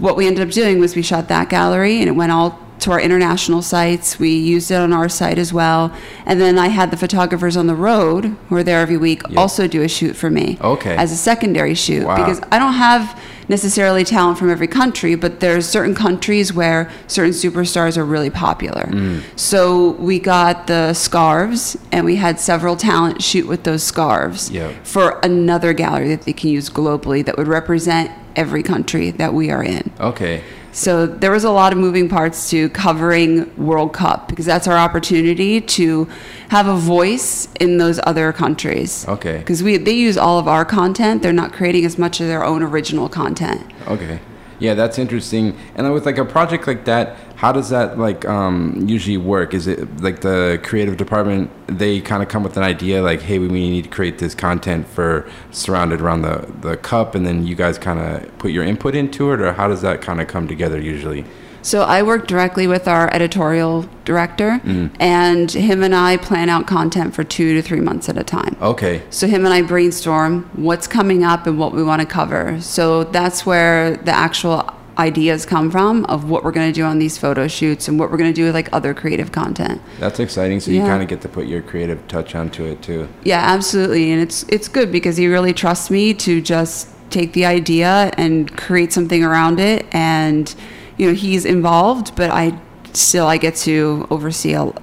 what 0.00 0.16
we 0.16 0.26
ended 0.26 0.46
up 0.46 0.52
doing 0.52 0.80
was 0.80 0.96
we 0.96 1.02
shot 1.02 1.28
that 1.28 1.48
gallery 1.48 2.00
and 2.00 2.08
it 2.08 2.12
went 2.12 2.32
all 2.32 2.58
to 2.80 2.92
our 2.92 3.00
international 3.00 3.62
sites. 3.62 4.18
We 4.18 4.36
used 4.36 4.70
it 4.70 4.76
on 4.76 4.92
our 4.92 5.08
site 5.08 5.38
as 5.38 5.52
well. 5.52 5.92
And 6.26 6.40
then 6.40 6.58
I 6.58 6.68
had 6.68 6.90
the 6.90 6.96
photographers 6.96 7.56
on 7.56 7.66
the 7.66 7.74
road 7.74 8.36
who 8.48 8.56
are 8.56 8.62
there 8.62 8.80
every 8.80 8.96
week 8.96 9.22
Yeah. 9.28 9.40
also 9.40 9.66
do 9.66 9.82
a 9.82 9.88
shoot 9.88 10.14
for 10.16 10.30
me. 10.30 10.58
Okay. 10.60 10.96
As 10.96 11.12
a 11.12 11.16
secondary 11.16 11.74
shoot. 11.74 12.06
Wow. 12.06 12.16
Because 12.16 12.40
I 12.52 12.58
don't 12.58 12.74
have 12.74 13.18
necessarily 13.48 14.04
talent 14.04 14.38
from 14.38 14.50
every 14.50 14.66
country, 14.66 15.14
but 15.14 15.40
there's 15.40 15.66
certain 15.66 15.94
countries 15.94 16.52
where 16.52 16.90
certain 17.06 17.32
superstars 17.32 17.96
are 17.96 18.04
really 18.04 18.28
popular. 18.28 18.82
Mm. 18.90 19.22
So 19.36 19.92
we 19.92 20.18
got 20.18 20.66
the 20.66 20.92
scarves 20.92 21.76
and 21.90 22.04
we 22.04 22.16
had 22.16 22.38
several 22.38 22.76
talent 22.76 23.22
shoot 23.22 23.46
with 23.48 23.62
those 23.64 23.82
scarves 23.82 24.50
Yeah. 24.50 24.68
for 24.84 25.18
another 25.22 25.72
gallery 25.72 26.08
that 26.08 26.22
they 26.22 26.34
can 26.34 26.50
use 26.50 26.68
globally 26.68 27.24
that 27.24 27.38
would 27.38 27.48
represent 27.48 28.10
every 28.36 28.62
country 28.62 29.10
that 29.12 29.32
we 29.32 29.50
are 29.50 29.64
in. 29.64 29.90
Okay. 29.98 30.42
So 30.78 31.08
there 31.08 31.32
was 31.32 31.42
a 31.42 31.50
lot 31.50 31.72
of 31.72 31.78
moving 31.78 32.08
parts 32.08 32.48
to 32.50 32.68
covering 32.68 33.52
World 33.56 33.92
Cup 33.92 34.28
because 34.28 34.46
that's 34.46 34.68
our 34.68 34.76
opportunity 34.76 35.60
to 35.60 36.04
have 36.50 36.68
a 36.68 36.76
voice 36.76 37.48
in 37.58 37.78
those 37.78 37.98
other 38.04 38.32
countries. 38.32 39.04
Okay. 39.08 39.38
Because 39.38 39.60
we 39.60 39.76
they 39.76 39.96
use 39.96 40.16
all 40.16 40.38
of 40.38 40.46
our 40.46 40.64
content, 40.64 41.20
they're 41.20 41.32
not 41.32 41.52
creating 41.52 41.84
as 41.84 41.98
much 41.98 42.20
of 42.20 42.28
their 42.28 42.44
own 42.44 42.62
original 42.62 43.08
content. 43.08 43.68
Okay. 43.88 44.20
Yeah, 44.60 44.74
that's 44.74 45.00
interesting. 45.00 45.58
And 45.74 45.92
with 45.92 46.06
like 46.06 46.18
a 46.18 46.24
project 46.24 46.68
like 46.68 46.84
that, 46.84 47.16
how 47.38 47.52
does 47.52 47.68
that 47.68 48.00
like 48.00 48.24
um, 48.24 48.84
usually 48.88 49.16
work? 49.16 49.54
Is 49.54 49.68
it 49.68 50.00
like 50.02 50.22
the 50.22 50.60
creative 50.64 50.96
department? 50.96 51.52
They 51.68 52.00
kind 52.00 52.20
of 52.20 52.28
come 52.28 52.42
with 52.42 52.56
an 52.56 52.64
idea, 52.64 53.00
like, 53.00 53.22
"Hey, 53.22 53.38
we 53.38 53.46
need 53.46 53.84
to 53.84 53.90
create 53.90 54.18
this 54.18 54.34
content 54.34 54.88
for 54.88 55.24
surrounded 55.52 56.00
around 56.00 56.22
the 56.22 56.52
the 56.62 56.76
cup," 56.76 57.14
and 57.14 57.24
then 57.24 57.46
you 57.46 57.54
guys 57.54 57.78
kind 57.78 58.00
of 58.00 58.38
put 58.38 58.50
your 58.50 58.64
input 58.64 58.96
into 58.96 59.30
it, 59.32 59.40
or 59.40 59.52
how 59.52 59.68
does 59.68 59.82
that 59.82 60.02
kind 60.02 60.20
of 60.20 60.26
come 60.26 60.48
together 60.48 60.80
usually? 60.80 61.24
So 61.62 61.82
I 61.82 62.02
work 62.02 62.26
directly 62.26 62.66
with 62.66 62.88
our 62.88 63.12
editorial 63.14 63.88
director, 64.04 64.60
and 64.98 65.50
him 65.50 65.84
and 65.84 65.94
I 65.94 66.16
plan 66.16 66.48
out 66.48 66.66
content 66.66 67.14
for 67.14 67.22
two 67.22 67.54
to 67.54 67.62
three 67.62 67.80
months 67.80 68.08
at 68.08 68.16
a 68.16 68.24
time. 68.24 68.56
Okay. 68.60 69.02
So 69.10 69.28
him 69.28 69.44
and 69.44 69.54
I 69.54 69.62
brainstorm 69.62 70.50
what's 70.54 70.88
coming 70.88 71.22
up 71.22 71.46
and 71.46 71.56
what 71.56 71.72
we 71.72 71.84
want 71.84 72.00
to 72.00 72.06
cover. 72.06 72.60
So 72.60 73.04
that's 73.04 73.46
where 73.46 73.96
the 73.96 74.12
actual 74.12 74.74
ideas 74.98 75.46
come 75.46 75.70
from 75.70 76.04
of 76.06 76.28
what 76.28 76.42
we're 76.42 76.52
going 76.52 76.68
to 76.68 76.72
do 76.72 76.84
on 76.84 76.98
these 76.98 77.16
photo 77.16 77.46
shoots 77.46 77.88
and 77.88 77.98
what 77.98 78.10
we're 78.10 78.16
going 78.16 78.32
to 78.32 78.34
do 78.34 78.44
with 78.44 78.54
like 78.54 78.68
other 78.72 78.92
creative 78.94 79.32
content. 79.32 79.80
That's 80.00 80.18
exciting. 80.20 80.60
So 80.60 80.70
you 80.70 80.80
kind 80.80 81.02
of 81.02 81.08
get 81.08 81.20
to 81.22 81.28
put 81.28 81.46
your 81.46 81.62
creative 81.62 82.06
touch 82.08 82.34
onto 82.34 82.64
it 82.64 82.82
too. 82.82 83.08
Yeah, 83.24 83.40
absolutely. 83.40 84.10
And 84.12 84.20
it's 84.20 84.42
it's 84.44 84.68
good 84.68 84.90
because 84.90 85.16
he 85.16 85.26
really 85.28 85.52
trusts 85.52 85.90
me 85.90 86.14
to 86.14 86.40
just 86.40 86.88
take 87.10 87.32
the 87.32 87.46
idea 87.46 88.10
and 88.18 88.54
create 88.56 88.92
something 88.92 89.24
around 89.24 89.60
it 89.60 89.86
and 89.94 90.54
you 90.98 91.06
know, 91.06 91.14
he's 91.14 91.44
involved, 91.44 92.14
but 92.16 92.30
I 92.30 92.58
still 92.92 93.26
I 93.26 93.38
get 93.38 93.54
to 93.56 94.06
oversee 94.10 94.54
all, 94.54 94.74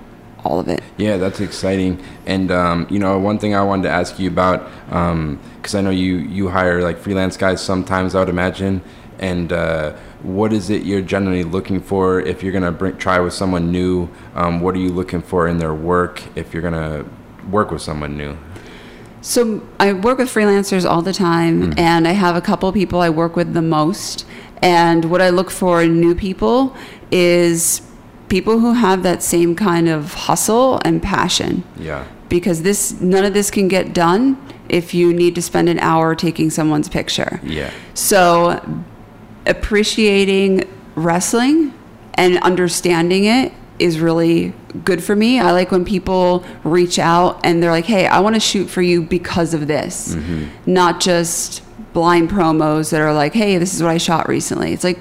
all 0.43 0.59
of 0.59 0.67
it. 0.67 0.81
Yeah, 0.97 1.17
that's 1.17 1.41
exciting. 1.41 2.01
And 2.25 2.51
um, 2.51 2.87
you 2.89 2.99
know, 2.99 3.19
one 3.19 3.37
thing 3.37 3.53
I 3.53 3.61
wanted 3.61 3.83
to 3.83 3.89
ask 3.89 4.17
you 4.17 4.29
about, 4.29 4.69
because 4.87 5.75
I 5.75 5.81
know 5.81 5.89
you 5.89 6.15
you 6.15 6.47
hire 6.49 6.81
like 6.81 6.97
freelance 6.97 7.37
guys 7.37 7.61
sometimes, 7.61 8.15
I 8.15 8.19
would 8.19 8.29
imagine. 8.29 8.81
And 9.19 9.53
uh, 9.53 9.93
what 10.21 10.51
is 10.53 10.69
it 10.69 10.83
you're 10.83 11.01
generally 11.01 11.43
looking 11.43 11.81
for 11.81 12.19
if 12.19 12.43
you're 12.43 12.53
gonna 12.53 12.71
bring, 12.71 12.97
try 12.97 13.19
with 13.19 13.33
someone 13.33 13.71
new? 13.71 14.09
Um, 14.33 14.59
what 14.59 14.75
are 14.75 14.79
you 14.79 14.89
looking 14.89 15.21
for 15.21 15.47
in 15.47 15.57
their 15.57 15.73
work 15.73 16.23
if 16.35 16.53
you're 16.53 16.63
gonna 16.63 17.05
work 17.49 17.71
with 17.71 17.81
someone 17.81 18.17
new? 18.17 18.37
So 19.21 19.65
I 19.79 19.93
work 19.93 20.19
with 20.19 20.31
freelancers 20.31 20.87
all 20.87 21.01
the 21.01 21.13
time, 21.13 21.73
and 21.77 22.07
I 22.07 22.11
have 22.11 22.35
a 22.35 22.41
couple 22.41 22.71
people 22.71 22.99
I 22.99 23.09
work 23.09 23.35
with 23.35 23.53
the 23.53 23.61
most. 23.61 24.23
And 24.61 25.05
what 25.05 25.19
I 25.19 25.29
look 25.29 25.49
for 25.49 25.81
in 25.81 25.99
new 25.99 26.13
people 26.13 26.75
is 27.09 27.81
people 28.29 28.59
who 28.59 28.73
have 28.73 29.01
that 29.03 29.23
same 29.23 29.55
kind 29.55 29.89
of 29.89 30.13
hustle 30.13 30.79
and 30.85 31.01
passion. 31.01 31.63
Yeah. 31.77 32.05
Because 32.29 32.61
this 32.61 32.99
none 33.01 33.25
of 33.25 33.33
this 33.33 33.49
can 33.49 33.67
get 33.67 33.93
done 33.93 34.37
if 34.69 34.93
you 34.93 35.13
need 35.13 35.35
to 35.35 35.41
spend 35.41 35.69
an 35.69 35.79
hour 35.79 36.15
taking 36.15 36.49
someone's 36.49 36.89
picture. 36.89 37.39
Yeah. 37.43 37.71
So 37.93 38.61
appreciating 39.45 40.63
wrestling 40.95 41.73
and 42.15 42.37
understanding 42.39 43.25
it 43.25 43.51
is 43.77 43.99
really 43.99 44.53
good 44.85 45.03
for 45.03 45.15
me. 45.15 45.39
I 45.39 45.51
like 45.51 45.71
when 45.71 45.83
people 45.83 46.45
reach 46.63 46.97
out 46.97 47.39
and 47.43 47.61
they're 47.61 47.71
like, 47.71 47.85
"Hey, 47.85 48.07
I 48.07 48.19
want 48.19 48.35
to 48.35 48.39
shoot 48.39 48.69
for 48.69 48.81
you 48.81 49.01
because 49.01 49.53
of 49.53 49.67
this." 49.67 50.15
Mm-hmm. 50.15 50.45
Not 50.65 50.99
just 50.99 51.61
blind 51.93 52.29
promos 52.29 52.91
that 52.91 53.01
are 53.01 53.13
like, 53.13 53.33
"Hey, 53.33 53.57
this 53.57 53.73
is 53.73 53.83
what 53.83 53.91
I 53.91 53.97
shot 53.97 54.29
recently." 54.29 54.71
It's 54.73 54.83
like 54.83 54.99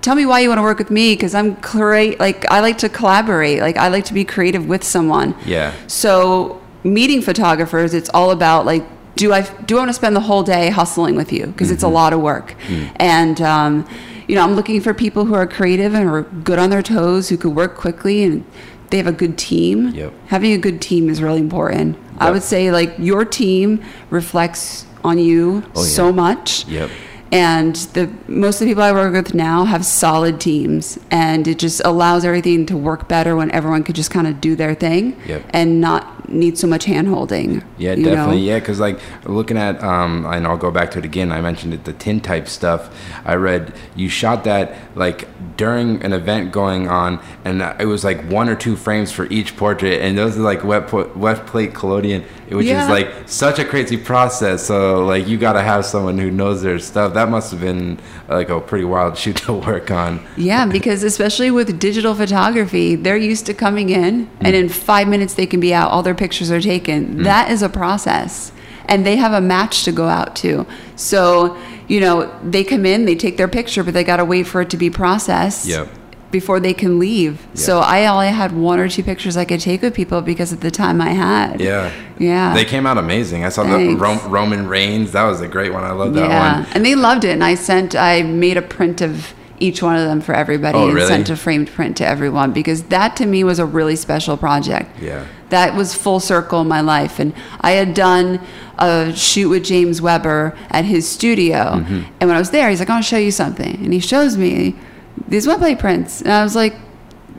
Tell 0.00 0.14
me 0.14 0.26
why 0.26 0.40
you 0.40 0.48
want 0.48 0.58
to 0.58 0.62
work 0.62 0.78
with 0.78 0.90
me 0.90 1.14
because 1.14 1.34
I'm 1.34 1.54
great. 1.54 2.20
Like 2.20 2.48
I 2.50 2.60
like 2.60 2.78
to 2.78 2.88
collaborate. 2.88 3.60
Like 3.60 3.76
I 3.76 3.88
like 3.88 4.04
to 4.06 4.14
be 4.14 4.24
creative 4.24 4.66
with 4.68 4.84
someone. 4.84 5.34
Yeah. 5.44 5.74
So 5.88 6.62
meeting 6.84 7.20
photographers, 7.20 7.94
it's 7.94 8.08
all 8.10 8.30
about 8.30 8.64
like, 8.64 8.84
do 9.18 9.32
I 9.32 9.42
do 9.66 9.76
I 9.76 9.80
want 9.80 9.88
to 9.90 9.92
spend 10.02 10.14
the 10.16 10.20
whole 10.30 10.42
day 10.42 10.70
hustling 10.70 11.14
with 11.16 11.30
you 11.32 11.46
because 11.46 11.70
it's 11.70 11.82
a 11.82 11.88
lot 11.88 12.12
of 12.12 12.20
work, 12.20 12.54
and 12.96 13.40
um, 13.42 13.86
you 14.28 14.34
know 14.36 14.42
I'm 14.44 14.54
looking 14.54 14.80
for 14.80 14.94
people 14.94 15.24
who 15.26 15.34
are 15.34 15.46
creative 15.46 15.92
and 15.94 16.08
are 16.08 16.22
good 16.22 16.58
on 16.58 16.70
their 16.70 16.82
toes, 16.82 17.28
who 17.28 17.36
could 17.36 17.54
work 17.54 17.76
quickly 17.76 18.22
and 18.24 18.44
they 18.90 18.96
have 18.96 19.06
a 19.08 19.12
good 19.12 19.36
team. 19.36 19.88
Yep. 19.90 20.12
Having 20.28 20.52
a 20.52 20.58
good 20.58 20.80
team 20.80 21.10
is 21.10 21.20
really 21.20 21.40
important. 21.40 21.98
I 22.18 22.30
would 22.30 22.42
say 22.42 22.70
like 22.72 22.94
your 22.98 23.24
team 23.24 23.82
reflects 24.10 24.86
on 25.04 25.18
you 25.18 25.62
Oh, 25.74 25.82
yeah. 25.82 25.88
so 25.88 26.12
much. 26.12 26.66
Yep. 26.66 26.90
And 27.30 27.76
the 27.92 28.10
most 28.26 28.56
of 28.60 28.66
the 28.66 28.70
people 28.70 28.82
I 28.82 28.92
work 28.92 29.12
with 29.12 29.34
now 29.34 29.64
have 29.64 29.84
solid 29.84 30.40
teams, 30.40 30.98
and 31.10 31.46
it 31.46 31.58
just 31.58 31.82
allows 31.84 32.24
everything 32.24 32.64
to 32.66 32.76
work 32.76 33.06
better 33.08 33.36
when 33.36 33.50
everyone 33.50 33.84
could 33.84 33.96
just 33.96 34.10
kind 34.10 34.26
of 34.26 34.40
do 34.40 34.56
their 34.56 34.74
thing 34.74 35.14
Yep. 35.26 35.42
and 35.50 35.80
not 35.80 36.14
need 36.30 36.56
so 36.58 36.66
much 36.66 36.84
hand 36.84 37.08
holding. 37.08 37.62
Yeah, 37.78 37.94
definitely. 37.94 38.36
know? 38.36 38.42
Yeah, 38.42 38.58
because 38.60 38.80
like 38.80 38.98
looking 39.24 39.56
at, 39.58 39.82
um, 39.82 40.26
and 40.26 40.46
I'll 40.46 40.56
go 40.56 40.70
back 40.70 40.90
to 40.92 40.98
it 40.98 41.04
again. 41.04 41.30
I 41.32 41.40
mentioned 41.40 41.72
it, 41.74 41.84
the 41.84 41.92
tin 41.94 42.20
type 42.20 42.48
stuff. 42.48 42.94
I 43.24 43.34
read 43.34 43.74
you 43.96 44.08
shot 44.08 44.44
that 44.44 44.74
like 44.94 45.28
during 45.56 46.02
an 46.02 46.12
event 46.12 46.52
going 46.52 46.88
on, 46.88 47.20
and 47.44 47.62
it 47.80 47.86
was 47.86 48.04
like 48.04 48.22
one 48.30 48.48
or 48.48 48.54
two 48.56 48.76
frames 48.76 49.12
for 49.12 49.26
each 49.26 49.56
portrait, 49.56 50.00
and 50.00 50.16
those 50.16 50.36
are 50.38 50.40
like 50.42 50.64
wet 50.64 50.86
po- 50.88 51.10
wet 51.14 51.46
plate 51.46 51.74
collodion, 51.74 52.24
which 52.50 52.66
Yeah. 52.66 52.84
is 52.84 52.88
like 52.88 53.10
such 53.26 53.58
a 53.58 53.64
crazy 53.64 53.96
process. 53.96 54.66
So 54.66 55.04
like 55.04 55.26
you 55.28 55.38
got 55.38 55.54
to 55.54 55.62
have 55.62 55.84
someone 55.84 56.18
who 56.18 56.30
knows 56.30 56.62
their 56.62 56.78
stuff. 56.78 57.14
That 57.14 57.28
must 57.28 57.50
have 57.50 57.60
been 57.60 57.98
like 58.28 58.48
a 58.48 58.60
pretty 58.60 58.84
wild 58.84 59.16
shoot 59.22 59.36
to 59.36 59.52
work 59.52 59.90
on. 59.90 60.20
Yeah, 60.36 60.66
because 60.66 61.02
especially 61.02 61.50
with 61.50 61.78
digital 61.78 62.14
photography, 62.14 62.94
they're 62.96 63.16
used 63.16 63.46
to 63.46 63.54
coming 63.54 63.90
in 63.90 64.26
mm. 64.26 64.30
and 64.40 64.54
in 64.54 64.68
five 64.68 65.08
minutes 65.08 65.34
they 65.34 65.46
can 65.46 65.60
be 65.60 65.74
out. 65.74 65.90
All 65.90 66.02
their 66.02 66.14
pictures 66.14 66.50
are 66.50 66.60
taken. 66.60 67.16
Mm. 67.16 67.24
That 67.24 67.50
is 67.50 67.62
a 67.62 67.68
process. 67.68 68.52
And 68.86 69.04
they 69.04 69.16
have 69.16 69.32
a 69.34 69.40
match 69.40 69.84
to 69.84 69.92
go 69.92 70.08
out 70.08 70.34
to. 70.36 70.66
So, 70.96 71.58
you 71.88 72.00
know, 72.00 72.34
they 72.42 72.64
come 72.64 72.86
in, 72.86 73.04
they 73.04 73.16
take 73.16 73.36
their 73.36 73.48
picture, 73.48 73.84
but 73.84 73.92
they 73.92 74.02
got 74.02 74.16
to 74.16 74.24
wait 74.24 74.46
for 74.46 74.62
it 74.62 74.70
to 74.70 74.78
be 74.78 74.88
processed 74.88 75.66
Yep. 75.66 75.88
Before 76.30 76.60
they 76.60 76.74
can 76.74 76.98
leave. 76.98 77.46
So 77.54 77.80
I 77.80 78.06
only 78.06 78.28
had 78.28 78.52
one 78.52 78.78
or 78.78 78.88
two 78.88 79.02
pictures 79.02 79.36
I 79.36 79.44
could 79.44 79.60
take 79.60 79.80
with 79.82 79.94
people 79.94 80.20
because 80.20 80.52
of 80.52 80.60
the 80.60 80.70
time 80.70 81.00
I 81.00 81.10
had. 81.10 81.60
Yeah. 81.60 81.90
Yeah. 82.18 82.52
They 82.54 82.64
came 82.64 82.86
out 82.86 82.98
amazing. 82.98 83.44
I 83.44 83.48
saw 83.48 83.62
the 83.64 83.94
Ro- 83.94 84.20
Roman 84.28 84.66
Reigns. 84.68 85.12
That 85.12 85.24
was 85.24 85.40
a 85.40 85.48
great 85.48 85.72
one. 85.72 85.84
I 85.84 85.92
love 85.92 86.12
that 86.14 86.28
yeah, 86.28 86.60
one. 86.60 86.66
and 86.72 86.84
they 86.84 86.94
loved 86.94 87.24
it. 87.24 87.30
And 87.30 87.42
I 87.42 87.54
sent, 87.54 87.94
I 87.94 88.22
made 88.22 88.56
a 88.58 88.62
print 88.62 89.00
of 89.00 89.32
each 89.60 89.82
one 89.82 89.96
of 89.96 90.04
them 90.04 90.20
for 90.20 90.34
everybody 90.34 90.78
Oh, 90.78 90.86
and 90.86 90.94
really? 90.94 91.08
sent 91.08 91.30
a 91.30 91.36
framed 91.36 91.68
print 91.68 91.96
to 91.96 92.06
everyone 92.06 92.52
because 92.52 92.84
that 92.84 93.16
to 93.16 93.26
me 93.26 93.42
was 93.42 93.58
a 93.58 93.66
really 93.66 93.96
special 93.96 94.36
project. 94.36 94.90
Yeah. 95.00 95.26
That 95.48 95.74
was 95.74 95.94
full 95.94 96.20
circle 96.20 96.60
in 96.60 96.68
my 96.68 96.80
life. 96.82 97.18
And 97.18 97.32
I 97.62 97.72
had 97.72 97.94
done 97.94 98.40
a 98.78 99.12
shoot 99.16 99.48
with 99.48 99.64
James 99.64 100.00
Weber 100.02 100.56
at 100.70 100.84
his 100.84 101.08
studio. 101.08 101.56
Mm-hmm. 101.56 101.94
And 102.20 102.28
when 102.28 102.36
I 102.36 102.38
was 102.38 102.50
there, 102.50 102.68
he's 102.68 102.80
like, 102.80 102.90
I 102.90 102.92
want 102.92 103.04
to 103.04 103.08
show 103.08 103.16
you 103.16 103.30
something. 103.32 103.76
And 103.82 103.92
he 103.92 103.98
shows 103.98 104.36
me 104.36 104.76
these 105.26 105.46
wet 105.46 105.58
plate 105.58 105.78
prints. 105.78 106.20
And 106.22 106.30
I 106.32 106.42
was 106.42 106.54
like, 106.54 106.74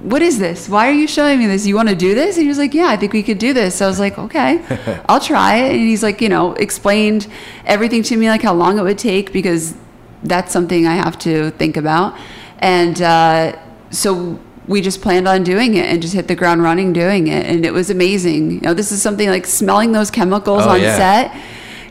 what 0.01 0.21
is 0.21 0.39
this? 0.39 0.69
Why 0.69 0.87
are 0.87 0.93
you 0.93 1.07
showing 1.07 1.39
me 1.39 1.45
this? 1.47 1.65
You 1.67 1.75
want 1.75 1.89
to 1.89 1.95
do 1.95 2.15
this? 2.15 2.35
And 2.37 2.43
he 2.43 2.47
was 2.47 2.57
like, 2.57 2.73
yeah, 2.73 2.87
I 2.87 2.95
think 2.97 3.11
we 3.13 3.21
could 3.23 3.37
do 3.37 3.53
this. 3.53 3.75
So 3.75 3.85
I 3.85 3.87
was 3.89 3.99
like, 3.99 4.17
okay, 4.17 4.61
I'll 5.09 5.19
try 5.19 5.57
it. 5.57 5.71
And 5.71 5.79
he's 5.81 6.03
like, 6.03 6.21
you 6.21 6.29
know, 6.29 6.53
explained 6.53 7.27
everything 7.65 8.01
to 8.03 8.17
me, 8.17 8.29
like 8.29 8.41
how 8.41 8.53
long 8.53 8.79
it 8.79 8.83
would 8.83 8.97
take 8.97 9.33
because 9.33 9.75
that's 10.23 10.51
something 10.53 10.87
I 10.87 10.95
have 10.95 11.19
to 11.19 11.51
think 11.51 11.75
about. 11.77 12.17
And 12.59 13.01
uh, 13.01 13.59
so 13.91 14.39
we 14.67 14.81
just 14.81 15.01
planned 15.01 15.27
on 15.27 15.43
doing 15.43 15.75
it 15.75 15.85
and 15.85 16.01
just 16.01 16.13
hit 16.13 16.27
the 16.27 16.35
ground 16.35 16.61
running 16.63 16.93
doing 16.93 17.27
it. 17.27 17.45
And 17.45 17.65
it 17.65 17.73
was 17.73 17.89
amazing. 17.89 18.51
You 18.51 18.61
know, 18.61 18.73
this 18.73 18.91
is 18.91 19.01
something 19.01 19.27
like 19.27 19.45
smelling 19.45 19.91
those 19.91 20.11
chemicals 20.11 20.63
Oh, 20.65 20.69
on 20.71 20.81
yeah. 20.81 20.95
set 20.95 21.41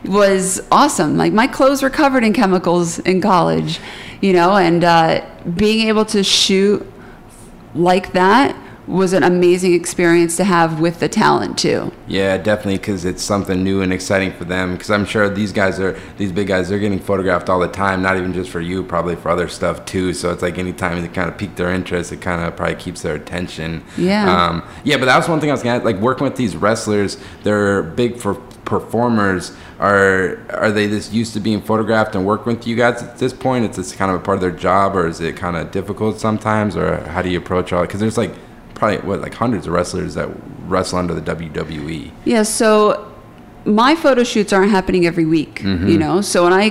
was 0.05 0.61
awesome. 0.71 1.17
Like 1.17 1.33
my 1.33 1.45
clothes 1.45 1.83
were 1.83 1.89
covered 1.89 2.23
in 2.23 2.31
chemicals 2.33 2.99
in 2.99 3.19
college, 3.21 3.79
you 4.21 4.33
know, 4.33 4.57
and 4.57 4.83
uh, 4.83 5.25
being 5.55 5.87
able 5.87 6.05
to 6.05 6.23
shoot 6.23 6.85
like 7.75 8.13
that 8.13 8.55
was 8.89 9.13
an 9.13 9.21
amazing 9.21 9.75
experience 9.75 10.35
to 10.35 10.43
have 10.43 10.79
with 10.79 10.99
the 10.99 11.07
talent 11.07 11.59
too. 11.59 11.91
Yeah, 12.07 12.37
definitely, 12.37 12.79
because 12.79 13.05
it's 13.05 13.21
something 13.21 13.63
new 13.63 13.81
and 13.81 13.93
exciting 13.93 14.33
for 14.33 14.45
them. 14.45 14.73
Because 14.73 14.89
I'm 14.89 15.05
sure 15.05 15.29
these 15.29 15.51
guys 15.51 15.79
are 15.79 15.97
these 16.17 16.31
big 16.31 16.47
guys. 16.47 16.69
They're 16.69 16.79
getting 16.79 16.99
photographed 16.99 17.49
all 17.49 17.59
the 17.59 17.67
time, 17.67 18.01
not 18.01 18.17
even 18.17 18.33
just 18.33 18.49
for 18.49 18.59
you, 18.59 18.83
probably 18.83 19.15
for 19.15 19.29
other 19.29 19.47
stuff 19.47 19.85
too. 19.85 20.13
So 20.13 20.31
it's 20.31 20.41
like 20.41 20.57
anytime 20.57 20.99
they 21.03 21.07
kind 21.07 21.29
of 21.29 21.37
pique 21.37 21.55
their 21.55 21.71
interest, 21.71 22.11
it 22.11 22.21
kind 22.21 22.41
of 22.43 22.55
probably 22.55 22.75
keeps 22.75 23.03
their 23.03 23.13
attention. 23.13 23.83
Yeah. 23.95 24.47
Um, 24.47 24.67
yeah, 24.83 24.97
but 24.97 25.05
that 25.05 25.17
was 25.17 25.29
one 25.29 25.39
thing 25.39 25.51
I 25.51 25.53
was 25.53 25.61
gonna 25.61 25.83
like 25.83 25.97
working 25.97 26.23
with 26.23 26.35
these 26.35 26.55
wrestlers. 26.55 27.17
They're 27.43 27.83
big 27.83 28.17
for 28.17 28.41
performers. 28.69 29.51
Are 29.79 30.39
are 30.51 30.71
they 30.71 30.87
just 30.87 31.11
used 31.11 31.33
to 31.33 31.39
being 31.39 31.61
photographed 31.61 32.15
and 32.15 32.25
working 32.25 32.53
with 32.53 32.67
you 32.67 32.75
guys 32.75 33.01
at 33.01 33.17
this 33.17 33.33
point? 33.33 33.65
It's 33.65 33.77
just 33.77 33.97
kind 33.97 34.11
of 34.11 34.21
a 34.21 34.23
part 34.23 34.35
of 34.35 34.41
their 34.41 34.51
job, 34.51 34.95
or 34.95 35.07
is 35.07 35.19
it 35.19 35.35
kind 35.35 35.57
of 35.57 35.71
difficult 35.71 36.19
sometimes, 36.19 36.77
or 36.77 36.97
how 37.09 37.21
do 37.21 37.29
you 37.29 37.37
approach 37.37 37.73
all? 37.73 37.81
Because 37.81 37.99
there's 37.99 38.17
like 38.17 38.33
probably 38.75 38.97
what 38.99 39.21
like 39.21 39.33
hundreds 39.33 39.67
of 39.67 39.73
wrestlers 39.73 40.15
that 40.15 40.29
wrestle 40.67 40.99
under 40.99 41.13
the. 41.13 41.29
WWE. 41.29 42.11
Yeah, 42.25 42.43
so 42.43 43.11
my 43.65 43.95
photo 43.95 44.23
shoots 44.23 44.53
aren't 44.53 44.71
happening 44.71 45.05
every 45.05 45.25
week, 45.25 45.59
mm-hmm. 45.59 45.87
you 45.87 45.97
know. 45.97 46.21
So 46.21 46.43
when 46.43 46.53
I 46.53 46.69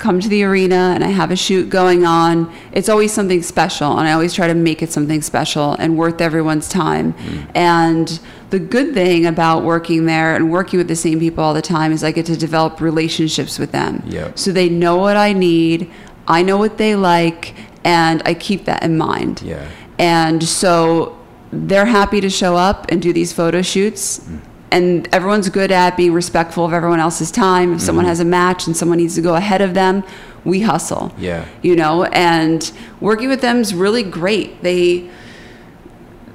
come 0.00 0.18
to 0.18 0.28
the 0.28 0.42
arena 0.42 0.92
and 0.94 1.04
I 1.04 1.08
have 1.08 1.30
a 1.30 1.36
shoot 1.36 1.68
going 1.70 2.04
on, 2.04 2.52
it's 2.72 2.88
always 2.88 3.12
something 3.12 3.42
special, 3.42 3.98
and 3.98 4.08
I 4.08 4.12
always 4.12 4.34
try 4.34 4.48
to 4.48 4.54
make 4.54 4.82
it 4.82 4.90
something 4.90 5.22
special 5.22 5.74
and 5.74 5.96
worth 5.96 6.20
everyone's 6.20 6.68
time. 6.68 7.12
Mm. 7.12 7.50
And 7.54 8.20
the 8.50 8.58
good 8.58 8.94
thing 8.94 9.26
about 9.26 9.62
working 9.62 10.06
there 10.06 10.34
and 10.34 10.50
working 10.50 10.78
with 10.78 10.88
the 10.88 10.96
same 10.96 11.20
people 11.20 11.44
all 11.44 11.54
the 11.54 11.62
time 11.62 11.92
is 11.92 12.02
I 12.02 12.10
get 12.10 12.26
to 12.26 12.36
develop 12.36 12.80
relationships 12.80 13.58
with 13.58 13.70
them. 13.70 14.02
Yep. 14.06 14.38
So 14.38 14.50
they 14.50 14.68
know 14.68 14.96
what 14.96 15.16
I 15.16 15.32
need, 15.32 15.90
I 16.26 16.42
know 16.42 16.56
what 16.56 16.78
they 16.78 16.96
like, 16.96 17.54
and 17.84 18.22
I 18.24 18.34
keep 18.34 18.64
that 18.64 18.82
in 18.82 18.98
mind. 18.98 19.42
Yeah. 19.42 19.68
And 19.98 20.42
so 20.42 21.18
they're 21.52 21.86
happy 21.86 22.20
to 22.20 22.30
show 22.30 22.56
up 22.56 22.86
and 22.90 23.02
do 23.02 23.12
these 23.12 23.32
photo 23.32 23.62
shoots. 23.62 24.20
Mm. 24.20 24.40
And 24.72 25.08
everyone's 25.12 25.48
good 25.48 25.72
at 25.72 25.96
being 25.96 26.12
respectful 26.12 26.64
of 26.64 26.72
everyone 26.72 27.00
else's 27.00 27.30
time. 27.30 27.74
If 27.74 27.80
someone 27.80 28.04
mm-hmm. 28.04 28.10
has 28.10 28.20
a 28.20 28.24
match 28.24 28.66
and 28.66 28.76
someone 28.76 28.98
needs 28.98 29.16
to 29.16 29.20
go 29.20 29.34
ahead 29.34 29.60
of 29.60 29.74
them, 29.74 30.04
we 30.44 30.60
hustle. 30.60 31.12
Yeah. 31.18 31.44
You 31.62 31.76
know, 31.76 32.04
and 32.04 32.70
working 33.00 33.28
with 33.28 33.40
them 33.40 33.58
is 33.58 33.74
really 33.74 34.02
great. 34.02 34.62
They 34.62 35.10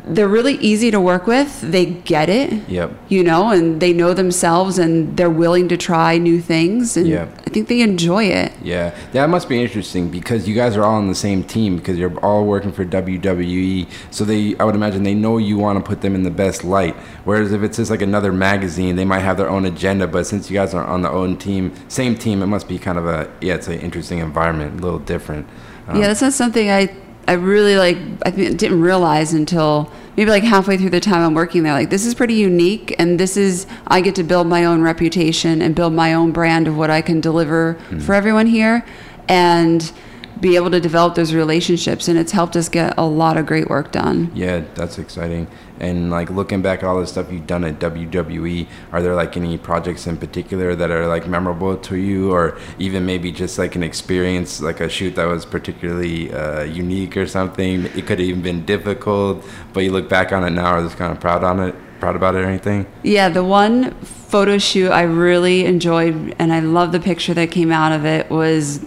they're 0.08 0.28
really 0.28 0.56
easy 0.56 0.92
to 0.92 1.00
work 1.00 1.26
with. 1.26 1.62
They 1.62 1.86
get 1.86 2.30
it. 2.30 2.68
Yep. 2.70 2.92
You 3.10 3.24
know, 3.24 3.50
and 3.50 3.82
they 3.82 3.92
know 3.92 4.14
themselves 4.14 4.78
and 4.78 5.18
they're 5.18 5.30
willing 5.30 5.68
to 5.70 5.78
try 5.78 6.18
new 6.18 6.42
things 6.42 6.96
and 6.96 7.08
Yep. 7.08 7.42
I 7.48 7.50
think 7.50 7.68
they 7.68 7.82
enjoy 7.82 8.26
it. 8.26 8.54
Yeah, 8.62 8.96
that 9.14 9.30
must 9.30 9.50
be 9.50 9.62
interesting 9.62 10.10
because 10.10 10.48
you 10.48 10.54
guys 10.56 10.76
are 10.78 10.84
all 10.84 10.96
on 10.96 11.08
the 11.08 11.16
same 11.16 11.44
team 11.44 11.78
because 11.78 11.98
you're 11.98 12.18
all 12.20 12.46
working 12.46 12.72
for 12.72 12.86
WWE. 12.86 13.88
So 14.12 14.26
they, 14.26 14.56
I 14.58 14.64
would 14.64 14.76
imagine, 14.76 15.04
they 15.04 15.16
know 15.16 15.38
you 15.38 15.58
want 15.58 15.84
to 15.84 15.88
put 15.88 16.02
them 16.02 16.16
in 16.16 16.24
the 16.24 16.32
best 16.32 16.64
light. 16.64 16.96
Whereas 17.24 17.52
if 17.52 17.64
it's 17.64 17.78
just 17.78 17.90
like 17.90 18.02
another 18.02 18.32
magazine, 18.32 18.96
they 18.96 19.06
might 19.06 19.20
have 19.20 19.38
their 19.38 19.50
own 19.50 19.66
agenda. 19.66 20.08
But 20.08 20.28
since 20.28 20.50
you 20.50 20.56
guys 20.56 20.74
are 20.74 20.84
on 20.86 21.02
the 21.02 21.10
own 21.10 21.38
team, 21.38 21.74
same 21.88 22.16
team, 22.16 22.42
it 22.42 22.48
must 22.48 22.68
be 22.68 22.78
kind 22.78 22.98
of 22.98 23.08
a 23.08 23.32
yeah, 23.42 23.56
it's 23.56 23.68
an 23.68 23.80
interesting 23.80 24.20
environment, 24.20 24.80
a 24.80 24.84
little 24.84 25.00
different. 25.00 25.48
Um, 25.88 26.02
yeah, 26.02 26.08
that's 26.08 26.22
not 26.22 26.34
something 26.34 26.70
I 26.70 26.88
I 27.28 27.34
really 27.34 27.76
like. 27.78 27.98
I 28.26 28.32
didn't 28.32 28.82
realize 28.82 29.34
until 29.34 29.92
maybe 30.16 30.30
like 30.30 30.44
halfway 30.44 30.78
through 30.78 30.92
the 30.92 31.00
time 31.00 31.22
I'm 31.22 31.34
working 31.34 31.64
there. 31.64 31.74
Like 31.74 31.90
this 31.90 32.06
is 32.06 32.14
pretty 32.14 32.36
unique, 32.36 32.96
and 33.00 33.20
this 33.20 33.38
is 33.38 33.66
I 33.88 34.02
get 34.02 34.16
to 34.16 34.24
build 34.24 34.48
my 34.48 34.66
own 34.66 34.82
reputation 34.82 35.62
and 35.62 35.76
build 35.76 35.94
my 35.94 36.14
own 36.14 36.32
brand 36.32 36.68
of 36.68 36.78
what 36.78 36.90
I 36.90 37.02
can 37.02 37.22
deliver 37.22 37.74
hmm. 37.74 38.00
for 38.00 38.14
everyone 38.14 38.48
here, 38.48 38.86
and 39.28 39.92
be 40.40 40.56
able 40.56 40.72
to 40.72 40.80
develop 40.80 41.16
those 41.16 41.34
relationships. 41.34 42.08
And 42.08 42.18
it's 42.18 42.32
helped 42.32 42.56
us 42.56 42.70
get 42.70 42.94
a 42.98 43.06
lot 43.06 43.38
of 43.38 43.46
great 43.46 43.70
work 43.70 43.92
done. 43.92 44.32
Yeah, 44.34 44.64
that's 44.76 44.98
exciting. 44.98 45.48
And 45.80 46.10
like 46.10 46.30
looking 46.30 46.62
back 46.62 46.80
at 46.80 46.86
all 46.86 47.00
the 47.00 47.08
stuff 47.08 47.32
you've 47.32 47.48
done 47.48 47.64
at 47.64 47.80
WWE, 47.80 48.68
are 48.92 49.02
there 49.02 49.14
like 49.14 49.36
any 49.36 49.58
projects 49.58 50.08
in 50.08 50.18
particular 50.18 50.76
that 50.76 50.90
are 50.90 51.08
like 51.08 51.28
memorable 51.28 51.76
to 51.78 51.98
you, 51.98 52.32
or 52.32 52.58
even 52.80 53.06
maybe 53.06 53.32
just 53.32 53.58
like 53.58 53.76
an 53.76 53.84
experience, 53.84 54.62
like 54.62 54.80
a 54.80 54.88
shoot 54.88 55.16
that 55.16 55.26
was 55.26 55.46
particularly 55.46 56.34
uh, 56.34 56.64
unique 56.64 57.18
or 57.18 57.28
something? 57.28 57.86
It 57.88 58.08
could 58.08 58.20
have 58.20 58.22
even 58.22 58.42
been 58.42 58.66
difficult, 58.66 59.44
but 59.74 59.82
you 59.82 59.92
look 59.92 60.08
back 60.08 60.32
on 60.32 60.46
it 60.46 60.52
now, 60.52 60.68
are 60.68 60.82
just 60.82 60.98
kind 60.98 61.12
of 61.12 61.20
proud 61.20 61.44
on 61.44 61.60
it, 61.60 61.76
proud 62.00 62.16
about 62.16 62.36
it, 62.36 62.40
or 62.40 62.46
anything? 62.46 62.86
Yeah, 63.04 63.28
the 63.28 63.44
one 63.44 63.92
photo 64.02 64.58
shoot 64.58 64.92
I 64.92 65.04
really 65.04 65.66
enjoyed, 65.66 66.36
and 66.40 66.54
I 66.54 66.62
love 66.62 66.94
the 66.94 67.02
picture 67.02 67.34
that 67.34 67.52
came 67.52 67.72
out 67.72 67.92
of 67.92 68.06
it 68.06 68.30
was 68.30 68.80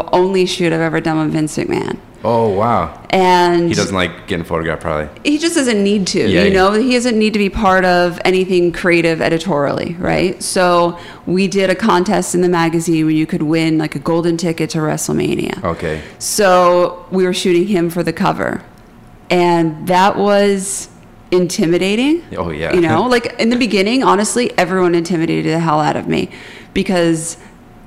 the 0.00 0.14
only 0.14 0.46
shoot 0.46 0.72
I've 0.72 0.80
ever 0.80 1.00
done 1.00 1.18
with 1.18 1.32
Vince 1.32 1.56
McMahon. 1.56 1.98
Oh 2.24 2.50
wow, 2.50 3.04
And 3.10 3.66
he 3.68 3.74
doesn't 3.74 3.96
like 3.96 4.28
getting 4.28 4.44
photographed, 4.44 4.80
probably. 4.82 5.08
he 5.28 5.38
just 5.38 5.56
doesn't 5.56 5.82
need 5.82 6.06
to 6.08 6.20
Yeah, 6.20 6.42
you 6.44 6.50
yeah. 6.50 6.52
know 6.52 6.72
he 6.72 6.92
doesn't 6.94 7.18
need 7.18 7.32
to 7.32 7.38
be 7.40 7.50
part 7.50 7.84
of 7.84 8.20
anything 8.24 8.70
creative 8.70 9.20
editorially 9.20 9.94
right 9.98 10.40
so 10.40 10.96
we 11.26 11.48
did 11.48 11.68
a 11.68 11.74
contest 11.74 12.36
in 12.36 12.40
the 12.42 12.48
magazine 12.48 13.04
where 13.06 13.12
you 13.22 13.26
could 13.26 13.42
win 13.42 13.76
like 13.76 13.96
a 13.96 13.98
golden 13.98 14.36
ticket 14.36 14.70
to 14.70 14.78
wrestlemania 14.78 15.54
Okay, 15.64 16.00
so 16.20 17.04
we 17.10 17.24
were 17.24 17.34
shooting 17.34 17.66
him 17.66 17.90
for 17.90 18.04
the 18.04 18.12
cover 18.12 18.62
and 19.28 19.88
that 19.88 20.16
was 20.16 20.88
intimidating 21.32 22.22
Oh, 22.36 22.50
yeah. 22.50 22.72
you 22.72 22.80
know 22.80 23.02
like 23.16 23.34
in 23.40 23.50
the 23.50 23.56
beginning 23.56 24.04
honestly 24.04 24.56
everyone 24.56 24.94
intimidated 24.94 25.52
the 25.52 25.58
hell 25.58 25.80
out 25.80 25.96
of 25.96 26.06
me 26.06 26.30
because 26.72 27.36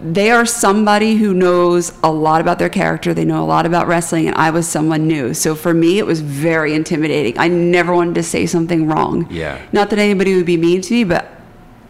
they 0.02 0.30
are 0.30 0.46
somebody 0.46 1.16
who 1.16 1.34
knows 1.34 1.94
a 2.04 2.12
lot 2.12 2.42
about 2.42 2.60
their 2.60 2.70
character. 2.70 3.14
They 3.14 3.24
know 3.26 3.42
a 3.44 3.48
lot 3.48 3.66
about 3.66 3.88
wrestling 3.88 4.28
and 4.28 4.36
i 4.36 4.50
was 4.50 4.68
someone 4.68 5.08
new. 5.08 5.34
So 5.34 5.56
for 5.56 5.74
me 5.74 6.00
it 6.00 6.06
was 6.06 6.20
very 6.22 6.74
intimidating. 6.74 7.38
I 7.40 7.48
never 7.48 7.94
wanted 7.94 8.16
to 8.16 8.24
say 8.24 8.46
something 8.46 8.88
wrong. 8.88 9.28
Yeah. 9.30 9.62
not 9.72 9.90
that 9.92 10.00
anybody 10.00 10.36
would 10.36 10.46
be 10.46 10.58
mean 10.58 10.82
to 10.82 10.94
me 10.94 11.04
but 11.06 11.32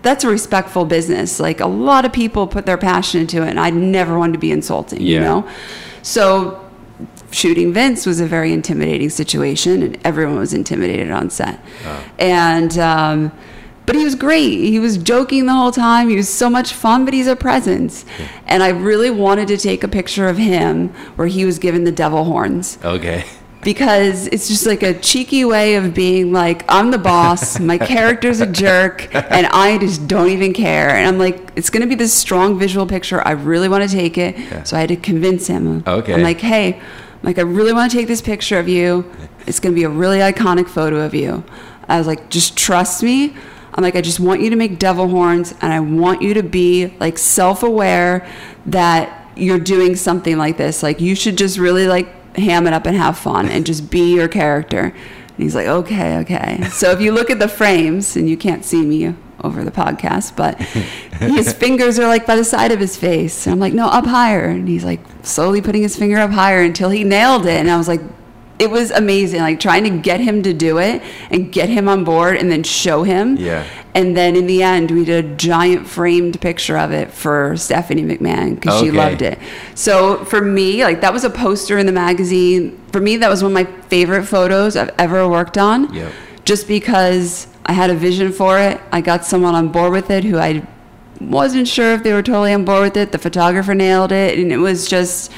that's 0.03 0.23
a 0.23 0.29
respectful 0.29 0.85
business. 0.85 1.39
Like 1.39 1.59
a 1.61 1.65
lot 1.67 2.05
of 2.05 2.13
people 2.13 2.45
put 2.45 2.67
their 2.67 2.77
passion 2.77 3.21
into 3.21 3.41
it 3.41 3.49
and 3.49 3.59
i 3.59 3.71
never 3.71 4.19
wanted 4.19 4.33
to 4.33 4.39
be 4.39 4.51
insulting 4.51 5.01
you 5.01 5.15
Yeah. 5.15 5.21
know? 5.21 5.49
So 6.03 6.61
shooting 7.31 7.73
Vince 7.73 8.05
was 8.05 8.19
a 8.19 8.25
very 8.27 8.53
intimidating 8.53 9.09
situation, 9.09 9.81
and 9.83 9.97
everyone 10.05 10.37
was 10.37 10.53
intimidated 10.53 11.11
on 11.11 11.29
set. 11.29 11.59
And 12.19 12.77
um, 12.77 13.31
but 13.85 13.95
he 13.95 14.03
was 14.03 14.15
great. 14.15 14.59
He 14.59 14.79
was 14.79 14.97
joking 14.97 15.45
the 15.45 15.53
whole 15.53 15.71
time. 15.71 16.09
He 16.09 16.15
was 16.15 16.29
so 16.29 16.49
much 16.49 16.73
fun, 16.73 17.05
but 17.05 17.13
he's 17.13 17.27
a 17.27 17.35
presence. 17.35 18.05
And 18.47 18.63
I 18.63 18.69
really 18.69 19.11
wanted 19.11 19.47
to 19.49 19.57
take 19.57 19.83
a 19.83 19.87
picture 19.87 20.27
of 20.27 20.37
him 20.37 20.89
where 21.15 21.27
he 21.27 21.45
was 21.45 21.59
given 21.59 21.83
the 21.83 21.91
devil 21.91 22.23
horns 22.23 22.77
okay, 22.83 23.25
because 23.63 24.27
it's 24.27 24.47
just 24.47 24.65
like 24.65 24.83
a 24.83 24.93
cheeky 24.99 25.43
way 25.45 25.75
of 25.75 25.93
being 25.93 26.31
like, 26.31 26.63
I'm 26.69 26.91
the 26.91 26.97
boss, 26.97 27.59
my 27.71 27.77
character's 27.77 28.39
a 28.41 28.45
jerk, 28.45 29.13
and 29.13 29.47
I 29.47 29.77
just 29.77 30.07
don't 30.07 30.29
even 30.29 30.53
care. 30.53 30.89
And 30.89 31.07
I'm 31.07 31.17
like, 31.17 31.51
it's 31.55 31.69
gonna 31.69 31.87
be 31.87 31.95
this 31.95 32.13
strong 32.13 32.57
visual 32.59 32.85
picture. 32.85 33.25
I 33.27 33.31
really 33.31 33.69
want 33.69 33.89
to 33.89 33.95
take 33.95 34.17
it. 34.17 34.37
Yeah. 34.37 34.63
So 34.63 34.77
I 34.77 34.81
had 34.81 34.89
to 34.89 34.95
convince 34.95 35.47
him. 35.47 35.83
Okay. 35.85 36.13
I'm 36.13 36.21
like, 36.23 36.39
hey, 36.39 36.75
I'm 36.75 36.81
like 37.23 37.37
I 37.39 37.43
really 37.43 37.73
want 37.73 37.91
to 37.91 37.97
take 37.97 38.07
this 38.07 38.21
picture 38.21 38.59
of 38.59 38.67
you. 38.67 39.11
It's 39.47 39.59
gonna 39.59 39.75
be 39.75 39.83
a 39.83 39.89
really 39.89 40.19
iconic 40.19 40.67
photo 40.67 41.01
of 41.01 41.13
you. 41.13 41.43
I 41.87 41.97
was 41.97 42.07
like, 42.07 42.29
just 42.29 42.57
trust 42.57 43.03
me. 43.03 43.35
I'm 43.75 43.83
like, 43.83 43.95
I 43.95 44.01
just 44.01 44.19
want 44.21 44.41
you 44.41 44.49
to 44.49 44.55
make 44.55 44.79
devil 44.79 45.09
horns, 45.09 45.53
and 45.61 45.71
I 45.71 45.81
want 45.81 46.21
you 46.21 46.33
to 46.33 46.43
be 46.43 46.87
like 46.99 47.17
self-aware 47.17 48.27
that 48.67 49.29
you're 49.35 49.59
doing 49.59 49.95
something 49.97 50.37
like 50.37 50.57
this. 50.57 50.81
Like 50.81 51.01
you 51.01 51.13
should 51.13 51.37
just 51.37 51.57
really 51.57 51.87
like 51.87 52.37
ham 52.37 52.67
it 52.67 52.73
up 52.73 52.85
and 52.85 52.95
have 52.95 53.17
fun 53.17 53.49
and 53.49 53.65
just 53.65 53.91
be 53.91 54.15
your 54.15 54.29
character. 54.29 54.79
And 54.79 55.37
he's 55.37 55.55
like, 55.55 55.67
okay, 55.67 56.17
okay. 56.19 56.63
So 56.69 56.91
if 56.91 57.01
you 57.01 57.11
look 57.11 57.29
at 57.29 57.39
the 57.39 57.49
frames, 57.49 58.15
and 58.15 58.29
you 58.29 58.37
can't 58.37 58.63
see 58.63 58.85
me 58.85 59.13
over 59.43 59.63
the 59.65 59.71
podcast, 59.71 60.35
but 60.37 60.59
his 61.19 61.51
fingers 61.51 61.99
are 61.99 62.07
like 62.07 62.25
by 62.25 62.37
the 62.37 62.45
side 62.45 62.71
of 62.71 62.79
his 62.79 62.95
face. 62.95 63.45
And 63.45 63.53
I'm 63.53 63.59
like, 63.59 63.73
no, 63.73 63.87
up 63.87 64.05
higher. 64.05 64.45
And 64.45 64.67
he's 64.67 64.85
like 64.85 65.01
slowly 65.23 65.61
putting 65.61 65.81
his 65.81 65.97
finger 65.97 66.17
up 66.17 66.31
higher 66.31 66.61
until 66.61 66.89
he 66.89 67.03
nailed 67.03 67.45
it. 67.45 67.59
And 67.59 67.69
I 67.69 67.77
was 67.77 67.89
like, 67.89 68.01
it 68.57 68.69
was 68.69 68.91
amazing. 68.91 69.41
Like 69.41 69.59
trying 69.59 69.83
to 69.83 69.89
get 69.89 70.19
him 70.19 70.43
to 70.43 70.53
do 70.53 70.77
it 70.77 71.01
and 71.29 71.51
get 71.51 71.69
him 71.69 71.87
on 71.87 72.03
board 72.03 72.37
and 72.37 72.49
then 72.51 72.63
show 72.63 73.03
him. 73.03 73.35
Yeah. 73.37 73.65
And 73.93 74.15
then 74.15 74.35
in 74.35 74.45
the 74.47 74.61
end, 74.63 74.91
we 74.91 75.05
did 75.05 75.25
a 75.25 75.35
giant 75.35 75.87
framed 75.87 76.39
picture 76.41 76.77
of 76.77 76.91
it 76.91 77.11
for 77.11 77.55
Stephanie 77.57 78.03
McMahon 78.03 78.55
because 78.55 78.79
she 78.79 78.91
loved 78.91 79.21
it. 79.21 79.39
So 79.73 80.23
for 80.25 80.41
me, 80.41 80.83
like 80.83 81.01
that 81.01 81.13
was 81.13 81.23
a 81.23 81.29
poster 81.29 81.77
in 81.77 81.85
the 81.85 81.91
magazine. 81.91 82.81
For 82.91 82.99
me, 82.99 83.17
that 83.17 83.29
was 83.29 83.41
one 83.41 83.51
of 83.51 83.53
my 83.53 83.71
favorite 83.87 84.25
photos 84.25 84.75
I've 84.75 84.93
ever 84.97 85.27
worked 85.27 85.57
on. 85.57 85.93
Yep. 85.93 86.11
Just 86.43 86.67
because 86.67 87.47
I 87.65 87.73
had 87.73 87.89
a 87.89 87.95
vision 87.95 88.31
for 88.31 88.59
it, 88.59 88.81
I 88.91 89.01
got 89.01 89.25
someone 89.25 89.55
on 89.55 89.69
board 89.69 89.91
with 89.91 90.09
it 90.11 90.23
who 90.23 90.37
I 90.37 90.65
wasn't 91.19 91.67
sure 91.67 91.93
if 91.93 92.03
they 92.03 92.13
were 92.13 92.21
totally 92.21 92.53
on 92.53 92.65
board 92.65 92.83
with 92.83 92.97
it. 92.97 93.11
The 93.11 93.17
photographer 93.17 93.73
nailed 93.73 94.11
it, 94.11 94.37
and 94.37 94.51
it 94.51 94.57
was 94.57 94.87
just. 94.87 95.31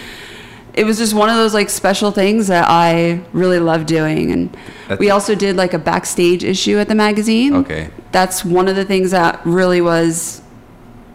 It 0.77 0.85
was 0.85 0.97
just 0.99 1.13
one 1.15 1.27
of 1.29 1.35
those 1.35 1.53
like 1.55 1.69
special 1.69 2.11
things 2.11 2.47
that 2.47 2.65
I 2.69 3.19
really 3.33 3.59
love 3.59 3.85
doing, 3.87 4.31
and 4.31 4.49
That's- 4.87 4.99
we 4.99 5.09
also 5.09 5.33
did 5.35 5.55
like 5.57 5.73
a 5.73 5.79
backstage 5.79 6.43
issue 6.43 6.77
at 6.77 6.87
the 6.87 6.95
magazine 6.95 7.53
Okay. 7.55 7.89
that's 8.11 8.45
one 8.45 8.67
of 8.67 8.75
the 8.75 8.85
things 8.85 9.09
that 9.11 9.41
really 9.43 9.81
was 9.81 10.41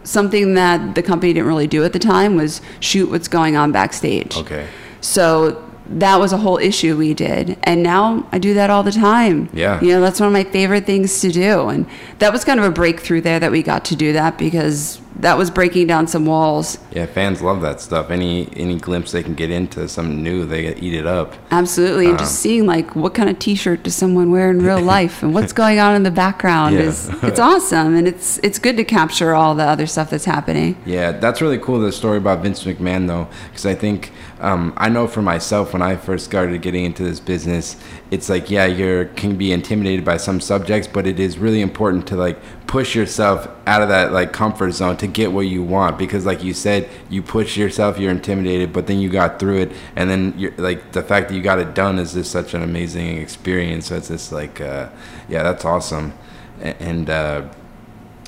something 0.03 0.53
that 0.55 0.95
the 0.95 1.01
company 1.01 1.31
didn't 1.33 1.47
really 1.47 1.67
do 1.67 1.83
at 1.85 1.93
the 1.93 1.99
time 1.99 2.35
was 2.35 2.59
shoot 2.81 3.09
what's 3.09 3.29
going 3.29 3.55
on 3.55 3.71
backstage. 3.71 4.35
Okay. 4.37 4.65
So 4.99 5.63
that 5.89 6.19
was 6.19 6.33
a 6.33 6.37
whole 6.37 6.57
issue 6.57 6.97
we 6.97 7.13
did. 7.13 7.57
And 7.63 7.83
now 7.83 8.25
I 8.33 8.39
do 8.39 8.53
that 8.55 8.69
all 8.69 8.83
the 8.83 8.91
time. 8.91 9.47
Yeah. 9.53 9.79
You 9.81 9.93
know, 9.93 10.01
that's 10.01 10.19
one 10.19 10.27
of 10.27 10.33
my 10.33 10.43
favorite 10.43 10.85
things 10.85 11.21
to 11.21 11.31
do. 11.31 11.69
And 11.69 11.85
that 12.19 12.33
was 12.33 12.43
kind 12.43 12.59
of 12.59 12.65
a 12.65 12.71
breakthrough 12.71 13.21
there 13.21 13.39
that 13.39 13.51
we 13.51 13.63
got 13.63 13.85
to 13.85 13.95
do 13.95 14.11
that 14.13 14.37
because 14.37 14.99
that 15.17 15.37
was 15.37 15.51
breaking 15.51 15.87
down 15.87 16.07
some 16.07 16.25
walls. 16.25 16.77
Yeah, 16.91 17.05
fans 17.05 17.41
love 17.41 17.61
that 17.61 17.79
stuff. 17.79 18.09
Any 18.09 18.49
any 18.55 18.77
glimpse 18.77 19.11
they 19.11 19.23
can 19.23 19.35
get 19.35 19.51
into 19.51 19.87
something 19.87 20.21
new, 20.23 20.45
they 20.45 20.75
eat 20.75 20.93
it 20.93 21.05
up. 21.05 21.33
Absolutely. 21.51 22.05
And 22.05 22.13
Um, 22.13 22.19
just 22.19 22.35
seeing 22.39 22.65
like 22.65 22.95
what 22.95 23.13
kind 23.13 23.29
of 23.29 23.37
t-shirt 23.39 23.83
does 23.83 23.95
someone 23.95 24.31
wear 24.31 24.49
in 24.49 24.59
real 24.59 24.81
life 24.95 25.21
and 25.23 25.33
what's 25.33 25.53
going 25.53 25.79
on 25.79 25.95
in 25.95 26.03
the 26.03 26.11
background 26.11 26.75
Yeah. 26.75 26.81
is 26.81 27.09
it's 27.23 27.39
awesome 27.39 27.95
and 27.95 28.07
it's 28.07 28.39
it's 28.39 28.59
good 28.59 28.75
to 28.77 28.83
capture 28.83 29.33
all 29.35 29.55
the 29.55 29.63
other 29.63 29.85
stuff 29.87 30.09
that's 30.09 30.25
happening. 30.25 30.75
Yeah, 30.85 31.11
that's 31.11 31.41
really 31.41 31.59
cool. 31.59 31.79
The 31.79 31.91
story 31.91 32.17
about 32.17 32.39
Vince 32.41 32.63
McMahon, 32.63 33.07
though, 33.07 33.27
because 33.49 33.65
I 33.65 33.75
think 33.75 34.11
um, 34.43 34.73
I 34.75 34.89
know 34.89 35.07
for 35.07 35.21
myself 35.21 35.73
when 35.73 35.81
I 35.81 35.95
first 35.95 36.25
started 36.25 36.61
getting 36.61 36.83
into 36.85 37.01
this 37.01 37.19
business, 37.19 37.77
it's 38.11 38.29
like 38.29 38.51
yeah, 38.51 38.65
you 38.65 39.09
can 39.15 39.37
be 39.37 39.51
intimidated 39.51 40.03
by 40.03 40.17
some 40.17 40.41
subjects, 40.41 40.87
but 40.87 41.07
it 41.07 41.19
is 41.19 41.37
really 41.37 41.61
important 41.61 42.05
to 42.07 42.15
like 42.15 42.37
push 42.67 42.93
yourself 42.93 43.47
out 43.65 43.81
of 43.81 43.89
that 43.89 44.11
like 44.11 44.33
comfort 44.33 44.71
zone 44.71 44.97
to 44.97 45.07
get 45.07 45.31
what 45.31 45.41
you 45.41 45.63
want 45.63 45.97
because 45.97 46.25
like 46.25 46.43
you 46.43 46.53
said 46.53 46.89
you 47.07 47.21
push 47.21 47.55
yourself 47.55 47.99
you're 47.99 48.09
intimidated 48.09 48.73
but 48.73 48.87
then 48.87 48.99
you 48.99 49.09
got 49.09 49.39
through 49.39 49.59
it 49.59 49.71
and 49.95 50.09
then 50.09 50.33
you're 50.35 50.53
like 50.57 50.91
the 50.91 51.03
fact 51.03 51.29
that 51.29 51.35
you 51.35 51.41
got 51.41 51.59
it 51.59 51.75
done 51.75 51.99
is 51.99 52.13
just 52.13 52.31
such 52.31 52.53
an 52.53 52.63
amazing 52.63 53.17
experience. 53.17 53.87
So 53.87 53.95
it's 53.95 54.09
just 54.09 54.31
like 54.31 54.59
uh, 54.59 54.89
yeah 55.29 55.43
that's 55.43 55.65
awesome. 55.65 56.13
And 56.61 57.09
uh, 57.09 57.49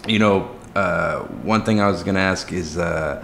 you 0.07 0.20
know, 0.20 0.55
uh, 0.76 1.20
one 1.43 1.63
thing 1.63 1.80
I 1.80 1.88
was 1.88 2.03
gonna 2.03 2.20
ask 2.20 2.51
is, 2.51 2.78
uh, 2.78 3.24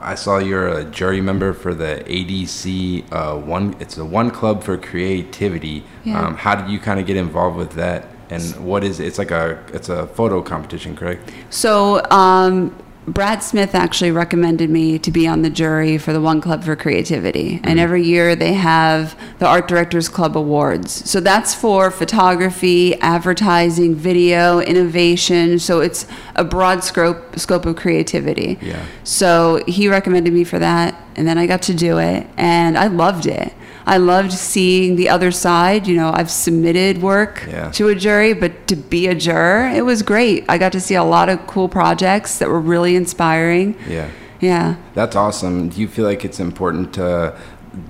I 0.00 0.14
saw 0.14 0.38
you're 0.38 0.68
a 0.68 0.84
jury 0.84 1.20
member 1.20 1.52
for 1.52 1.74
the 1.74 2.02
ADC 2.06 3.12
uh, 3.12 3.36
one. 3.36 3.76
It's 3.80 3.98
a 3.98 4.04
one 4.04 4.30
club 4.30 4.62
for 4.62 4.76
creativity. 4.76 5.84
Yeah. 6.04 6.20
Um, 6.26 6.36
how 6.36 6.54
did 6.54 6.70
you 6.70 6.78
kind 6.78 6.98
of 6.98 7.06
get 7.06 7.16
involved 7.16 7.56
with 7.56 7.72
that? 7.72 8.06
And 8.30 8.42
what 8.64 8.84
is 8.84 9.00
it's 9.00 9.18
like 9.18 9.30
a 9.30 9.62
it's 9.72 9.88
a 9.88 10.06
photo 10.06 10.40
competition, 10.40 10.96
correct? 10.96 11.30
So, 11.50 12.02
um, 12.10 12.76
Brad 13.06 13.42
Smith 13.42 13.74
actually 13.74 14.10
recommended 14.10 14.68
me 14.68 14.98
to 14.98 15.10
be 15.10 15.26
on 15.26 15.42
the 15.42 15.50
jury 15.50 15.96
for 15.96 16.12
the 16.12 16.20
One 16.20 16.40
Club 16.40 16.62
for 16.62 16.76
Creativity. 16.76 17.54
And 17.54 17.64
mm-hmm. 17.64 17.78
every 17.78 18.04
year 18.04 18.36
they 18.36 18.52
have 18.52 19.18
the 19.38 19.46
Art 19.46 19.68
Directors 19.68 20.08
Club 20.08 20.36
Awards. 20.36 21.08
So 21.10 21.18
that's 21.18 21.54
for 21.54 21.90
photography, 21.90 22.94
advertising, 23.00 23.94
video, 23.94 24.60
innovation. 24.60 25.58
So 25.58 25.80
it's 25.80 26.06
a 26.36 26.44
broad 26.44 26.84
scope, 26.84 27.38
scope 27.38 27.66
of 27.66 27.76
creativity. 27.76 28.58
Yeah. 28.60 28.84
So 29.02 29.64
he 29.66 29.88
recommended 29.88 30.32
me 30.32 30.44
for 30.44 30.58
that. 30.58 31.02
And 31.16 31.26
then 31.26 31.38
I 31.38 31.46
got 31.46 31.62
to 31.62 31.74
do 31.74 31.98
it. 31.98 32.26
And 32.36 32.76
I 32.76 32.86
loved 32.88 33.26
it. 33.26 33.52
I 33.86 33.96
loved 33.96 34.32
seeing 34.32 34.96
the 34.96 35.08
other 35.08 35.30
side. 35.30 35.86
You 35.86 35.96
know, 35.96 36.10
I've 36.14 36.30
submitted 36.30 37.00
work 37.02 37.46
Yeah. 37.50 37.70
to 37.72 37.88
a 37.88 37.94
jury, 37.94 38.32
but 38.34 38.66
to 38.68 38.76
be 38.76 39.06
a 39.06 39.14
juror, 39.14 39.68
it 39.74 39.84
was 39.84 40.02
great. 40.02 40.44
I 40.48 40.58
got 40.58 40.72
to 40.72 40.80
see 40.80 40.94
a 40.94 41.04
lot 41.04 41.28
of 41.28 41.46
cool 41.46 41.68
projects 41.68 42.38
that 42.38 42.48
were 42.48 42.60
really 42.60 42.94
inspiring. 42.96 43.74
Yeah. 43.88 44.08
Yeah. 44.40 44.76
That's 44.94 45.16
awesome. 45.16 45.68
Do 45.68 45.80
you 45.80 45.88
feel 45.88 46.04
like 46.06 46.24
it's 46.24 46.40
important 46.40 46.92
to 46.94 47.34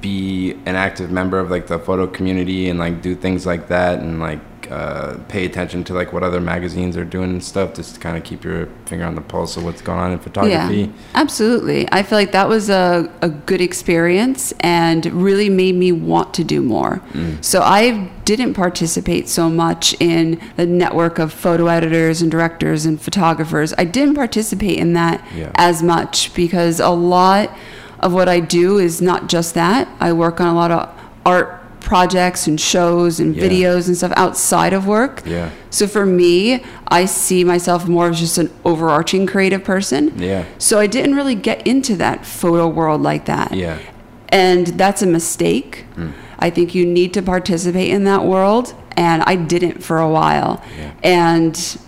be 0.00 0.52
an 0.66 0.76
active 0.76 1.10
member 1.10 1.38
of 1.38 1.50
like 1.50 1.66
the 1.68 1.78
photo 1.78 2.06
community 2.06 2.68
and 2.68 2.78
like 2.78 3.00
do 3.02 3.14
things 3.14 3.46
like 3.46 3.68
that 3.68 4.00
and 4.00 4.20
like 4.20 4.40
uh, 4.70 5.18
pay 5.28 5.44
attention 5.44 5.82
to 5.84 5.92
like 5.94 6.12
what 6.12 6.22
other 6.22 6.40
magazines 6.40 6.96
are 6.96 7.04
doing 7.04 7.30
and 7.30 7.42
stuff 7.42 7.74
just 7.74 7.94
to 7.94 8.00
kind 8.00 8.16
of 8.16 8.22
keep 8.22 8.44
your 8.44 8.66
finger 8.86 9.04
on 9.04 9.16
the 9.16 9.20
pulse 9.20 9.56
of 9.56 9.64
what's 9.64 9.82
going 9.82 9.98
on 9.98 10.12
in 10.12 10.18
photography? 10.18 10.82
Yeah, 10.82 10.88
absolutely. 11.14 11.88
I 11.90 12.02
feel 12.02 12.18
like 12.18 12.32
that 12.32 12.48
was 12.48 12.70
a, 12.70 13.12
a 13.20 13.28
good 13.28 13.60
experience 13.60 14.52
and 14.60 15.04
really 15.06 15.48
made 15.50 15.74
me 15.74 15.90
want 15.92 16.32
to 16.34 16.44
do 16.44 16.62
more. 16.62 17.02
Mm. 17.12 17.44
So 17.44 17.62
I 17.62 18.10
didn't 18.24 18.54
participate 18.54 19.28
so 19.28 19.50
much 19.50 19.94
in 20.00 20.40
the 20.56 20.66
network 20.66 21.18
of 21.18 21.32
photo 21.32 21.66
editors 21.66 22.22
and 22.22 22.30
directors 22.30 22.86
and 22.86 23.00
photographers. 23.00 23.74
I 23.76 23.84
didn't 23.84 24.14
participate 24.14 24.78
in 24.78 24.92
that 24.92 25.24
Yeah. 25.34 25.50
as 25.56 25.82
much 25.82 26.32
because 26.34 26.78
a 26.78 26.90
lot 26.90 27.56
of 27.98 28.12
what 28.12 28.28
I 28.28 28.40
do 28.40 28.78
is 28.78 29.02
not 29.02 29.28
just 29.28 29.54
that. 29.54 29.88
I 29.98 30.12
work 30.12 30.40
on 30.40 30.46
a 30.46 30.54
lot 30.54 30.70
of 30.70 30.88
art 31.26 31.59
projects 31.80 32.46
and 32.46 32.60
shows 32.60 33.20
and 33.20 33.34
Yeah. 33.34 33.44
videos 33.44 33.86
and 33.88 33.96
stuff 33.96 34.12
outside 34.16 34.72
of 34.72 34.86
work. 34.86 35.22
Yeah. 35.26 35.50
So 35.70 35.86
for 35.86 36.06
me, 36.06 36.62
I 36.88 37.04
see 37.06 37.44
myself 37.44 37.88
more 37.88 38.10
as 38.10 38.20
just 38.20 38.38
an 38.38 38.50
overarching 38.64 39.26
creative 39.26 39.64
person. 39.64 40.12
Yeah. 40.16 40.44
So 40.58 40.78
I 40.78 40.86
didn't 40.86 41.14
really 41.14 41.34
get 41.34 41.66
into 41.66 41.96
that 41.96 42.24
photo 42.26 42.68
world 42.68 43.02
like 43.02 43.24
that. 43.26 43.52
Yeah. 43.54 43.78
And 44.28 44.68
that's 44.68 45.02
a 45.02 45.06
mistake. 45.06 45.86
Mm. 45.96 46.12
I 46.38 46.50
think 46.50 46.74
you 46.74 46.86
need 46.86 47.12
to 47.14 47.22
participate 47.22 47.90
in 47.90 48.04
that 48.04 48.24
world. 48.24 48.74
And 48.96 49.22
I 49.26 49.36
didn't 49.36 49.82
for 49.82 49.98
a 49.98 50.08
while. 50.08 50.62
Yeah. 50.78 50.90
And 51.02 51.78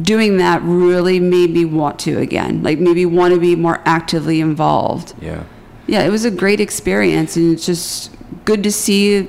doing 0.00 0.36
that 0.36 0.60
really 0.62 1.18
made 1.20 1.50
me 1.50 1.64
want 1.64 1.98
to 2.00 2.18
again, 2.18 2.62
like 2.62 2.78
maybe 2.78 3.06
want 3.06 3.32
to 3.32 3.40
be 3.40 3.56
more 3.56 3.80
actively 3.86 4.40
involved. 4.40 5.14
Yeah. 5.20 5.44
Yeah, 5.86 6.02
it 6.02 6.10
was 6.10 6.24
a 6.24 6.30
great 6.32 6.60
experience, 6.60 7.36
and 7.36 7.52
it's 7.54 7.64
just 7.64 8.10
good 8.46 8.62
to 8.62 8.72
see 8.72 9.28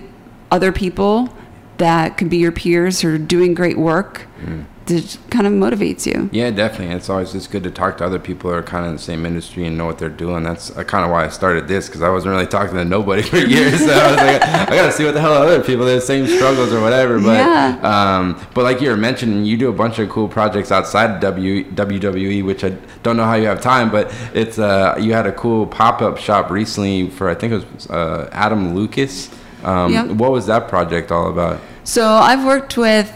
other 0.49 0.71
people 0.71 1.35
that 1.77 2.17
could 2.17 2.29
be 2.29 2.37
your 2.37 2.53
peers 2.53 3.01
who 3.01 3.13
are 3.13 3.17
doing 3.17 3.53
great 3.53 3.77
work. 3.77 4.25
Mm. 4.41 4.65
That 4.87 5.17
kind 5.29 5.45
of 5.45 5.53
motivates 5.53 6.05
you. 6.05 6.29
Yeah, 6.31 6.49
definitely. 6.51 6.95
It's 6.95 7.09
always 7.09 7.31
just 7.33 7.51
good 7.51 7.63
to 7.63 7.71
talk 7.71 7.97
to 7.97 8.05
other 8.05 8.19
people 8.19 8.49
who 8.49 8.55
are 8.57 8.63
kind 8.63 8.85
of 8.85 8.89
in 8.91 8.95
the 8.95 9.01
same 9.01 9.25
industry 9.25 9.65
and 9.65 9.77
know 9.77 9.85
what 9.85 9.97
they're 9.99 10.09
doing. 10.09 10.43
That's 10.43 10.75
uh, 10.75 10.83
kind 10.83 11.03
of 11.05 11.11
why 11.11 11.25
I 11.25 11.29
started 11.29 11.67
this 11.67 11.87
because 11.87 12.01
I 12.01 12.09
wasn't 12.09 12.31
really 12.33 12.47
talking 12.47 12.75
to 12.75 12.85
nobody 12.85 13.21
for 13.31 13.37
years. 13.37 13.79
So 13.79 13.91
I 13.91 14.07
was 14.11 14.17
like, 14.17 14.41
I 14.43 14.65
got 14.75 14.85
to 14.85 14.91
see 14.91 15.03
what 15.05 15.13
the 15.13 15.21
hell 15.21 15.33
other 15.33 15.61
people 15.63 15.85
have 15.85 15.95
the 15.95 16.01
same 16.01 16.25
struggles 16.27 16.71
or 16.73 16.81
whatever. 16.81 17.19
But 17.19 17.37
Yeah. 17.37 17.79
um, 18.17 18.41
but 18.53 18.63
like 18.63 18.81
you 18.81 18.89
were 18.89 18.97
mentioning, 18.97 19.45
you 19.45 19.57
do 19.57 19.69
a 19.69 19.73
bunch 19.73 19.99
of 19.99 20.09
cool 20.09 20.27
projects 20.27 20.71
outside 20.71 21.11
of 21.15 21.21
w, 21.21 21.65
WWE, 21.71 22.45
which 22.45 22.63
I 22.63 22.69
don't 23.03 23.17
know 23.17 23.25
how 23.25 23.35
you 23.35 23.47
have 23.47 23.61
time. 23.61 23.91
But 23.91 24.13
it's 24.33 24.57
uh, 24.57 24.95
you 24.99 25.13
had 25.13 25.27
a 25.27 25.31
cool 25.33 25.67
pop 25.67 26.01
up 26.01 26.17
shop 26.17 26.49
recently 26.49 27.09
for 27.09 27.29
I 27.29 27.35
think 27.35 27.53
it 27.53 27.65
was 27.73 27.89
uh, 27.89 28.29
Adam 28.31 28.73
Lucas. 28.75 29.29
Um, 29.63 29.91
Yep. 29.91 30.07
What 30.11 30.31
was 30.31 30.45
that 30.47 30.67
project 30.69 31.11
all 31.11 31.29
about? 31.29 31.59
So 31.83 32.05
I've 32.07 32.45
worked 32.45 32.77
with 32.77 33.11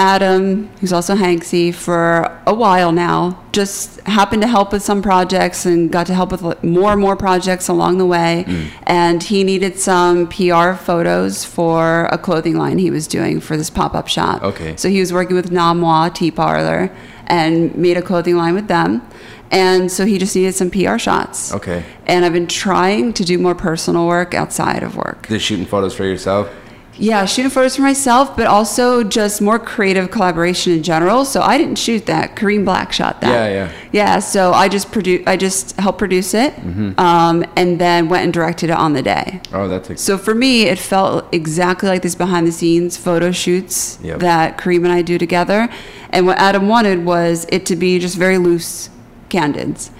Adam, 0.00 0.70
who's 0.80 0.94
also 0.94 1.14
Hanksy, 1.14 1.74
for 1.74 2.40
a 2.46 2.54
while 2.54 2.90
now. 2.90 3.38
Just 3.52 4.00
happened 4.06 4.40
to 4.40 4.48
help 4.48 4.72
with 4.72 4.82
some 4.82 5.02
projects 5.02 5.66
and 5.66 5.92
got 5.92 6.06
to 6.06 6.14
help 6.14 6.32
with 6.32 6.64
more 6.64 6.92
and 6.92 7.00
more 7.02 7.16
projects 7.16 7.68
along 7.68 7.98
the 7.98 8.06
way. 8.06 8.46
Mm. 8.48 8.70
And 8.84 9.22
he 9.22 9.44
needed 9.44 9.78
some 9.78 10.26
PR 10.28 10.72
photos 10.72 11.44
for 11.44 12.06
a 12.06 12.16
clothing 12.16 12.56
line 12.56 12.78
he 12.78 12.90
was 12.90 13.06
doing 13.06 13.40
for 13.40 13.58
this 13.58 13.68
pop 13.68 13.94
up 13.94 14.08
shop. 14.08 14.42
Okay. 14.42 14.74
So 14.76 14.88
he 14.88 15.00
was 15.00 15.12
working 15.12 15.36
with 15.36 15.52
Nom 15.52 15.82
Wah 15.82 16.08
Tea 16.08 16.30
Parlor 16.30 16.90
and 17.26 17.76
made 17.76 17.98
a 17.98 18.02
clothing 18.02 18.36
line 18.36 18.54
with 18.54 18.68
them. 18.68 19.06
And 19.50 19.92
so 19.92 20.06
he 20.06 20.16
just 20.16 20.34
needed 20.34 20.54
some 20.54 20.70
PR 20.70 20.96
shots. 20.96 21.52
Okay. 21.52 21.84
And 22.06 22.24
I've 22.24 22.32
been 22.32 22.46
trying 22.46 23.12
to 23.12 23.24
do 23.24 23.36
more 23.36 23.54
personal 23.54 24.06
work 24.06 24.32
outside 24.32 24.82
of 24.82 24.96
work. 24.96 25.28
Just 25.28 25.44
shooting 25.44 25.66
photos 25.66 25.94
for 25.94 26.04
yourself. 26.04 26.48
Yeah, 26.96 27.24
shooting 27.24 27.50
photos 27.50 27.76
for 27.76 27.82
myself, 27.82 28.36
but 28.36 28.46
also 28.46 29.02
just 29.02 29.40
more 29.40 29.58
creative 29.58 30.10
collaboration 30.10 30.72
in 30.74 30.82
general. 30.82 31.24
So 31.24 31.40
I 31.40 31.56
didn't 31.56 31.76
shoot 31.78 32.04
that. 32.06 32.36
Kareem 32.36 32.64
Black 32.66 32.92
shot 32.92 33.22
that. 33.22 33.30
Yeah, 33.30 33.48
yeah. 33.48 33.72
Yeah, 33.92 34.18
so 34.18 34.52
I 34.52 34.68
just 34.68 34.90
produ- 34.90 35.26
I 35.26 35.36
just 35.38 35.76
helped 35.80 35.98
produce 35.98 36.34
it, 36.34 36.52
Mm-hmm. 36.56 37.00
um, 37.00 37.44
and 37.56 37.78
then 37.80 38.08
went 38.10 38.24
and 38.24 38.32
directed 38.34 38.68
it 38.70 38.76
on 38.76 38.92
the 38.92 39.02
day. 39.02 39.40
Oh, 39.52 39.66
that's 39.66 39.88
a 39.88 39.96
So 39.96 40.18
for 40.18 40.34
me, 40.34 40.64
it 40.64 40.78
felt 40.78 41.26
exactly 41.32 41.88
like 41.88 42.02
these 42.02 42.16
behind 42.16 42.46
the 42.46 42.52
scenes 42.52 42.96
photo 42.98 43.30
shoots 43.32 43.98
Yep. 44.02 44.18
that 44.20 44.58
Kareem 44.58 44.84
and 44.84 44.92
I 44.92 45.00
do 45.02 45.16
together. 45.16 45.68
And 46.10 46.26
what 46.26 46.36
Adam 46.38 46.68
wanted 46.68 47.04
was 47.06 47.46
it 47.50 47.64
to 47.66 47.76
be 47.76 47.98
just 47.98 48.16
very 48.18 48.36
loose 48.36 48.90
candids. 49.30 49.90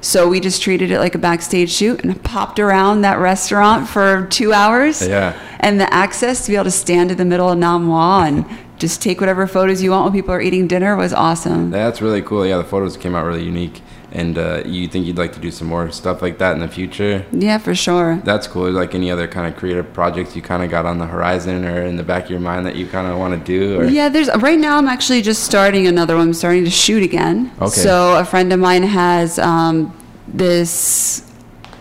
So 0.00 0.28
we 0.28 0.40
just 0.40 0.62
treated 0.62 0.90
it 0.90 0.98
like 0.98 1.14
a 1.14 1.18
backstage 1.18 1.70
shoot 1.70 2.02
and 2.02 2.22
popped 2.24 2.58
around 2.58 3.02
that 3.02 3.18
restaurant 3.18 3.88
for 3.88 4.26
two 4.30 4.52
hours. 4.52 5.06
Yeah. 5.06 5.38
And 5.60 5.78
the 5.78 5.92
access 5.92 6.44
to 6.46 6.50
be 6.50 6.56
able 6.56 6.64
to 6.64 6.70
stand 6.70 7.10
in 7.10 7.18
the 7.18 7.24
middle 7.24 7.50
of 7.50 7.58
Nom 7.58 7.86
Wah 7.86 8.24
and 8.24 8.46
just 8.78 9.02
take 9.02 9.20
whatever 9.20 9.46
photos 9.46 9.82
you 9.82 9.90
want 9.90 10.04
when 10.04 10.12
people 10.12 10.32
are 10.32 10.40
eating 10.40 10.66
dinner 10.66 10.96
was 10.96 11.12
awesome. 11.12 11.70
That's 11.70 12.00
really 12.00 12.22
cool. 12.22 12.46
Yeah, 12.46 12.56
the 12.56 12.64
photos 12.64 12.96
came 12.96 13.14
out 13.14 13.26
really 13.26 13.44
unique. 13.44 13.82
And 14.10 14.38
uh, 14.38 14.62
you 14.64 14.88
think 14.88 15.06
you'd 15.06 15.18
like 15.18 15.32
to 15.34 15.40
do 15.40 15.50
some 15.50 15.68
more 15.68 15.90
stuff 15.90 16.22
like 16.22 16.38
that 16.38 16.52
in 16.52 16.60
the 16.60 16.68
future? 16.68 17.26
Yeah, 17.30 17.58
for 17.58 17.74
sure. 17.74 18.16
That's 18.24 18.46
cool. 18.46 18.70
Like 18.70 18.94
any 18.94 19.10
other 19.10 19.28
kind 19.28 19.52
of 19.52 19.58
creative 19.58 19.92
projects 19.92 20.34
you 20.34 20.40
kind 20.40 20.62
of 20.62 20.70
got 20.70 20.86
on 20.86 20.98
the 20.98 21.06
horizon 21.06 21.64
or 21.64 21.82
in 21.82 21.96
the 21.96 22.02
back 22.02 22.24
of 22.24 22.30
your 22.30 22.40
mind 22.40 22.64
that 22.66 22.76
you 22.76 22.86
kind 22.86 23.06
of 23.06 23.18
want 23.18 23.38
to 23.38 23.44
do? 23.44 23.80
Or? 23.80 23.84
Yeah, 23.84 24.08
there's 24.08 24.30
right 24.38 24.58
now. 24.58 24.78
I'm 24.78 24.88
actually 24.88 25.20
just 25.20 25.44
starting 25.44 25.86
another 25.86 26.16
one. 26.16 26.28
I'm 26.28 26.34
starting 26.34 26.64
to 26.64 26.70
shoot 26.70 27.02
again. 27.02 27.52
Okay. 27.60 27.68
So 27.68 28.18
a 28.18 28.24
friend 28.24 28.52
of 28.52 28.60
mine 28.60 28.82
has 28.82 29.38
um, 29.38 29.94
this 30.26 31.27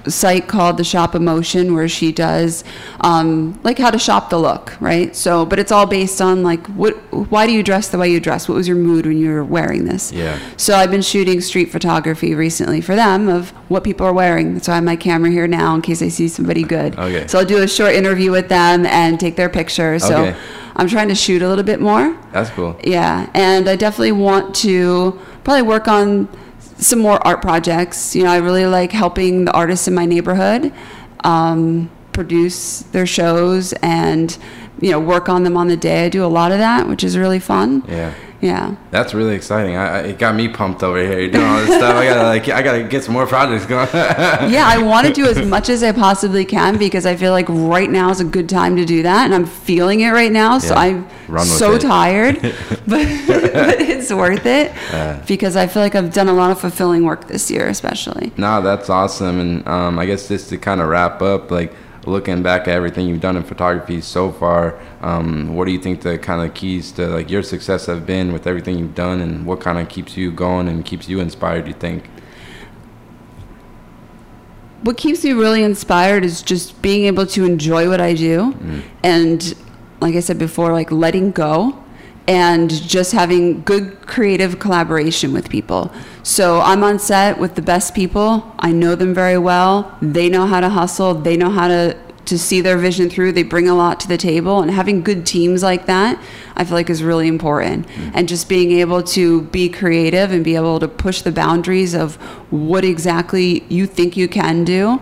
site 0.10 0.48
called 0.48 0.78
the 0.78 0.84
Shop 0.84 1.16
Emotion, 1.16 1.74
where 1.74 1.88
she 1.88 2.12
does 2.12 2.64
um, 3.02 3.60
like 3.64 3.78
how 3.78 3.92
to 3.92 4.00
shop 4.00 4.30
the 4.30 4.38
look, 4.38 4.80
right? 4.82 5.16
So, 5.16 5.46
but 5.46 5.60
it's 5.60 5.72
all 5.72 5.86
based 5.86 6.22
on 6.22 6.44
like 6.44 6.66
what, 6.68 6.94
why 7.32 7.46
do 7.46 7.54
you 7.54 7.64
dress 7.64 7.90
the 7.90 7.98
way 7.98 8.12
you 8.12 8.20
dress? 8.20 8.48
What 8.48 8.56
was 8.56 8.68
your 8.68 8.78
mood 8.78 9.06
when 9.06 9.18
you 9.18 9.30
were 9.32 9.44
wearing 9.44 9.86
this? 9.86 10.12
Yeah. 10.12 10.40
So 10.58 10.76
I've 10.76 10.92
been 10.92 11.02
shooting 11.02 11.42
street 11.42 11.72
photography 11.72 12.36
recently 12.36 12.82
for 12.82 12.96
them 12.96 13.28
of 13.28 13.50
what 13.70 13.84
people 13.84 14.06
are 14.08 14.14
wearing. 14.14 14.54
That's 14.54 14.68
why 14.68 14.74
I 14.74 14.76
have 14.78 14.84
my 14.84 14.96
camera 14.96 15.30
here 15.32 15.48
now 15.48 15.76
in 15.76 15.82
case 15.82 16.02
I 16.02 16.08
see 16.10 16.28
somebody 16.28 16.64
good. 16.64 16.98
Okay. 16.98 17.28
So 17.28 17.40
I'll 17.40 17.46
do 17.46 17.62
a 17.62 17.68
short 17.68 17.94
interview 17.94 18.32
with 18.32 18.50
them 18.50 18.86
and 18.86 19.20
take 19.20 19.36
their 19.36 19.50
pictures. 19.50 20.04
So 20.04 20.18
Okay. 20.26 20.38
I'm 20.76 20.88
trying 20.88 21.08
to 21.08 21.16
shoot 21.16 21.42
a 21.42 21.48
little 21.48 21.64
bit 21.64 21.80
more. 21.82 22.16
That's 22.32 22.50
cool. 22.52 22.80
Yeah, 22.84 23.30
and 23.34 23.68
I 23.68 23.76
definitely 23.76 24.12
want 24.12 24.54
to 24.58 25.20
probably 25.44 25.64
work 25.64 25.88
on 25.88 26.28
some 26.78 27.00
more 27.00 27.26
art 27.26 27.42
projects. 27.42 28.16
You 28.16 28.24
know, 28.24 28.32
I 28.32 28.38
really 28.38 28.66
like 28.66 28.92
helping 28.92 29.46
the 29.46 29.52
artists 29.52 29.88
in 29.88 29.94
my 29.94 30.06
neighborhood 30.06 30.74
um, 31.24 31.90
produce 32.14 32.82
their 32.92 33.06
shows 33.06 33.74
and 33.82 34.38
you 34.80 34.92
know 34.92 35.00
work 35.00 35.30
on 35.30 35.44
them 35.44 35.58
on 35.58 35.68
the 35.68 35.78
day. 35.78 36.06
I 36.06 36.10
do 36.10 36.24
a 36.24 36.28
lot 36.28 36.52
of 36.52 36.60
that, 36.60 36.88
which 36.88 37.04
is 37.04 37.18
really 37.18 37.40
fun. 37.40 37.84
Yeah. 37.88 38.14
Yeah. 38.40 38.76
That's 38.92 39.16
really 39.16 39.34
exciting. 39.36 39.76
I, 39.78 39.88
I, 39.88 40.00
it 40.10 40.20
got 40.20 40.36
me 40.36 40.48
pumped 40.48 40.84
over 40.84 41.02
here. 41.02 41.20
You're 41.20 41.32
doing 41.32 41.46
all 41.46 41.58
this 41.58 41.76
stuff. 41.76 41.96
I 41.96 42.06
gotta 42.06 42.24
like, 42.24 42.48
I 42.50 42.62
gotta 42.62 42.84
get 42.84 43.04
some 43.04 43.14
more 43.14 43.26
projects 43.26 43.66
going. 43.66 43.88
yeah, 43.94 44.64
I 44.68 44.78
want 44.78 45.08
to 45.08 45.14
do 45.14 45.26
as 45.26 45.44
much 45.46 45.70
as 45.70 45.82
I 45.82 45.92
possibly 45.92 46.46
can 46.46 46.78
because 46.78 47.06
I 47.08 47.16
feel 47.16 47.32
like 47.32 47.50
right 47.50 47.90
now 47.90 48.12
is 48.12 48.20
a 48.20 48.26
good 48.26 48.48
time 48.48 48.76
to 48.76 48.86
do 48.86 49.02
that, 49.04 49.26
and 49.26 49.34
I'm 49.34 49.46
feeling 49.48 50.02
it 50.02 50.12
right 50.12 50.32
now. 50.32 50.60
So 50.60 50.76
Yeah. 50.76 50.80
I'm 50.82 51.08
Run 51.28 51.46
so 51.48 51.74
it. 51.74 51.82
tired, 51.82 52.36
but, 52.88 53.08
but 53.28 53.82
it's 53.82 54.14
worth 54.14 54.46
it 54.46 54.72
Uh. 54.94 55.20
because 55.28 55.56
I 55.56 55.66
feel 55.68 55.82
like 55.82 55.96
I've 55.96 56.14
done 56.14 56.28
a 56.28 56.34
lot 56.34 56.52
of 56.52 56.60
fulfilling 56.60 57.04
work 57.06 57.28
this 57.28 57.50
year, 57.50 57.68
especially. 57.68 58.32
No, 58.38 58.62
that's 58.62 58.90
awesome. 58.90 59.40
And 59.40 59.68
um, 59.68 59.98
I 60.00 60.06
guess 60.06 60.28
just 60.28 60.50
to 60.50 60.58
kind 60.58 60.80
of 60.80 60.90
wrap 60.90 61.22
up, 61.24 61.50
like 61.50 61.74
looking 62.08 62.42
back 62.42 62.62
at 62.62 62.70
everything 62.70 63.08
you've 63.08 63.22
done 63.22 63.38
in 63.38 63.44
photography 63.44 64.02
so 64.02 64.32
far, 64.32 64.80
um, 65.02 65.56
what 65.56 65.66
do 65.66 65.72
you 65.72 65.80
think 65.80 66.02
the 66.02 66.18
kind 66.18 66.42
of 66.48 66.56
keys 66.56 66.92
to 66.94 67.08
like 67.08 67.30
your 67.30 67.44
success 67.44 67.86
have 67.86 68.06
been 68.06 68.32
with 68.32 68.48
everything 68.48 68.80
you've 68.80 68.96
done, 68.96 69.22
and 69.22 69.46
what 69.46 69.60
kind 69.60 69.78
of 69.78 69.90
keeps 69.90 70.18
you 70.18 70.32
going 70.32 70.68
and 70.68 70.86
keeps 70.86 71.08
you 71.10 71.20
inspired? 71.20 71.68
You 71.68 71.74
think? 71.74 72.10
What 74.84 74.98
keeps 74.98 75.24
me 75.24 75.34
really 75.34 75.64
inspired 75.64 76.24
is 76.24 76.42
just 76.42 76.82
being 76.82 77.06
able 77.06 77.26
to 77.28 77.46
enjoy 77.46 77.90
what 77.90 78.00
I 78.00 78.14
do, 78.14 78.56
and 79.04 79.56
like 80.00 80.16
I 80.16 80.22
said 80.22 80.40
before, 80.40 80.72
like 80.72 80.92
letting 80.92 81.32
go. 81.32 81.84
And 82.28 82.70
just 82.70 83.14
having 83.14 83.62
good 83.64 84.06
creative 84.06 84.60
collaboration 84.60 85.32
with 85.32 85.50
people. 85.50 85.94
So 86.24 86.60
I'm 86.60 86.84
on 86.84 87.00
set 87.00 87.40
with 87.40 87.56
the 87.56 87.62
best 87.62 87.96
people. 87.96 88.54
I 88.60 88.74
know 88.74 88.96
them 88.96 89.14
very 89.14 89.38
well. 89.38 89.98
They 90.02 90.28
know 90.28 90.46
how 90.46 90.60
to 90.60 90.68
hustle. 90.68 91.14
They 91.14 91.38
know 91.38 91.50
how 91.50 91.70
to 91.70 91.96
to 92.28 92.38
see 92.38 92.60
their 92.62 92.78
vision 92.78 93.10
through. 93.10 93.32
They 93.32 93.44
bring 93.44 93.68
a 93.68 93.74
lot 93.74 94.00
to 94.02 94.08
the 94.08 94.18
table, 94.18 94.62
and 94.62 94.70
having 94.70 95.02
good 95.02 95.26
teams 95.26 95.64
like 95.64 95.86
that, 95.86 96.22
I 96.56 96.66
feel 96.66 96.74
like 96.74 96.90
is 96.90 97.02
really 97.02 97.28
important. 97.28 97.88
Mm. 97.88 98.12
And 98.14 98.28
just 98.28 98.50
being 98.50 98.72
able 98.74 99.02
to 99.04 99.44
be 99.44 99.70
creative 99.70 100.32
and 100.32 100.44
be 100.44 100.56
able 100.56 100.80
to 100.80 100.88
push 100.88 101.22
the 101.22 101.32
boundaries 101.32 101.94
of 101.96 102.16
what 102.52 102.84
exactly 102.84 103.64
you 103.70 103.88
think 103.88 104.18
you 104.18 104.28
can 104.28 104.64
do 104.64 105.02